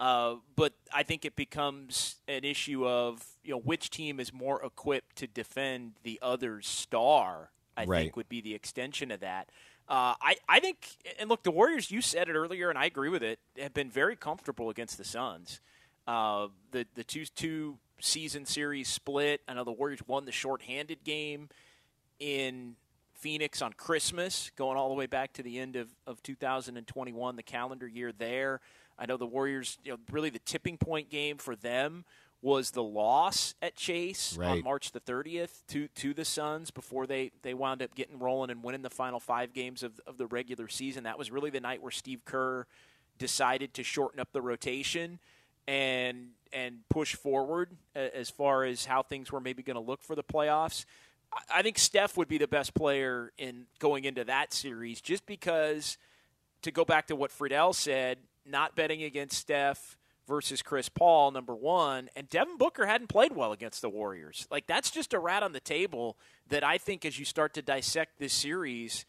Uh, 0.00 0.36
but 0.54 0.74
I 0.92 1.02
think 1.02 1.24
it 1.24 1.34
becomes 1.34 2.16
an 2.28 2.44
issue 2.44 2.86
of 2.86 3.24
you 3.42 3.52
know 3.52 3.58
which 3.58 3.90
team 3.90 4.20
is 4.20 4.32
more 4.32 4.64
equipped 4.64 5.16
to 5.16 5.26
defend 5.26 5.94
the 6.04 6.20
other's 6.22 6.68
star. 6.68 7.50
I 7.76 7.84
right. 7.84 8.02
think 8.02 8.16
would 8.16 8.28
be 8.28 8.40
the 8.40 8.54
extension 8.54 9.10
of 9.10 9.20
that. 9.20 9.50
Uh, 9.88 10.14
I 10.20 10.36
I 10.48 10.60
think 10.60 10.86
and 11.18 11.28
look, 11.28 11.42
the 11.42 11.50
Warriors. 11.50 11.90
You 11.90 12.00
said 12.00 12.28
it 12.28 12.34
earlier, 12.34 12.70
and 12.70 12.78
I 12.78 12.84
agree 12.84 13.08
with 13.08 13.24
it. 13.24 13.40
Have 13.58 13.74
been 13.74 13.90
very 13.90 14.14
comfortable 14.14 14.70
against 14.70 14.98
the 14.98 15.04
Suns. 15.04 15.60
Uh, 16.06 16.48
the 16.70 16.86
the 16.94 17.02
two 17.02 17.24
two 17.34 17.78
season 18.00 18.46
series 18.46 18.88
split. 18.88 19.40
I 19.48 19.54
know 19.54 19.64
the 19.64 19.72
Warriors 19.72 20.00
won 20.06 20.26
the 20.26 20.32
shorthanded 20.32 21.02
game 21.02 21.48
in 22.20 22.76
Phoenix 23.18 23.60
on 23.62 23.72
Christmas, 23.72 24.50
going 24.56 24.76
all 24.76 24.88
the 24.88 24.94
way 24.94 25.06
back 25.06 25.32
to 25.34 25.42
the 25.42 25.58
end 25.58 25.76
of, 25.76 25.88
of 26.06 26.22
2021, 26.22 27.36
the 27.36 27.42
calendar 27.42 27.86
year 27.86 28.12
there. 28.12 28.60
I 28.98 29.06
know 29.06 29.16
the 29.16 29.26
Warriors, 29.26 29.78
you 29.84 29.92
know, 29.92 29.98
really 30.10 30.30
the 30.30 30.40
tipping 30.40 30.78
point 30.78 31.10
game 31.10 31.38
for 31.38 31.56
them 31.56 32.04
was 32.40 32.70
the 32.70 32.82
loss 32.82 33.54
at 33.60 33.74
Chase 33.74 34.36
right. 34.36 34.50
on 34.50 34.62
March 34.62 34.92
the 34.92 35.00
30th 35.00 35.66
to 35.68 35.88
to 35.88 36.14
the 36.14 36.24
Suns 36.24 36.70
before 36.70 37.06
they, 37.06 37.32
they 37.42 37.52
wound 37.52 37.82
up 37.82 37.94
getting 37.96 38.18
rolling 38.20 38.50
and 38.50 38.62
winning 38.62 38.82
the 38.82 38.90
final 38.90 39.18
five 39.18 39.52
games 39.52 39.82
of, 39.82 40.00
of 40.06 40.18
the 40.18 40.26
regular 40.26 40.68
season. 40.68 41.04
That 41.04 41.18
was 41.18 41.32
really 41.32 41.50
the 41.50 41.60
night 41.60 41.82
where 41.82 41.90
Steve 41.90 42.24
Kerr 42.24 42.66
decided 43.18 43.74
to 43.74 43.82
shorten 43.82 44.20
up 44.20 44.32
the 44.32 44.40
rotation 44.40 45.18
and 45.66 46.28
and 46.52 46.78
push 46.88 47.14
forward 47.14 47.76
as 47.94 48.30
far 48.30 48.64
as 48.64 48.86
how 48.86 49.02
things 49.02 49.30
were 49.30 49.40
maybe 49.40 49.62
going 49.62 49.74
to 49.74 49.82
look 49.82 50.02
for 50.02 50.14
the 50.14 50.22
playoffs. 50.22 50.86
I 51.52 51.62
think 51.62 51.78
Steph 51.78 52.16
would 52.16 52.28
be 52.28 52.38
the 52.38 52.48
best 52.48 52.74
player 52.74 53.32
in 53.38 53.66
going 53.78 54.04
into 54.04 54.24
that 54.24 54.52
series 54.52 55.00
just 55.00 55.26
because, 55.26 55.98
to 56.62 56.70
go 56.70 56.84
back 56.84 57.06
to 57.08 57.16
what 57.16 57.30
Friedell 57.30 57.74
said, 57.74 58.18
not 58.46 58.74
betting 58.74 59.02
against 59.02 59.38
Steph 59.38 59.96
versus 60.26 60.60
Chris 60.62 60.88
Paul, 60.88 61.30
number 61.30 61.54
one, 61.54 62.10
and 62.14 62.28
Devin 62.28 62.58
Booker 62.58 62.86
hadn't 62.86 63.08
played 63.08 63.34
well 63.34 63.52
against 63.52 63.80
the 63.80 63.88
Warriors. 63.88 64.46
Like, 64.50 64.66
that's 64.66 64.90
just 64.90 65.14
a 65.14 65.18
rat 65.18 65.42
on 65.42 65.52
the 65.52 65.60
table 65.60 66.18
that 66.48 66.62
I 66.62 66.78
think 66.78 67.04
as 67.04 67.18
you 67.18 67.24
start 67.24 67.54
to 67.54 67.62
dissect 67.62 68.18
this 68.18 68.34
series, 68.34 69.06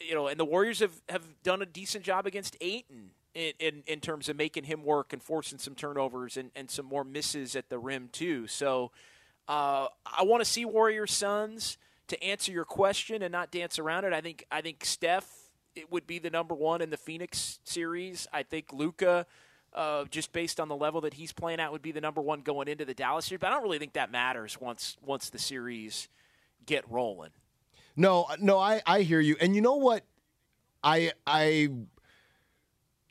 you 0.00 0.14
know, 0.14 0.26
and 0.26 0.38
the 0.38 0.44
Warriors 0.44 0.80
have, 0.80 1.00
have 1.08 1.24
done 1.42 1.62
a 1.62 1.66
decent 1.66 2.04
job 2.04 2.26
against 2.26 2.56
Ayton 2.60 3.10
in, 3.34 3.52
in, 3.60 3.82
in 3.86 4.00
terms 4.00 4.28
of 4.28 4.36
making 4.36 4.64
him 4.64 4.84
work 4.84 5.12
and 5.12 5.22
forcing 5.22 5.58
some 5.58 5.74
turnovers 5.74 6.36
and, 6.36 6.50
and 6.56 6.70
some 6.70 6.86
more 6.86 7.04
misses 7.04 7.54
at 7.54 7.68
the 7.68 7.78
rim, 7.78 8.08
too. 8.10 8.46
So, 8.48 8.90
Uh, 9.48 9.88
I 10.06 10.24
want 10.24 10.42
to 10.42 10.44
see 10.44 10.64
Warrior 10.64 11.06
Suns 11.06 11.78
to 12.08 12.22
answer 12.22 12.52
your 12.52 12.64
question 12.64 13.22
and 13.22 13.32
not 13.32 13.50
dance 13.50 13.78
around 13.78 14.04
it. 14.04 14.12
I 14.12 14.20
think 14.20 14.44
I 14.50 14.60
think 14.60 14.84
Steph 14.84 15.26
it 15.74 15.90
would 15.90 16.06
be 16.06 16.18
the 16.18 16.30
number 16.30 16.54
one 16.54 16.82
in 16.82 16.90
the 16.90 16.96
Phoenix 16.96 17.60
series. 17.64 18.26
I 18.32 18.42
think 18.42 18.72
Luka, 18.72 19.26
Uh, 19.72 20.04
just 20.06 20.32
based 20.32 20.58
on 20.58 20.68
the 20.68 20.74
level 20.76 21.02
that 21.02 21.14
he's 21.14 21.32
playing 21.32 21.60
at, 21.60 21.70
would 21.70 21.82
be 21.82 21.92
the 21.92 22.00
number 22.00 22.20
one 22.22 22.40
going 22.40 22.68
into 22.68 22.84
the 22.84 22.94
Dallas 22.94 23.26
series. 23.26 23.40
But 23.40 23.48
I 23.48 23.50
don't 23.54 23.62
really 23.62 23.78
think 23.78 23.92
that 23.92 24.10
matters 24.10 24.58
once 24.60 24.96
once 25.02 25.30
the 25.30 25.38
series 25.38 26.08
get 26.66 26.88
rolling. 26.90 27.30
No, 27.94 28.26
no, 28.40 28.58
I, 28.58 28.80
I 28.86 29.02
hear 29.02 29.20
you. 29.20 29.36
And 29.40 29.54
you 29.54 29.60
know 29.60 29.76
what? 29.76 30.04
I 30.82 31.12
I 31.26 31.68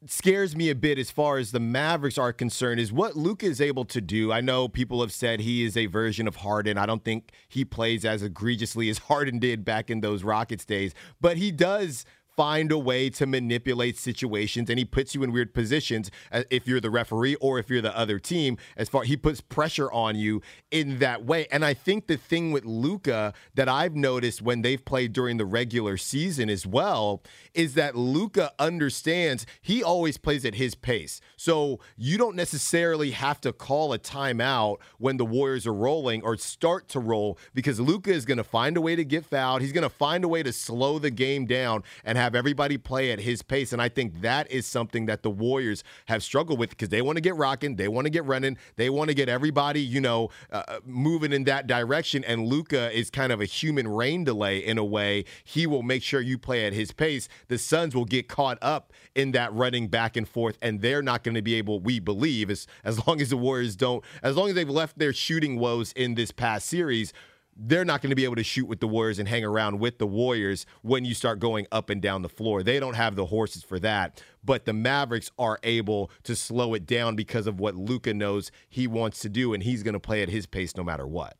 scares 0.06 0.56
me 0.56 0.70
a 0.70 0.76
bit 0.76 1.00
as 1.00 1.10
far 1.10 1.38
as 1.38 1.52
the 1.52 1.60
Mavericks 1.60 2.18
are 2.18 2.32
concerned 2.32 2.80
is 2.80 2.92
what 2.92 3.16
Luka 3.16 3.48
is 3.48 3.60
able 3.60 3.86
to 3.86 4.00
do. 4.00 4.32
I 4.32 4.42
know 4.42 4.68
people 4.68 5.02
have 5.02 5.12
said 5.12 5.40
he 5.40 5.64
is 5.64 5.76
a 5.76 5.88
version 5.88 6.28
of 6.28 6.38
Harden. 6.38 6.78
I 6.78 6.86
don't 6.86 7.04
think 7.04 7.32
he 7.48 7.66
plays 7.66 8.06
as 8.06 8.22
egregiously 8.22 8.90
as 8.90 8.98
Harden 9.10 9.40
did 9.40 9.66
back 9.66 9.90
in 9.90 10.02
those 10.02 10.24
Rockets 10.24 10.66
days, 10.66 10.94
but 11.20 11.38
he 11.38 11.52
does 11.52 12.06
find 12.38 12.72
a 12.72 12.78
way 12.78 13.10
to 13.10 13.26
manipulate 13.26 13.98
situations 13.98 14.70
and 14.70 14.80
he 14.80 14.86
puts 14.86 15.14
you 15.14 15.24
in 15.24 15.32
weird 15.34 15.54
positions 15.54 16.10
uh, 16.32 16.44
if 16.50 16.68
you're 16.68 16.80
the 16.80 16.90
referee 16.90 17.36
or 17.36 17.60
if 17.60 17.70
you're 17.70 17.82
the 17.82 17.98
other 17.98 18.20
team 18.20 18.58
as 18.78 18.88
far 18.88 19.04
he 19.04 19.18
puts 19.18 19.42
pressure 19.42 19.92
on 19.92 20.16
you 20.16 20.42
in 20.72 21.00
that 21.00 21.26
way. 21.26 21.48
And 21.52 21.66
i 21.66 21.74
think 21.74 22.08
the 22.08 22.18
thing 22.18 22.52
with 22.52 22.64
luka 22.64 23.34
that 23.56 23.68
i've 23.68 23.96
noticed 23.96 24.42
when 24.42 24.62
they've 24.62 24.84
played 24.84 25.12
during 25.12 25.38
the 25.38 25.46
regular 25.46 25.98
season 25.98 26.50
as 26.50 26.66
well 26.66 27.24
is 27.54 27.74
that 27.74 27.96
luka 27.96 28.52
understands 28.60 29.46
he 29.62 29.84
always 29.84 30.18
plays 30.18 30.46
at 30.46 30.56
his 30.56 30.76
pace. 30.76 31.20
So 31.36 31.80
you 31.96 32.18
don't 32.18 32.36
necessarily 32.36 33.12
have 33.12 33.42
to 33.42 33.54
call 33.54 33.94
a 33.94 34.00
timeout 34.00 34.78
when 34.98 35.18
the 35.18 35.26
warriors 35.26 35.66
are 35.66 35.74
rolling 35.74 36.22
or 36.24 36.38
start 36.38 36.88
to 36.90 37.00
roll 37.00 37.38
because 37.54 37.80
luka 37.80 38.12
is 38.12 38.26
going 38.26 38.38
to 38.38 38.44
find 38.44 38.78
a 38.78 38.82
way 38.82 38.96
to 38.96 39.06
get 39.06 39.26
fouled. 39.26 39.62
He's 39.62 39.72
going 39.72 39.84
to 39.84 39.90
find 39.90 40.24
a 40.24 40.28
way 40.28 40.44
to 40.44 40.54
slow 40.54 41.00
the 41.00 41.12
game 41.12 41.46
down 41.46 41.84
and 42.04 42.18
have 42.18 42.27
have 42.28 42.36
everybody 42.36 42.78
play 42.78 43.12
at 43.12 43.22
his 43.22 43.42
pace. 43.42 43.72
And 43.72 43.82
I 43.82 43.88
think 43.88 44.20
that 44.20 44.52
is 44.52 44.68
something 44.68 45.06
that 45.06 45.24
the 45.24 45.30
Warriors 45.30 45.82
have 46.08 46.22
struggled 46.22 46.60
with 46.60 46.72
because 46.72 46.90
they 46.90 47.02
want 47.02 47.16
to 47.16 47.22
get 47.22 47.38
rocking, 47.38 47.78
they 47.78 47.88
want 47.88 48.04
to 48.04 48.10
get 48.10 48.26
running, 48.26 48.58
they 48.76 48.90
want 48.90 49.08
to 49.08 49.14
get 49.14 49.30
everybody, 49.30 49.80
you 49.80 50.02
know, 50.02 50.30
uh, 50.52 50.64
uh, 50.68 50.80
moving 50.86 51.32
in 51.32 51.46
that 51.46 51.68
direction. 51.68 52.26
And 52.26 52.48
Luka 52.48 52.92
is 52.92 53.10
kind 53.10 53.32
of 53.32 53.40
a 53.40 53.46
human 53.46 53.88
rain 53.88 54.26
delay 54.26 54.58
in 54.58 54.78
a 54.78 54.84
way. 54.84 55.24
He 55.46 55.66
will 55.66 55.84
make 55.84 56.04
sure 56.04 56.20
you 56.20 56.38
play 56.38 56.66
at 56.66 56.74
his 56.74 56.92
pace. 56.92 57.30
The 57.48 57.58
Suns 57.58 57.96
will 57.96 58.06
get 58.06 58.28
caught 58.28 58.58
up 58.62 58.92
in 59.16 59.32
that 59.32 59.54
running 59.54 59.88
back 59.88 60.18
and 60.18 60.28
forth, 60.28 60.58
and 60.62 60.82
they're 60.82 61.02
not 61.02 61.24
going 61.24 61.36
to 61.36 61.42
be 61.42 61.56
able, 61.56 61.80
we 61.80 62.00
believe, 62.00 62.50
as, 62.50 62.68
as 62.84 63.08
long 63.08 63.22
as 63.22 63.30
the 63.30 63.38
Warriors 63.38 63.78
don't, 63.78 64.04
as 64.22 64.36
long 64.36 64.50
as 64.50 64.56
they've 64.56 64.70
left 64.70 65.00
their 65.00 65.14
shooting 65.14 65.58
woes 65.58 65.94
in 65.94 66.16
this 66.16 66.32
past 66.32 66.68
series 66.68 67.14
they're 67.60 67.86
not 67.86 68.02
going 68.02 68.12
to 68.12 68.16
be 68.16 68.24
able 68.24 68.36
to 68.36 68.44
shoot 68.44 68.68
with 68.68 68.80
the 68.80 68.88
Warriors 68.88 69.20
and 69.20 69.28
hang 69.28 69.44
around 69.44 69.80
with 69.80 69.98
the 69.98 70.08
Warriors 70.08 70.66
when 70.82 71.06
you 71.06 71.14
start 71.14 71.40
going 71.40 71.68
up 71.72 71.90
and 71.90 72.02
down 72.02 72.22
the 72.22 72.30
floor. 72.30 72.62
They 72.62 72.80
don't 72.80 72.96
have 72.96 73.16
the 73.16 73.26
horses 73.26 73.64
for 73.64 73.80
that. 73.80 74.22
But 74.44 74.66
the 74.66 74.74
Mavericks 74.74 75.32
are 75.40 75.60
able 75.64 76.12
to 76.24 76.36
slow 76.36 76.74
it 76.74 76.86
down 76.86 77.16
because 77.16 77.48
of 77.48 77.60
what 77.60 77.76
Luka 77.76 78.14
knows 78.14 78.52
he 78.70 78.88
wants 78.88 79.20
to 79.20 79.30
do, 79.30 79.54
and 79.54 79.64
he's 79.64 79.84
going 79.84 79.94
to 79.94 80.00
play 80.00 80.22
at 80.22 80.30
his 80.30 80.46
pace 80.46 80.78
no 80.78 80.84
matter 80.84 81.08
what. 81.08 81.36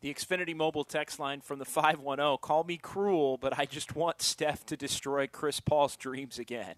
The 0.00 0.14
Xfinity 0.14 0.54
mobile 0.54 0.84
text 0.84 1.18
line 1.18 1.40
from 1.40 1.58
the 1.58 1.64
510 1.64 2.38
call 2.40 2.62
me 2.62 2.76
cruel, 2.76 3.36
but 3.36 3.58
I 3.58 3.64
just 3.64 3.96
want 3.96 4.22
Steph 4.22 4.64
to 4.66 4.76
destroy 4.76 5.26
Chris 5.26 5.58
Paul's 5.58 5.96
dreams 5.96 6.38
again 6.38 6.76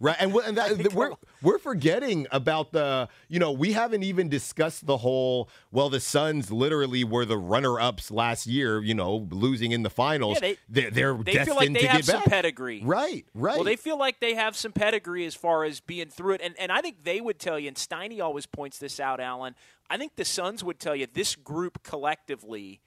right, 0.00 0.16
and, 0.18 0.34
and 0.34 0.56
that, 0.56 0.92
we're 0.94 1.12
we're 1.42 1.58
forgetting 1.58 2.26
about 2.30 2.72
the 2.72 3.08
you 3.28 3.38
know 3.38 3.52
we 3.52 3.72
haven't 3.72 4.02
even 4.02 4.28
discussed 4.28 4.86
the 4.86 4.98
whole 4.98 5.48
well 5.72 5.88
the 5.88 6.00
Suns 6.00 6.50
literally 6.50 7.04
were 7.04 7.24
the 7.24 7.38
runner 7.38 7.80
ups 7.80 8.10
last 8.10 8.46
year 8.46 8.80
you 8.82 8.94
know 8.94 9.26
losing 9.30 9.72
in 9.72 9.82
the 9.82 9.90
finals. 9.90 10.38
Yeah, 10.42 10.54
they, 10.68 10.90
they're, 10.90 11.14
they 11.14 11.32
destined 11.32 11.46
feel 11.46 11.56
like 11.56 11.72
they 11.72 11.80
to 11.80 11.88
have 11.88 11.96
get 11.98 12.04
some 12.06 12.20
back. 12.20 12.28
pedigree. 12.28 12.82
Right 12.84 13.26
right. 13.34 13.56
Well 13.56 13.64
they 13.64 13.76
feel 13.76 13.98
like 13.98 14.20
they 14.20 14.34
have 14.34 14.56
some 14.56 14.72
pedigree 14.72 15.26
as 15.26 15.34
far 15.34 15.64
as 15.64 15.80
being 15.80 16.08
through 16.08 16.34
it 16.34 16.40
and 16.42 16.54
and 16.58 16.70
I 16.72 16.80
think 16.80 17.04
they 17.04 17.20
would 17.20 17.38
tell 17.38 17.58
you 17.58 17.68
and 17.68 17.76
Steiny 17.76 18.20
always 18.22 18.46
points 18.46 18.78
this 18.78 19.00
out 19.00 19.20
Alan 19.20 19.54
I 19.90 19.96
think 19.96 20.16
the 20.16 20.24
Suns 20.24 20.64
would 20.64 20.80
tell 20.80 20.96
you 20.96 21.06
this 21.12 21.36
group 21.36 21.82
collectively 21.82 22.80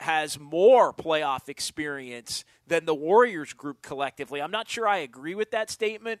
has 0.00 0.38
more 0.38 0.92
playoff 0.92 1.48
experience 1.48 2.44
than 2.66 2.86
the 2.86 2.94
Warriors 2.94 3.52
group 3.52 3.82
collectively. 3.82 4.40
I'm 4.40 4.50
not 4.50 4.68
sure 4.68 4.88
I 4.88 4.98
agree 4.98 5.34
with 5.34 5.50
that 5.50 5.70
statement, 5.70 6.20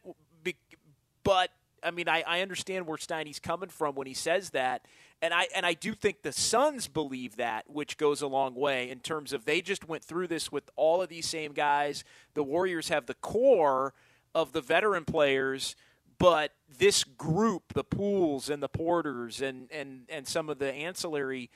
but 1.24 1.50
I 1.82 1.90
mean, 1.90 2.08
I, 2.08 2.22
I 2.26 2.42
understand 2.42 2.86
where 2.86 2.98
Steiny's 2.98 3.40
coming 3.40 3.70
from 3.70 3.94
when 3.94 4.06
he 4.06 4.12
says 4.12 4.50
that, 4.50 4.84
and 5.22 5.32
I 5.32 5.48
and 5.54 5.64
I 5.64 5.72
do 5.72 5.94
think 5.94 6.22
the 6.22 6.32
Suns 6.32 6.88
believe 6.88 7.36
that, 7.36 7.70
which 7.70 7.96
goes 7.96 8.20
a 8.20 8.26
long 8.26 8.54
way 8.54 8.90
in 8.90 9.00
terms 9.00 9.32
of 9.32 9.44
they 9.44 9.62
just 9.62 9.88
went 9.88 10.04
through 10.04 10.26
this 10.26 10.52
with 10.52 10.64
all 10.76 11.00
of 11.00 11.08
these 11.08 11.26
same 11.26 11.52
guys. 11.52 12.04
The 12.34 12.42
Warriors 12.42 12.90
have 12.90 13.06
the 13.06 13.14
core 13.14 13.94
of 14.34 14.52
the 14.52 14.60
veteran 14.60 15.06
players, 15.06 15.74
but 16.18 16.52
this 16.78 17.02
group, 17.04 17.72
the 17.72 17.84
Pooles 17.84 18.50
and 18.50 18.62
the 18.62 18.68
Porters 18.68 19.40
and 19.40 19.70
and 19.72 20.02
and 20.10 20.28
some 20.28 20.50
of 20.50 20.58
the 20.58 20.72
ancillary 20.72 21.50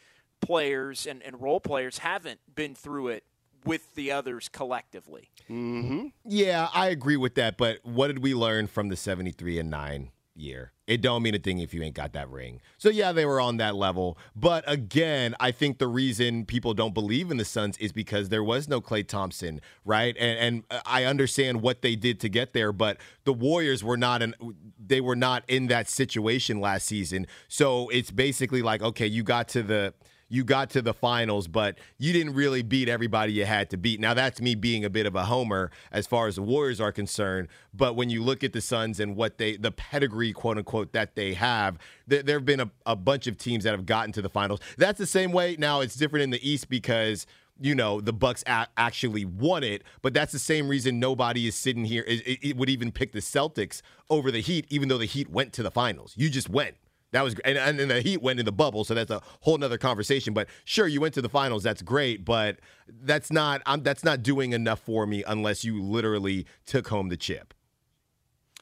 players 0.47 1.07
and, 1.07 1.22
and 1.22 1.40
role 1.40 1.61
players 1.61 1.99
haven't 1.99 2.40
been 2.55 2.74
through 2.74 3.09
it 3.09 3.24
with 3.64 3.95
the 3.95 4.12
others 4.12 4.49
collectively. 4.49 5.30
Mm-hmm. 5.49 6.09
Yeah, 6.24 6.68
I 6.74 6.88
agree 6.88 7.16
with 7.16 7.34
that. 7.36 7.57
But 7.57 7.78
what 7.82 8.09
did 8.09 8.20
we 8.20 8.34
learn 8.34 8.66
from 8.66 8.88
the 8.88 8.97
73 8.97 9.59
and 9.59 9.70
9 9.70 10.11
year? 10.36 10.72
It 10.86 11.01
don't 11.01 11.22
mean 11.22 11.34
a 11.34 11.38
thing 11.38 11.61
if 11.61 11.72
you 11.72 11.82
ain't 11.82 11.95
got 11.95 12.12
that 12.12 12.28
ring. 12.28 12.61
So 12.76 12.90
yeah, 12.90 13.12
they 13.12 13.24
were 13.24 13.40
on 13.40 13.57
that 13.57 13.74
level. 13.74 14.18
But 14.36 14.64
again, 14.66 15.34
I 15.40 15.51
think 15.51 15.78
the 15.78 15.86
reason 15.86 16.45
people 16.45 16.74
don't 16.74 16.92
believe 16.92 17.30
in 17.30 17.38
the 17.38 17.45
Suns 17.45 17.78
is 17.78 17.90
because 17.90 18.28
there 18.28 18.45
was 18.45 18.68
no 18.68 18.82
Klay 18.82 19.07
Thompson, 19.07 19.61
right? 19.84 20.14
And 20.18 20.64
and 20.70 20.82
I 20.84 21.05
understand 21.05 21.62
what 21.62 21.80
they 21.80 21.97
did 21.97 22.20
to 22.20 22.28
get 22.28 22.53
there, 22.53 22.70
but 22.70 22.99
the 23.24 23.32
Warriors 23.32 23.82
were 23.82 23.97
not 23.97 24.20
in 24.20 24.34
they 24.78 25.01
were 25.01 25.16
not 25.16 25.42
in 25.49 25.68
that 25.68 25.88
situation 25.88 26.61
last 26.61 26.86
season. 26.86 27.26
So 27.49 27.88
it's 27.88 28.11
basically 28.11 28.61
like, 28.61 28.82
okay, 28.82 29.07
you 29.07 29.22
got 29.22 29.49
to 29.49 29.62
the 29.62 29.95
you 30.35 30.43
got 30.43 30.68
to 30.70 30.82
the 30.82 30.93
finals, 30.93 31.47
but 31.47 31.78
you 31.97 32.12
didn't 32.12 32.35
really 32.35 32.62
beat 32.62 32.89
everybody 32.89 33.32
you 33.32 33.45
had 33.45 33.70
to 33.70 33.76
beat. 33.76 34.01
Now, 34.01 34.14
that's 34.14 34.41
me 34.41 34.57
being 34.57 34.85
a 34.85 34.91
bit 34.91 35.07
of 35.07 35.14
a 35.14 35.24
homer 35.24 35.70
as 35.93 36.09
far 36.09 36.26
as 36.26 36.35
the 36.35 36.43
Warriors 36.43 36.80
are 36.80 36.91
concerned. 36.91 37.49
But 37.72 37.95
when 37.95 38.11
you 38.11 38.20
look 38.20 38.43
at 38.43 38.53
the 38.53 38.61
Suns 38.61 38.99
and 38.99 39.14
what 39.14 39.39
they, 39.39 39.57
the 39.57 39.70
pedigree, 39.70 40.32
quote 40.32 40.59
unquote, 40.59 40.93
that 40.93 41.14
they 41.14 41.35
have, 41.35 41.78
there, 42.09 42.24
have 42.26 42.45
been 42.45 42.61
a, 42.61 42.70
a 42.85 42.97
bunch 42.97 43.28
of 43.28 43.39
teams 43.39 43.62
that 43.62 43.70
have 43.70 43.87
gotten 43.87 44.11
to 44.12 44.22
the 44.22 44.28
finals. 44.28 44.59
That's 44.76 44.99
the 44.99 45.07
same 45.07 45.30
way. 45.30 45.55
Now, 45.57 45.80
it's 45.80 45.95
different 45.95 46.24
in 46.24 46.30
the 46.30 46.49
East 46.49 46.68
because 46.68 47.26
you 47.61 47.72
know 47.72 48.01
the 48.01 48.12
Bucks 48.12 48.43
a- 48.49 48.66
actually 48.76 49.24
won 49.24 49.62
it, 49.62 49.82
but 50.03 50.12
that's 50.12 50.32
the 50.32 50.41
same 50.41 50.66
reason 50.66 50.99
nobody 50.99 51.47
is 51.47 51.55
sitting 51.55 51.85
here. 51.85 52.03
It, 52.09 52.41
it, 52.43 52.57
would 52.57 52.68
even 52.68 52.91
pick 52.91 53.12
the 53.12 53.20
Celtics 53.20 53.80
over 54.11 54.32
the 54.32 54.41
Heat, 54.41 54.66
even 54.70 54.89
though 54.89 54.99
the 54.99 55.05
Heat 55.05 55.30
went 55.30 55.53
to 55.53 55.62
the 55.62 55.70
finals. 55.70 56.14
You 56.16 56.28
just 56.28 56.51
went. 56.51 56.74
That 57.15 57.23
was 57.23 57.37
and, 57.45 57.57
and 57.57 57.79
the 57.79 58.01
Heat 58.01 58.21
went 58.21 58.41
in 58.41 58.45
the 58.45 58.51
bubble, 58.51 58.83
so 58.83 58.93
that's 58.93 59.11
a 59.12 59.23
whole 59.41 59.57
nother 59.57 59.79
conversation. 59.79 60.35
But 60.35 60.49
sure, 60.65 60.89
you 60.89 61.01
went 61.01 61.15
to 61.15 61.23
the 61.23 61.29
finals. 61.29 61.62
That's 61.62 61.81
great, 61.81 62.25
but 62.25 62.59
that's 62.89 63.31
not 63.31 63.62
I'm, 63.67 63.85
that's 63.85 64.03
not 64.03 64.25
doing 64.25 64.53
enough 64.53 64.81
for 64.81 65.07
me 65.07 65.23
unless 65.25 65.65
you 65.65 65.81
literally 65.81 66.45
took 66.67 66.89
home 66.89 67.11
the 67.11 67.17
chip. 67.17 67.55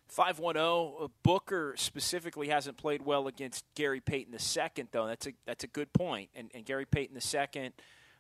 510 0.09 1.05
uh, 1.05 1.09
Booker 1.23 1.73
specifically 1.79 2.49
hasn't 2.49 2.77
played 2.77 3.01
well 3.01 3.27
against 3.27 3.65
Gary 3.75 4.01
Payton 4.01 4.35
II 4.35 4.85
though. 4.93 5.07
That's 5.07 5.27
a 5.29 5.33
that's 5.47 5.65
a 5.65 5.69
good 5.69 5.95
point. 5.95 6.29
And 6.35 6.51
and 6.53 6.67
Gary 6.67 6.85
Payton 6.85 7.17
II 7.17 7.73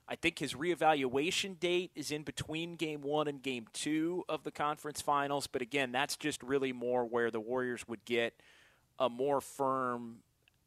I 0.09 0.16
think 0.16 0.39
his 0.39 0.55
reevaluation 0.55 1.61
date 1.61 1.91
is 1.95 2.11
in 2.11 2.22
between 2.22 2.76
game 2.76 3.03
1 3.03 3.28
and 3.28 3.43
game 3.43 3.66
2 3.74 4.24
of 4.30 4.45
the 4.45 4.51
conference 4.51 5.01
finals, 5.01 5.47
but 5.47 5.62
again, 5.62 5.93
that's 5.93 6.16
just 6.16 6.43
really 6.43 6.72
more 6.72 7.05
where 7.05 7.30
the 7.30 7.39
Warriors 7.39 7.87
would 7.87 8.05
get 8.05 8.43
a 8.99 9.09
more 9.09 9.40
firm 9.40 10.18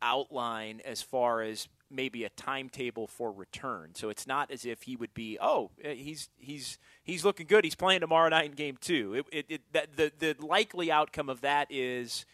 outline 0.01 0.81
as 0.85 1.01
far 1.01 1.41
as 1.41 1.67
maybe 1.89 2.23
a 2.23 2.29
timetable 2.29 3.07
for 3.07 3.31
return. 3.31 3.91
So 3.95 4.09
it's 4.09 4.27
not 4.27 4.51
as 4.51 4.65
if 4.65 4.83
he 4.83 4.95
would 4.95 5.13
be, 5.13 5.37
oh, 5.41 5.71
eh, 5.83 5.93
he's 5.93 6.29
he's 6.37 6.77
he's 7.03 7.23
looking 7.23 7.47
good. 7.47 7.63
He's 7.63 7.75
playing 7.75 8.01
tomorrow 8.01 8.29
night 8.29 8.45
in 8.45 8.51
game 8.51 8.77
two. 8.79 9.13
It, 9.13 9.25
it, 9.31 9.45
it 9.49 9.61
that 9.73 9.95
the 9.95 10.11
the 10.17 10.35
likely 10.45 10.91
outcome 10.91 11.29
of 11.29 11.41
that 11.41 11.67
is 11.69 12.25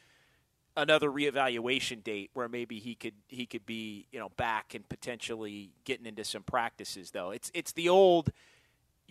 another 0.78 1.10
reevaluation 1.10 2.04
date 2.04 2.32
where 2.34 2.48
maybe 2.48 2.80
he 2.80 2.96
could 2.96 3.16
he 3.28 3.46
could 3.46 3.66
be 3.66 4.08
you 4.12 4.20
know 4.20 4.30
back 4.38 4.74
and 4.74 4.88
potentially 4.88 5.72
getting 5.84 6.06
into 6.06 6.24
some 6.24 6.44
practices. 6.44 7.12
Though 7.12 7.32
it's 7.32 7.52
it's 7.54 7.74
the 7.74 7.90
old 7.90 8.32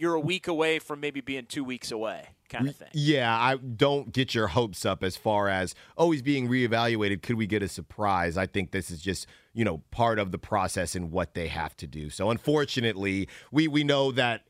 you're 0.00 0.14
a 0.14 0.20
week 0.20 0.48
away 0.48 0.78
from 0.78 0.98
maybe 0.98 1.20
being 1.20 1.44
two 1.44 1.62
weeks 1.62 1.92
away 1.92 2.24
kind 2.48 2.66
of 2.66 2.74
thing. 2.74 2.88
Yeah, 2.92 3.38
I 3.38 3.56
don't 3.56 4.12
get 4.12 4.34
your 4.34 4.48
hopes 4.48 4.86
up 4.86 5.04
as 5.04 5.16
far 5.16 5.48
as 5.48 5.74
oh 5.96 6.10
he's 6.10 6.22
being 6.22 6.48
reevaluated. 6.48 7.22
Could 7.22 7.36
we 7.36 7.46
get 7.46 7.62
a 7.62 7.68
surprise? 7.68 8.36
I 8.36 8.46
think 8.46 8.70
this 8.70 8.90
is 8.90 9.00
just 9.02 9.26
you 9.52 9.64
know 9.64 9.78
part 9.90 10.18
of 10.18 10.32
the 10.32 10.38
process 10.38 10.94
and 10.94 11.10
what 11.12 11.34
they 11.34 11.48
have 11.48 11.76
to 11.76 11.86
do. 11.86 12.08
So 12.08 12.30
unfortunately, 12.30 13.28
we 13.52 13.68
we 13.68 13.84
know 13.84 14.10
that 14.12 14.42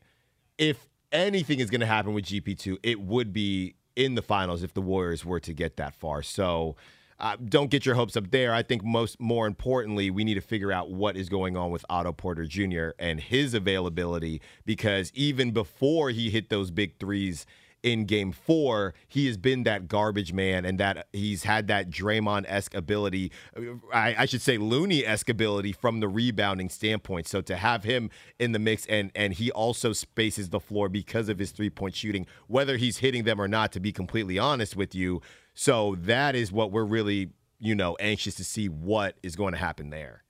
if 0.57 0.87
anything 1.11 1.59
is 1.59 1.69
going 1.69 1.81
to 1.81 1.87
happen 1.87 2.13
with 2.13 2.25
GP 2.25 2.57
two, 2.57 2.79
it 2.81 3.01
would 3.01 3.33
be 3.33 3.75
in 3.95 4.15
the 4.15 4.21
finals 4.21 4.63
if 4.63 4.73
the 4.73 4.81
Warriors 4.81 5.25
were 5.25 5.41
to 5.41 5.53
get 5.53 5.75
that 5.77 5.93
far. 5.93 6.23
So 6.23 6.77
uh, 7.21 7.37
don't 7.45 7.69
get 7.69 7.85
your 7.85 7.93
hopes 7.93 8.17
up 8.17 8.31
there. 8.31 8.51
I 8.51 8.63
think 8.63 8.83
most 8.83 9.19
more 9.19 9.45
importantly, 9.45 10.09
we 10.09 10.23
need 10.23 10.33
to 10.33 10.41
figure 10.41 10.71
out 10.71 10.89
what 10.89 11.15
is 11.15 11.29
going 11.29 11.55
on 11.55 11.69
with 11.69 11.85
Otto 11.87 12.11
Porter 12.11 12.45
Jr. 12.45 12.89
and 12.97 13.19
his 13.19 13.53
availability 13.53 14.41
because 14.65 15.11
even 15.13 15.51
before 15.51 16.09
he 16.09 16.31
hit 16.31 16.49
those 16.49 16.71
big 16.71 16.97
threes 16.99 17.45
in 17.83 18.05
game 18.05 18.31
four, 18.31 18.93
he 19.07 19.27
has 19.27 19.37
been 19.37 19.63
that 19.63 19.87
garbage 19.87 20.33
man 20.33 20.65
and 20.65 20.79
that 20.79 21.07
he's 21.13 21.43
had 21.43 21.67
that 21.67 21.89
Draymond 21.89 22.45
esque 22.47 22.75
ability. 22.75 23.31
I, 23.93 24.15
I, 24.19 24.25
should 24.25 24.41
say 24.41 24.57
Looney 24.57 25.05
esque 25.05 25.29
ability 25.29 25.71
from 25.71 25.99
the 25.99 26.07
rebounding 26.07 26.69
standpoint. 26.69 27.27
So 27.27 27.41
to 27.41 27.55
have 27.55 27.83
him 27.83 28.09
in 28.39 28.51
the 28.51 28.59
mix 28.59 28.85
and 28.85 29.11
and 29.15 29.33
he 29.33 29.51
also 29.51 29.93
spaces 29.93 30.49
the 30.49 30.59
floor 30.59 30.89
because 30.89 31.29
of 31.29 31.39
his 31.39 31.51
three 31.51 31.69
point 31.69 31.95
shooting, 31.95 32.27
whether 32.47 32.77
he's 32.77 32.97
hitting 32.97 33.23
them 33.23 33.41
or 33.41 33.47
not, 33.47 33.71
to 33.73 33.79
be 33.79 33.91
completely 33.91 34.37
honest 34.37 34.75
with 34.75 34.93
you. 34.93 35.21
So 35.53 35.95
that 36.01 36.35
is 36.35 36.51
what 36.51 36.71
we're 36.71 36.85
really, 36.85 37.31
you 37.59 37.75
know, 37.75 37.97
anxious 37.99 38.35
to 38.35 38.43
see 38.43 38.69
what 38.69 39.17
is 39.23 39.35
going 39.35 39.53
to 39.53 39.59
happen 39.59 39.89
there. 39.89 40.23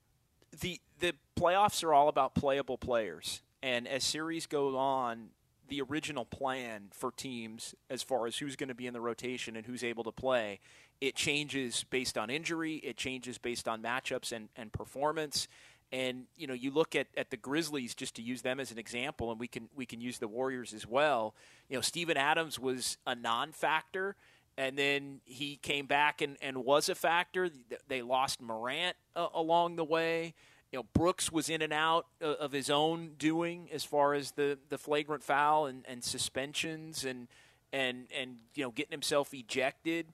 The 0.59 0.79
the 0.99 1.13
playoffs 1.37 1.83
are 1.83 1.93
all 1.93 2.07
about 2.07 2.35
playable 2.35 2.77
players. 2.77 3.41
And 3.63 3.87
as 3.87 4.03
series 4.03 4.47
go 4.47 4.75
on, 4.77 5.29
the 5.71 5.81
original 5.81 6.25
plan 6.25 6.89
for 6.91 7.13
teams 7.13 7.73
as 7.89 8.03
far 8.03 8.27
as 8.27 8.37
who's 8.37 8.57
going 8.57 8.67
to 8.67 8.75
be 8.75 8.87
in 8.87 8.93
the 8.93 8.99
rotation 8.99 9.55
and 9.55 9.65
who's 9.65 9.85
able 9.85 10.03
to 10.03 10.11
play. 10.11 10.59
It 10.99 11.15
changes 11.15 11.85
based 11.89 12.17
on 12.17 12.29
injury, 12.29 12.75
it 12.75 12.97
changes 12.97 13.37
based 13.37 13.69
on 13.69 13.81
matchups 13.81 14.33
and, 14.33 14.49
and 14.57 14.73
performance. 14.73 15.47
And 15.89 16.25
you 16.35 16.45
know, 16.45 16.53
you 16.53 16.71
look 16.71 16.93
at, 16.93 17.07
at 17.15 17.29
the 17.29 17.37
Grizzlies 17.37 17.95
just 17.95 18.15
to 18.15 18.21
use 18.21 18.41
them 18.41 18.59
as 18.59 18.71
an 18.71 18.77
example, 18.77 19.31
and 19.31 19.39
we 19.39 19.47
can 19.47 19.69
we 19.73 19.85
can 19.85 20.01
use 20.01 20.19
the 20.19 20.27
Warriors 20.27 20.73
as 20.73 20.85
well. 20.85 21.35
You 21.69 21.77
know, 21.77 21.81
Steven 21.81 22.17
Adams 22.17 22.59
was 22.59 22.97
a 23.07 23.15
non-factor, 23.15 24.17
and 24.57 24.77
then 24.77 25.21
he 25.23 25.55
came 25.55 25.85
back 25.85 26.21
and, 26.21 26.35
and 26.41 26.65
was 26.65 26.89
a 26.89 26.95
factor. 26.95 27.49
They 27.87 28.01
lost 28.01 28.41
Morant 28.41 28.97
uh, 29.15 29.27
along 29.33 29.77
the 29.77 29.85
way 29.85 30.33
you 30.71 30.79
know, 30.79 30.85
Brooks 30.93 31.31
was 31.31 31.49
in 31.49 31.61
and 31.61 31.73
out 31.73 32.07
of 32.21 32.51
his 32.51 32.69
own 32.69 33.11
doing 33.17 33.69
as 33.73 33.83
far 33.83 34.13
as 34.13 34.31
the, 34.31 34.57
the 34.69 34.77
flagrant 34.77 35.23
foul 35.23 35.65
and, 35.65 35.85
and 35.87 36.03
suspensions 36.03 37.03
and 37.03 37.27
and 37.73 38.07
and 38.17 38.37
you 38.55 38.63
know 38.63 38.71
getting 38.71 38.91
himself 38.91 39.33
ejected. 39.33 40.07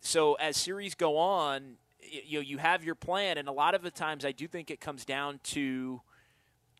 So 0.00 0.34
as 0.34 0.56
series 0.56 0.94
go 0.94 1.16
on, 1.16 1.76
you 2.00 2.38
know 2.38 2.42
you 2.42 2.58
have 2.58 2.84
your 2.84 2.94
plan, 2.94 3.38
and 3.38 3.48
a 3.48 3.52
lot 3.52 3.74
of 3.74 3.82
the 3.82 3.90
times 3.90 4.24
I 4.24 4.32
do 4.32 4.46
think 4.46 4.70
it 4.70 4.80
comes 4.80 5.04
down 5.04 5.40
to 5.44 6.00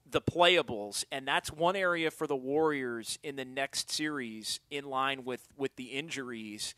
the 0.09 0.21
playables, 0.21 1.05
and 1.11 1.27
that's 1.27 1.51
one 1.51 1.77
area 1.77 2.11
for 2.11 2.27
the 2.27 2.37
Warriors 2.37 3.19
in 3.23 3.37
the 3.37 3.45
next 3.45 3.91
series, 3.91 4.61
in 4.71 4.85
line 4.85 5.25
with 5.25 5.47
with 5.57 5.75
the 5.77 5.85
injuries. 5.85 6.75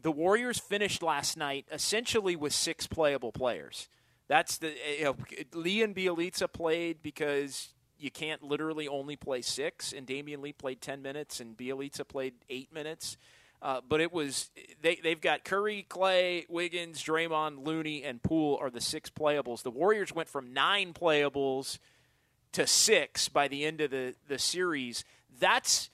The 0.00 0.12
Warriors 0.12 0.58
finished 0.58 1.02
last 1.02 1.36
night 1.36 1.66
essentially 1.70 2.34
with 2.34 2.52
six 2.52 2.86
playable 2.86 3.30
players. 3.32 3.88
That's 4.28 4.58
the 4.58 4.68
eh, 4.68 4.98
you 4.98 5.04
know, 5.04 5.16
Lee 5.52 5.82
and 5.82 5.94
Bjelica 5.94 6.52
played 6.52 7.02
because 7.02 7.68
you 7.98 8.10
can't 8.10 8.42
literally 8.42 8.88
only 8.88 9.16
play 9.16 9.42
six, 9.42 9.92
and 9.92 10.06
Damion 10.06 10.42
Lee 10.42 10.52
played 10.52 10.80
ten 10.80 11.02
minutes, 11.02 11.40
and 11.40 11.56
Bjelica 11.56 12.06
played 12.06 12.34
eight 12.48 12.72
minutes. 12.72 13.16
Uh, 13.62 13.80
but 13.88 14.00
it 14.00 14.12
was 14.12 14.50
they 14.82 14.96
they've 14.96 15.20
got 15.20 15.44
Curry, 15.44 15.86
Klay, 15.88 16.44
Wiggins, 16.50 17.02
Draymond, 17.02 17.64
Looney, 17.66 18.02
and 18.02 18.22
Poole 18.22 18.58
are 18.60 18.70
the 18.70 18.80
six 18.80 19.08
playables. 19.10 19.62
The 19.62 19.70
Warriors 19.70 20.14
went 20.14 20.28
from 20.28 20.52
nine 20.52 20.92
playables 20.92 21.78
to 22.52 22.66
six 22.66 23.28
by 23.28 23.48
the 23.48 23.64
end 23.64 23.80
of 23.80 23.90
the 23.90 24.14
the 24.28 24.38
series. 24.38 25.04
That's 25.40 25.88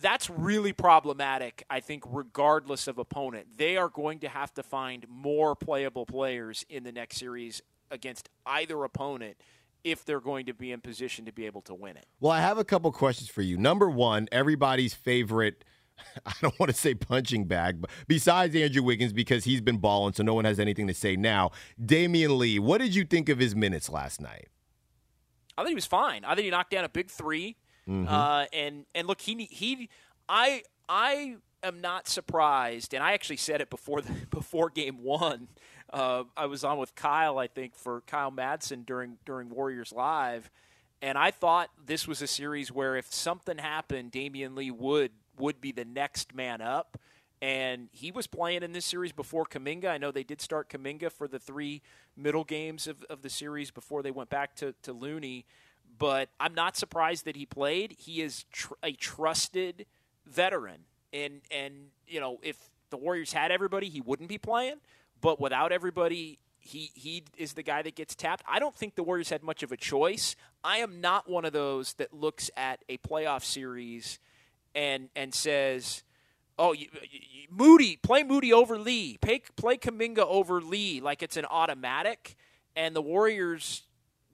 that's 0.00 0.30
really 0.30 0.72
problematic, 0.72 1.64
I 1.68 1.80
think, 1.80 2.04
regardless 2.06 2.86
of 2.86 2.98
opponent. 2.98 3.48
They 3.56 3.76
are 3.76 3.88
going 3.88 4.20
to 4.20 4.28
have 4.28 4.54
to 4.54 4.62
find 4.62 5.04
more 5.08 5.54
playable 5.54 6.06
players 6.06 6.64
in 6.68 6.84
the 6.84 6.92
next 6.92 7.18
series 7.18 7.60
against 7.90 8.28
either 8.46 8.82
opponent 8.84 9.36
if 9.84 10.04
they're 10.04 10.20
going 10.20 10.46
to 10.46 10.54
be 10.54 10.72
in 10.72 10.80
position 10.80 11.24
to 11.24 11.32
be 11.32 11.46
able 11.46 11.62
to 11.62 11.74
win 11.74 11.96
it. 11.96 12.06
Well, 12.20 12.32
I 12.32 12.40
have 12.40 12.58
a 12.58 12.64
couple 12.64 12.92
questions 12.92 13.30
for 13.30 13.42
you. 13.42 13.56
Number 13.56 13.88
one, 13.88 14.28
everybody's 14.30 14.94
favorite. 14.94 15.64
I 16.26 16.32
don't 16.40 16.58
want 16.58 16.70
to 16.70 16.76
say 16.76 16.94
punching 16.94 17.44
bag, 17.44 17.80
but 17.80 17.90
besides 18.06 18.54
Andrew 18.54 18.82
Wiggins, 18.82 19.12
because 19.12 19.44
he's 19.44 19.60
been 19.60 19.78
balling, 19.78 20.14
so 20.14 20.22
no 20.22 20.34
one 20.34 20.44
has 20.44 20.58
anything 20.58 20.86
to 20.86 20.94
say 20.94 21.16
now. 21.16 21.50
Damion 21.82 22.38
Lee, 22.38 22.58
what 22.58 22.78
did 22.78 22.94
you 22.94 23.04
think 23.04 23.28
of 23.28 23.38
his 23.38 23.54
minutes 23.54 23.88
last 23.88 24.20
night? 24.20 24.48
I 25.56 25.62
think 25.62 25.70
he 25.70 25.74
was 25.74 25.86
fine. 25.86 26.24
I 26.24 26.34
think 26.34 26.46
he 26.46 26.50
knocked 26.50 26.70
down 26.70 26.84
a 26.84 26.88
big 26.88 27.10
3 27.10 27.56
mm-hmm. 27.88 28.08
uh, 28.08 28.46
and 28.52 28.86
and 28.94 29.06
look, 29.06 29.20
he 29.20 29.44
he, 29.50 29.90
I 30.28 30.62
I 30.88 31.36
am 31.62 31.80
not 31.80 32.08
surprised, 32.08 32.94
and 32.94 33.02
I 33.02 33.12
actually 33.12 33.36
said 33.36 33.60
it 33.60 33.68
before 33.68 34.00
the, 34.00 34.12
before 34.30 34.70
game 34.70 35.02
one 35.02 35.48
uh, 35.92 36.24
I 36.36 36.46
was 36.46 36.64
on 36.64 36.78
with 36.78 36.94
Kyle, 36.94 37.38
I 37.38 37.46
think, 37.46 37.74
for 37.74 38.02
Kyle 38.02 38.32
Madsen 38.32 38.86
during 38.86 39.18
during 39.24 39.50
Warriors 39.50 39.92
Live, 39.92 40.50
and 41.02 41.16
I 41.16 41.30
thought 41.30 41.70
this 41.84 42.06
was 42.06 42.22
a 42.22 42.26
series 42.26 42.70
where 42.70 42.96
if 42.96 43.12
something 43.12 43.58
happened, 43.58 44.12
Damion 44.12 44.56
Lee 44.56 44.70
would 44.70 45.12
would 45.38 45.60
be 45.60 45.72
the 45.72 45.84
next 45.84 46.34
man 46.34 46.60
up. 46.60 46.98
And 47.42 47.88
he 47.92 48.12
was 48.12 48.26
playing 48.26 48.62
in 48.62 48.72
this 48.72 48.84
series 48.84 49.12
before 49.12 49.46
Kuminga. 49.46 49.86
I 49.86 49.96
know 49.96 50.10
they 50.10 50.24
did 50.24 50.42
start 50.42 50.68
Kuminga 50.68 51.10
for 51.10 51.26
the 51.26 51.38
three 51.38 51.80
middle 52.14 52.44
games 52.44 52.86
of, 52.86 53.02
of 53.04 53.22
the 53.22 53.30
series 53.30 53.70
before 53.70 54.02
they 54.02 54.10
went 54.10 54.28
back 54.28 54.54
to, 54.56 54.74
to 54.82 54.92
Looney. 54.92 55.46
But 55.98 56.28
I'm 56.38 56.54
not 56.54 56.76
surprised 56.76 57.24
that 57.24 57.36
he 57.36 57.46
played. 57.46 57.96
He 57.98 58.20
is 58.20 58.44
tr- 58.52 58.74
a 58.82 58.92
trusted 58.92 59.86
veteran. 60.26 60.80
And, 61.14 61.40
and, 61.50 61.88
you 62.06 62.20
know, 62.20 62.38
if 62.42 62.56
the 62.90 62.98
Warriors 62.98 63.32
had 63.32 63.50
everybody, 63.50 63.88
he 63.88 64.02
wouldn't 64.02 64.28
be 64.28 64.38
playing. 64.38 64.76
But 65.20 65.40
without 65.40 65.72
everybody, 65.72 66.38
he 66.60 66.90
he 66.94 67.24
is 67.36 67.54
the 67.54 67.62
guy 67.62 67.82
that 67.82 67.94
gets 67.94 68.14
tapped. 68.14 68.44
I 68.48 68.58
don't 68.58 68.76
think 68.76 68.94
the 68.94 69.02
Warriors 69.02 69.30
had 69.30 69.42
much 69.42 69.62
of 69.62 69.72
a 69.72 69.76
choice. 69.76 70.36
I 70.62 70.78
am 70.78 71.00
not 71.00 71.28
one 71.28 71.44
of 71.44 71.52
those 71.52 71.94
that 71.94 72.12
looks 72.12 72.50
at 72.56 72.84
a 72.88 72.98
playoff 72.98 73.44
series 73.44 74.18
and 74.74 75.08
and 75.16 75.34
says, 75.34 76.02
"Oh, 76.58 76.72
you, 76.72 76.86
you, 77.10 77.46
Moody, 77.50 77.96
play 77.96 78.22
Moody 78.22 78.52
over 78.52 78.78
Lee, 78.78 79.18
play 79.18 79.42
play 79.56 79.76
Kuminga 79.78 80.24
over 80.26 80.60
Lee," 80.60 81.00
like 81.00 81.22
it's 81.22 81.36
an 81.36 81.46
automatic. 81.46 82.36
And 82.76 82.94
the 82.94 83.02
Warriors 83.02 83.82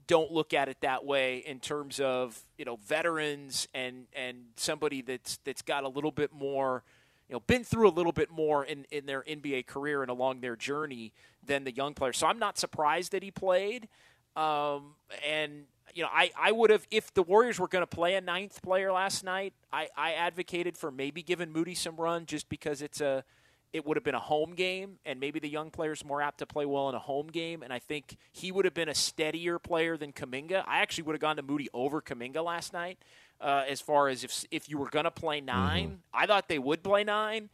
don't 0.07 0.31
look 0.31 0.55
at 0.55 0.69
it 0.69 0.81
that 0.83 1.05
way 1.05 1.39
in 1.39 1.59
terms 1.61 2.01
of 2.01 2.41
you 2.59 2.65
know 2.65 2.77
veterans 2.77 3.69
and 3.75 4.07
and 4.15 4.47
somebody 4.57 5.03
that's 5.03 5.39
that's 5.45 5.63
got 5.63 5.85
a 5.85 5.89
little 5.89 6.13
bit 6.13 6.33
more 6.33 6.85
you 7.29 7.35
know 7.35 7.41
been 7.41 7.65
through 7.65 7.89
a 7.89 7.91
little 7.91 8.13
bit 8.13 8.31
more 8.31 8.65
in, 8.65 8.87
in 8.91 9.07
their 9.07 9.23
NBA 9.23 9.67
career 9.67 10.03
and 10.03 10.11
along 10.11 10.41
their 10.41 10.57
journey 10.57 11.13
than 11.45 11.65
the 11.65 11.73
young 11.73 11.95
players. 11.95 12.17
So 12.19 12.27
I'm 12.27 12.39
not 12.39 12.59
surprised 12.59 13.13
that 13.13 13.23
he 13.23 13.31
played. 13.31 13.89
Um, 14.37 14.95
and 15.27 15.65
you 15.95 16.03
know, 16.03 16.11
I, 16.13 16.31
I 16.39 16.53
would 16.53 16.71
have 16.71 16.87
if 16.91 17.13
the 17.15 17.23
Warriors 17.23 17.59
were 17.59 17.69
going 17.69 17.83
to 17.83 17.87
play 17.87 18.15
a 18.17 18.21
ninth 18.21 18.63
player 18.63 18.93
last 18.93 19.25
night. 19.25 19.55
I, 19.73 19.89
I 19.97 20.13
advocated 20.13 20.77
for 20.77 20.91
maybe 20.91 21.23
giving 21.23 21.53
Moody 21.53 21.75
some 21.75 21.97
run 21.97 22.27
just 22.27 22.49
because 22.49 22.83
it's 22.83 23.01
a 23.01 23.25
it 23.73 23.85
would 23.85 23.97
have 23.97 24.05
been 24.05 24.15
a 24.15 24.21
home 24.21 24.55
game, 24.55 24.99
and 25.05 25.21
maybe 25.21 25.39
the 25.39 25.49
young 25.49 25.71
player's 25.71 26.05
more 26.05 26.23
apt 26.23 26.39
to 26.39 26.47
play 26.47 26.65
well 26.65 26.89
in 26.89 26.95
a 26.95 27.01
home 27.01 27.27
game. 27.27 27.63
And 27.63 27.73
I 27.73 27.79
think 27.79 28.17
he 28.33 28.53
would 28.53 28.65
have 28.65 28.75
been 28.75 28.89
a 28.89 28.95
steadier 28.95 29.59
player 29.59 29.97
than 29.97 30.13
Kuminga. 30.13 30.65
I 30.67 30.79
actually 30.79 31.05
would 31.05 31.15
have 31.15 31.21
gone 31.21 31.37
to 31.37 31.43
Moody 31.43 31.69
over 31.75 32.01
Kuminga 32.01 32.43
last 32.43 32.73
night 32.73 32.99
uh, 33.41 33.65
as 33.69 33.81
far 33.81 34.09
as 34.09 34.25
if 34.25 34.45
if 34.51 34.69
you 34.69 34.79
were 34.79 34.89
going 34.89 35.05
to 35.05 35.11
play 35.11 35.41
9 35.41 35.87
mm-hmm. 35.87 35.95
I 36.13 36.27
thought 36.27 36.49
they 36.49 36.59
would 36.59 36.83
play 36.83 37.05
nine. 37.05 37.51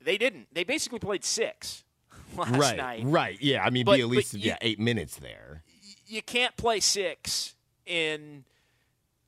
They 0.00 0.18
didn't. 0.18 0.48
They 0.52 0.64
basically 0.64 0.98
played 0.98 1.24
six 1.24 1.84
last 2.36 2.56
right, 2.56 2.76
night. 2.76 3.02
Right. 3.04 3.38
Yeah. 3.40 3.64
I 3.64 3.70
mean, 3.70 3.84
but, 3.84 3.96
be 3.96 4.02
at 4.02 4.08
least 4.08 4.34
yeah 4.34 4.56
eight 4.60 4.78
minutes 4.78 5.16
there. 5.16 5.62
You 6.06 6.22
can't 6.22 6.56
play 6.56 6.80
six 6.80 7.56
in 7.84 8.44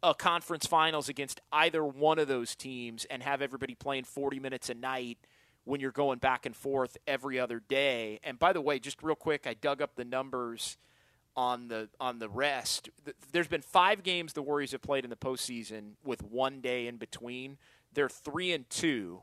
a 0.03 0.15
conference 0.15 0.67
finals 0.67 1.09
against 1.09 1.41
either 1.53 1.85
one 1.85 2.19
of 2.19 2.29
those 2.29 2.55
teams 2.55 3.05
and 3.07 3.23
have 3.23 3.43
everybody 3.43 3.75
playing 3.75 4.05
40 4.05 4.39
minutes 4.39 4.71
a 4.71 4.75
night 4.75 5.19
when 5.65 5.81
you're 5.81 5.91
going 5.91 6.19
back 6.19 6.47
and 6.47 6.55
forth 6.55 6.97
every 7.07 7.39
other 7.39 7.61
day. 7.69 8.21
And 8.23 8.39
by 8.39 8.53
the 8.53 8.61
way, 8.61 8.79
just 8.79 9.03
real 9.03 9.17
quick, 9.17 9.47
I 9.47 9.55
dug 9.55 9.83
up 9.83 9.97
the 9.97 10.05
numbers 10.05 10.77
on 11.39 11.69
the 11.69 11.89
on 12.01 12.19
the 12.19 12.29
rest. 12.29 12.91
There's 13.31 13.47
been 13.47 13.63
five 13.63 14.03
games 14.03 14.33
the 14.33 14.43
Warriors 14.43 14.73
have 14.73 14.83
played 14.83 15.05
in 15.05 15.11
the 15.11 15.17
postseason 15.17 15.93
with 16.05 16.21
one 16.21 16.61
day 16.61 16.89
in 16.89 16.97
between. 16.97 17.59
They're 17.95 18.09
three 18.09 18.53
and 18.53 18.69
two 18.69 19.23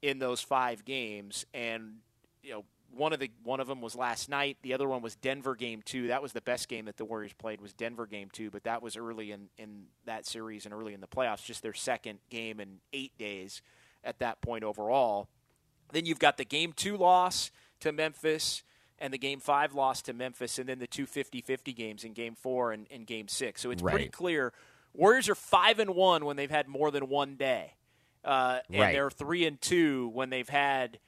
in 0.00 0.20
those 0.20 0.40
five 0.40 0.84
games, 0.84 1.44
and 1.52 1.96
you 2.44 2.52
know 2.52 2.64
one 2.96 3.12
of 3.12 3.18
the 3.18 3.32
one 3.42 3.58
of 3.58 3.66
them 3.66 3.80
was 3.80 3.96
last 3.96 4.28
night. 4.28 4.58
The 4.62 4.74
other 4.74 4.86
one 4.86 5.02
was 5.02 5.16
Denver 5.16 5.56
game 5.56 5.82
two. 5.84 6.06
That 6.06 6.22
was 6.22 6.32
the 6.32 6.40
best 6.40 6.68
game 6.68 6.84
that 6.84 6.98
the 6.98 7.04
Warriors 7.04 7.32
played 7.32 7.60
was 7.60 7.72
Denver 7.72 8.06
game 8.06 8.28
two, 8.32 8.48
but 8.48 8.62
that 8.62 8.80
was 8.80 8.96
early 8.96 9.32
in 9.32 9.48
in 9.58 9.86
that 10.04 10.24
series 10.24 10.66
and 10.66 10.72
early 10.72 10.94
in 10.94 11.00
the 11.00 11.08
playoffs. 11.08 11.44
Just 11.44 11.64
their 11.64 11.74
second 11.74 12.20
game 12.30 12.60
in 12.60 12.78
eight 12.92 13.18
days 13.18 13.60
at 14.04 14.20
that 14.20 14.40
point 14.40 14.62
overall. 14.62 15.26
Then 15.92 16.06
you've 16.06 16.20
got 16.20 16.36
the 16.36 16.44
game 16.44 16.72
two 16.72 16.96
loss 16.96 17.50
to 17.80 17.90
Memphis 17.90 18.62
and 18.98 19.12
the 19.12 19.18
game 19.18 19.40
five 19.40 19.74
loss 19.74 20.02
to 20.02 20.12
Memphis, 20.12 20.58
and 20.58 20.68
then 20.68 20.78
the 20.78 20.86
two 20.86 21.06
50 21.06 21.40
50 21.40 21.72
games 21.72 22.04
in 22.04 22.12
game 22.12 22.34
four 22.34 22.72
and, 22.72 22.86
and 22.90 23.06
game 23.06 23.28
six. 23.28 23.60
So 23.60 23.70
it's 23.70 23.82
right. 23.82 23.92
pretty 23.92 24.08
clear. 24.08 24.52
Warriors 24.94 25.28
are 25.28 25.34
five 25.34 25.78
and 25.78 25.94
one 25.94 26.24
when 26.24 26.36
they've 26.36 26.50
had 26.50 26.68
more 26.68 26.90
than 26.90 27.08
one 27.08 27.36
day. 27.36 27.74
Uh, 28.24 28.60
and 28.70 28.80
right. 28.80 28.92
they're 28.92 29.10
three 29.10 29.46
and 29.46 29.60
two 29.60 30.08
when 30.08 30.30
they've 30.30 30.48
had 30.48 30.98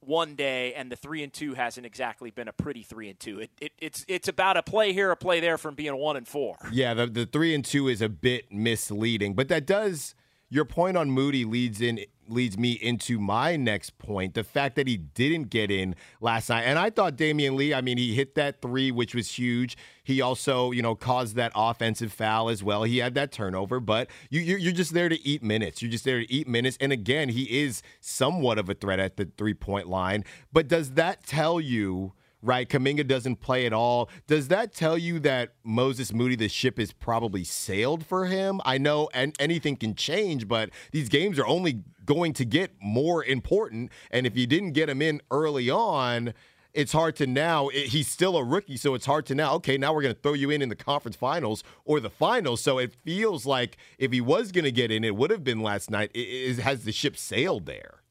one 0.00 0.34
day, 0.34 0.74
and 0.74 0.90
the 0.90 0.96
three 0.96 1.22
and 1.22 1.32
two 1.32 1.54
hasn't 1.54 1.86
exactly 1.86 2.30
been 2.30 2.48
a 2.48 2.52
pretty 2.52 2.82
three 2.82 3.08
and 3.08 3.18
two. 3.18 3.40
It, 3.40 3.50
it, 3.60 3.72
it's 3.78 4.04
it's 4.08 4.28
about 4.28 4.56
a 4.56 4.62
play 4.62 4.92
here, 4.92 5.10
a 5.10 5.16
play 5.16 5.40
there 5.40 5.58
from 5.58 5.74
being 5.74 5.96
one 5.96 6.16
and 6.16 6.26
four. 6.26 6.56
Yeah, 6.72 6.94
the 6.94 7.06
the 7.06 7.26
three 7.26 7.54
and 7.54 7.64
two 7.64 7.88
is 7.88 8.00
a 8.00 8.08
bit 8.08 8.52
misleading, 8.52 9.34
but 9.34 9.48
that 9.48 9.66
does 9.66 10.14
your 10.48 10.64
point 10.64 10.96
on 10.96 11.10
Moody 11.10 11.44
leads 11.44 11.80
in 11.80 12.00
leads 12.28 12.58
me 12.58 12.72
into 12.72 13.18
my 13.18 13.56
next 13.56 13.98
point. 13.98 14.34
The 14.34 14.44
fact 14.44 14.76
that 14.76 14.86
he 14.86 14.96
didn't 14.96 15.50
get 15.50 15.70
in 15.70 15.94
last 16.20 16.48
night. 16.48 16.62
And 16.62 16.78
I 16.78 16.90
thought 16.90 17.16
Damion 17.16 17.56
Lee, 17.56 17.74
I 17.74 17.80
mean, 17.80 17.98
he 17.98 18.14
hit 18.14 18.34
that 18.34 18.60
three, 18.60 18.90
which 18.90 19.14
was 19.14 19.38
huge. 19.38 19.76
He 20.02 20.20
also, 20.20 20.70
you 20.70 20.82
know, 20.82 20.94
caused 20.94 21.36
that 21.36 21.52
offensive 21.54 22.12
foul 22.12 22.48
as 22.48 22.62
well. 22.62 22.84
He 22.84 22.98
had 22.98 23.14
that 23.14 23.32
turnover, 23.32 23.80
but 23.80 24.08
you, 24.30 24.40
you're 24.40 24.72
just 24.72 24.92
there 24.92 25.08
to 25.08 25.26
eat 25.26 25.42
minutes. 25.42 25.80
You're 25.82 25.90
just 25.90 26.04
there 26.04 26.20
to 26.20 26.32
eat 26.32 26.46
minutes. 26.46 26.76
And 26.80 26.92
again, 26.92 27.30
he 27.30 27.62
is 27.62 27.82
somewhat 28.00 28.58
of 28.58 28.68
a 28.68 28.74
threat 28.74 29.00
at 29.00 29.16
the 29.16 29.30
three 29.36 29.54
point 29.54 29.88
line. 29.88 30.24
But 30.52 30.68
does 30.68 30.92
that 30.92 31.24
tell 31.24 31.60
you? 31.60 32.12
Right? 32.44 32.68
Kuminga 32.68 33.06
doesn't 33.06 33.36
play 33.36 33.66
at 33.66 33.72
all. 33.72 34.10
Does 34.26 34.48
that 34.48 34.74
tell 34.74 34.98
you 34.98 35.18
that 35.20 35.54
Moses 35.64 36.12
Moody, 36.12 36.36
the 36.36 36.48
ship 36.48 36.78
is 36.78 36.92
probably 36.92 37.42
sailed 37.42 38.04
for 38.04 38.26
him? 38.26 38.60
I 38.64 38.78
know 38.78 39.08
and 39.14 39.34
anything 39.38 39.76
can 39.76 39.94
change, 39.94 40.46
but 40.46 40.70
these 40.92 41.08
games 41.08 41.38
are 41.38 41.46
only 41.46 41.82
going 42.04 42.34
to 42.34 42.44
get 42.44 42.72
more 42.80 43.24
important. 43.24 43.90
And 44.10 44.26
if 44.26 44.36
you 44.36 44.46
didn't 44.46 44.72
get 44.72 44.88
him 44.88 45.00
in 45.00 45.22
early 45.30 45.70
on, 45.70 46.34
it's 46.74 46.92
hard 46.92 47.16
to 47.16 47.26
now. 47.26 47.68
It, 47.68 47.86
he's 47.86 48.08
still 48.08 48.36
a 48.36 48.44
rookie, 48.44 48.76
so 48.76 48.94
it's 48.94 49.06
hard 49.06 49.26
to 49.26 49.34
now. 49.34 49.54
Okay, 49.54 49.78
now 49.78 49.94
we're 49.94 50.02
going 50.02 50.14
to 50.14 50.20
throw 50.20 50.34
you 50.34 50.50
in 50.50 50.60
in 50.60 50.68
the 50.68 50.76
conference 50.76 51.16
finals 51.16 51.62
or 51.84 52.00
the 52.00 52.10
finals. 52.10 52.60
So 52.60 52.78
it 52.78 52.94
feels 53.04 53.46
like 53.46 53.76
if 53.98 54.12
he 54.12 54.20
was 54.20 54.52
going 54.52 54.64
to 54.64 54.72
get 54.72 54.90
in, 54.90 55.04
it 55.04 55.16
would 55.16 55.30
have 55.30 55.44
been 55.44 55.60
last 55.60 55.90
night. 55.90 56.10
It, 56.14 56.18
it, 56.18 56.58
has 56.58 56.84
the 56.84 56.92
ship 56.92 57.16
sailed 57.16 57.66
there? 57.66 58.03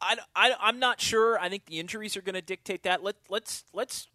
I, 0.00 0.16
I, 0.34 0.54
I'm 0.60 0.78
not 0.78 1.00
sure. 1.00 1.38
I 1.38 1.48
think 1.48 1.66
the 1.66 1.78
injuries 1.78 2.16
are 2.16 2.22
going 2.22 2.34
to 2.34 2.42
dictate 2.42 2.84
that. 2.84 3.02
Let, 3.02 3.16
let's 3.28 3.64
let's 3.72 4.08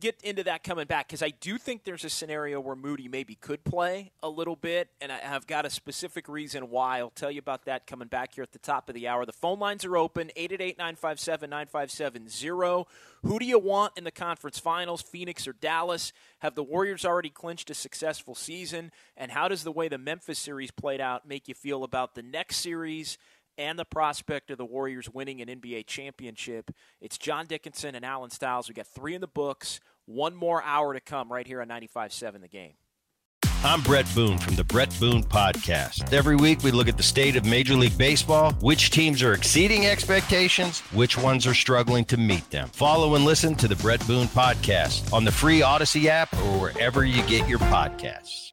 get 0.00 0.20
into 0.22 0.42
that 0.42 0.64
coming 0.64 0.86
back 0.86 1.06
because 1.06 1.22
I 1.22 1.30
do 1.30 1.56
think 1.56 1.84
there's 1.84 2.04
a 2.04 2.10
scenario 2.10 2.60
where 2.60 2.74
Moody 2.74 3.06
maybe 3.06 3.36
could 3.36 3.62
play 3.64 4.10
a 4.22 4.28
little 4.28 4.56
bit, 4.56 4.88
and 5.00 5.12
I 5.12 5.18
have 5.18 5.46
got 5.46 5.64
a 5.64 5.70
specific 5.70 6.28
reason 6.28 6.68
why. 6.70 6.98
I'll 6.98 7.10
tell 7.10 7.30
you 7.30 7.38
about 7.38 7.66
that 7.66 7.86
coming 7.86 8.08
back 8.08 8.34
here 8.34 8.42
at 8.42 8.52
the 8.52 8.58
top 8.58 8.88
of 8.88 8.94
the 8.94 9.06
hour. 9.06 9.24
The 9.24 9.32
phone 9.32 9.58
lines 9.58 9.84
are 9.84 9.96
open 9.96 10.30
888 10.36 10.78
957 10.78 11.50
9570. 11.50 12.86
Who 13.22 13.38
do 13.38 13.46
you 13.46 13.58
want 13.58 13.92
in 13.96 14.04
the 14.04 14.10
conference 14.10 14.58
finals, 14.58 15.00
Phoenix 15.00 15.46
or 15.46 15.52
Dallas? 15.52 16.12
Have 16.40 16.54
the 16.54 16.64
Warriors 16.64 17.04
already 17.04 17.30
clinched 17.30 17.70
a 17.70 17.74
successful 17.74 18.34
season? 18.34 18.90
And 19.16 19.30
how 19.30 19.48
does 19.48 19.62
the 19.62 19.72
way 19.72 19.88
the 19.88 19.98
Memphis 19.98 20.38
series 20.38 20.70
played 20.70 21.00
out 21.00 21.26
make 21.26 21.48
you 21.48 21.54
feel 21.54 21.84
about 21.84 22.14
the 22.14 22.22
next 22.22 22.56
series? 22.56 23.16
And 23.56 23.78
the 23.78 23.84
prospect 23.84 24.50
of 24.50 24.58
the 24.58 24.64
Warriors 24.64 25.08
winning 25.08 25.40
an 25.40 25.48
NBA 25.48 25.86
championship. 25.86 26.72
It's 27.00 27.16
John 27.16 27.46
Dickinson 27.46 27.94
and 27.94 28.04
Alan 28.04 28.30
Stiles. 28.30 28.68
We 28.68 28.74
got 28.74 28.86
three 28.86 29.14
in 29.14 29.20
the 29.20 29.28
books. 29.28 29.80
One 30.06 30.34
more 30.34 30.62
hour 30.62 30.92
to 30.92 31.00
come 31.00 31.32
right 31.32 31.46
here 31.46 31.60
on 31.60 31.68
95.7 31.68 32.40
The 32.40 32.48
Game. 32.48 32.74
I'm 33.64 33.80
Bret 33.80 34.06
Boone 34.14 34.36
from 34.36 34.56
the 34.56 34.64
Bret 34.64 34.94
Boone 35.00 35.22
Podcast. 35.22 36.12
Every 36.12 36.36
week 36.36 36.62
we 36.62 36.70
look 36.70 36.86
at 36.86 36.98
the 36.98 37.02
state 37.02 37.34
of 37.34 37.46
Major 37.46 37.74
League 37.74 37.96
Baseball, 37.96 38.52
which 38.60 38.90
teams 38.90 39.22
are 39.22 39.32
exceeding 39.32 39.86
expectations, 39.86 40.80
which 40.92 41.16
ones 41.16 41.46
are 41.46 41.54
struggling 41.54 42.04
to 42.06 42.18
meet 42.18 42.50
them. 42.50 42.68
Follow 42.68 43.14
and 43.14 43.24
listen 43.24 43.54
to 43.54 43.66
the 43.66 43.76
Bret 43.76 44.06
Boone 44.06 44.26
Podcast 44.26 45.10
on 45.14 45.24
the 45.24 45.32
free 45.32 45.62
Odyssey 45.62 46.10
app 46.10 46.30
or 46.34 46.60
wherever 46.60 47.06
you 47.06 47.22
get 47.22 47.48
your 47.48 47.58
podcasts. 47.60 48.52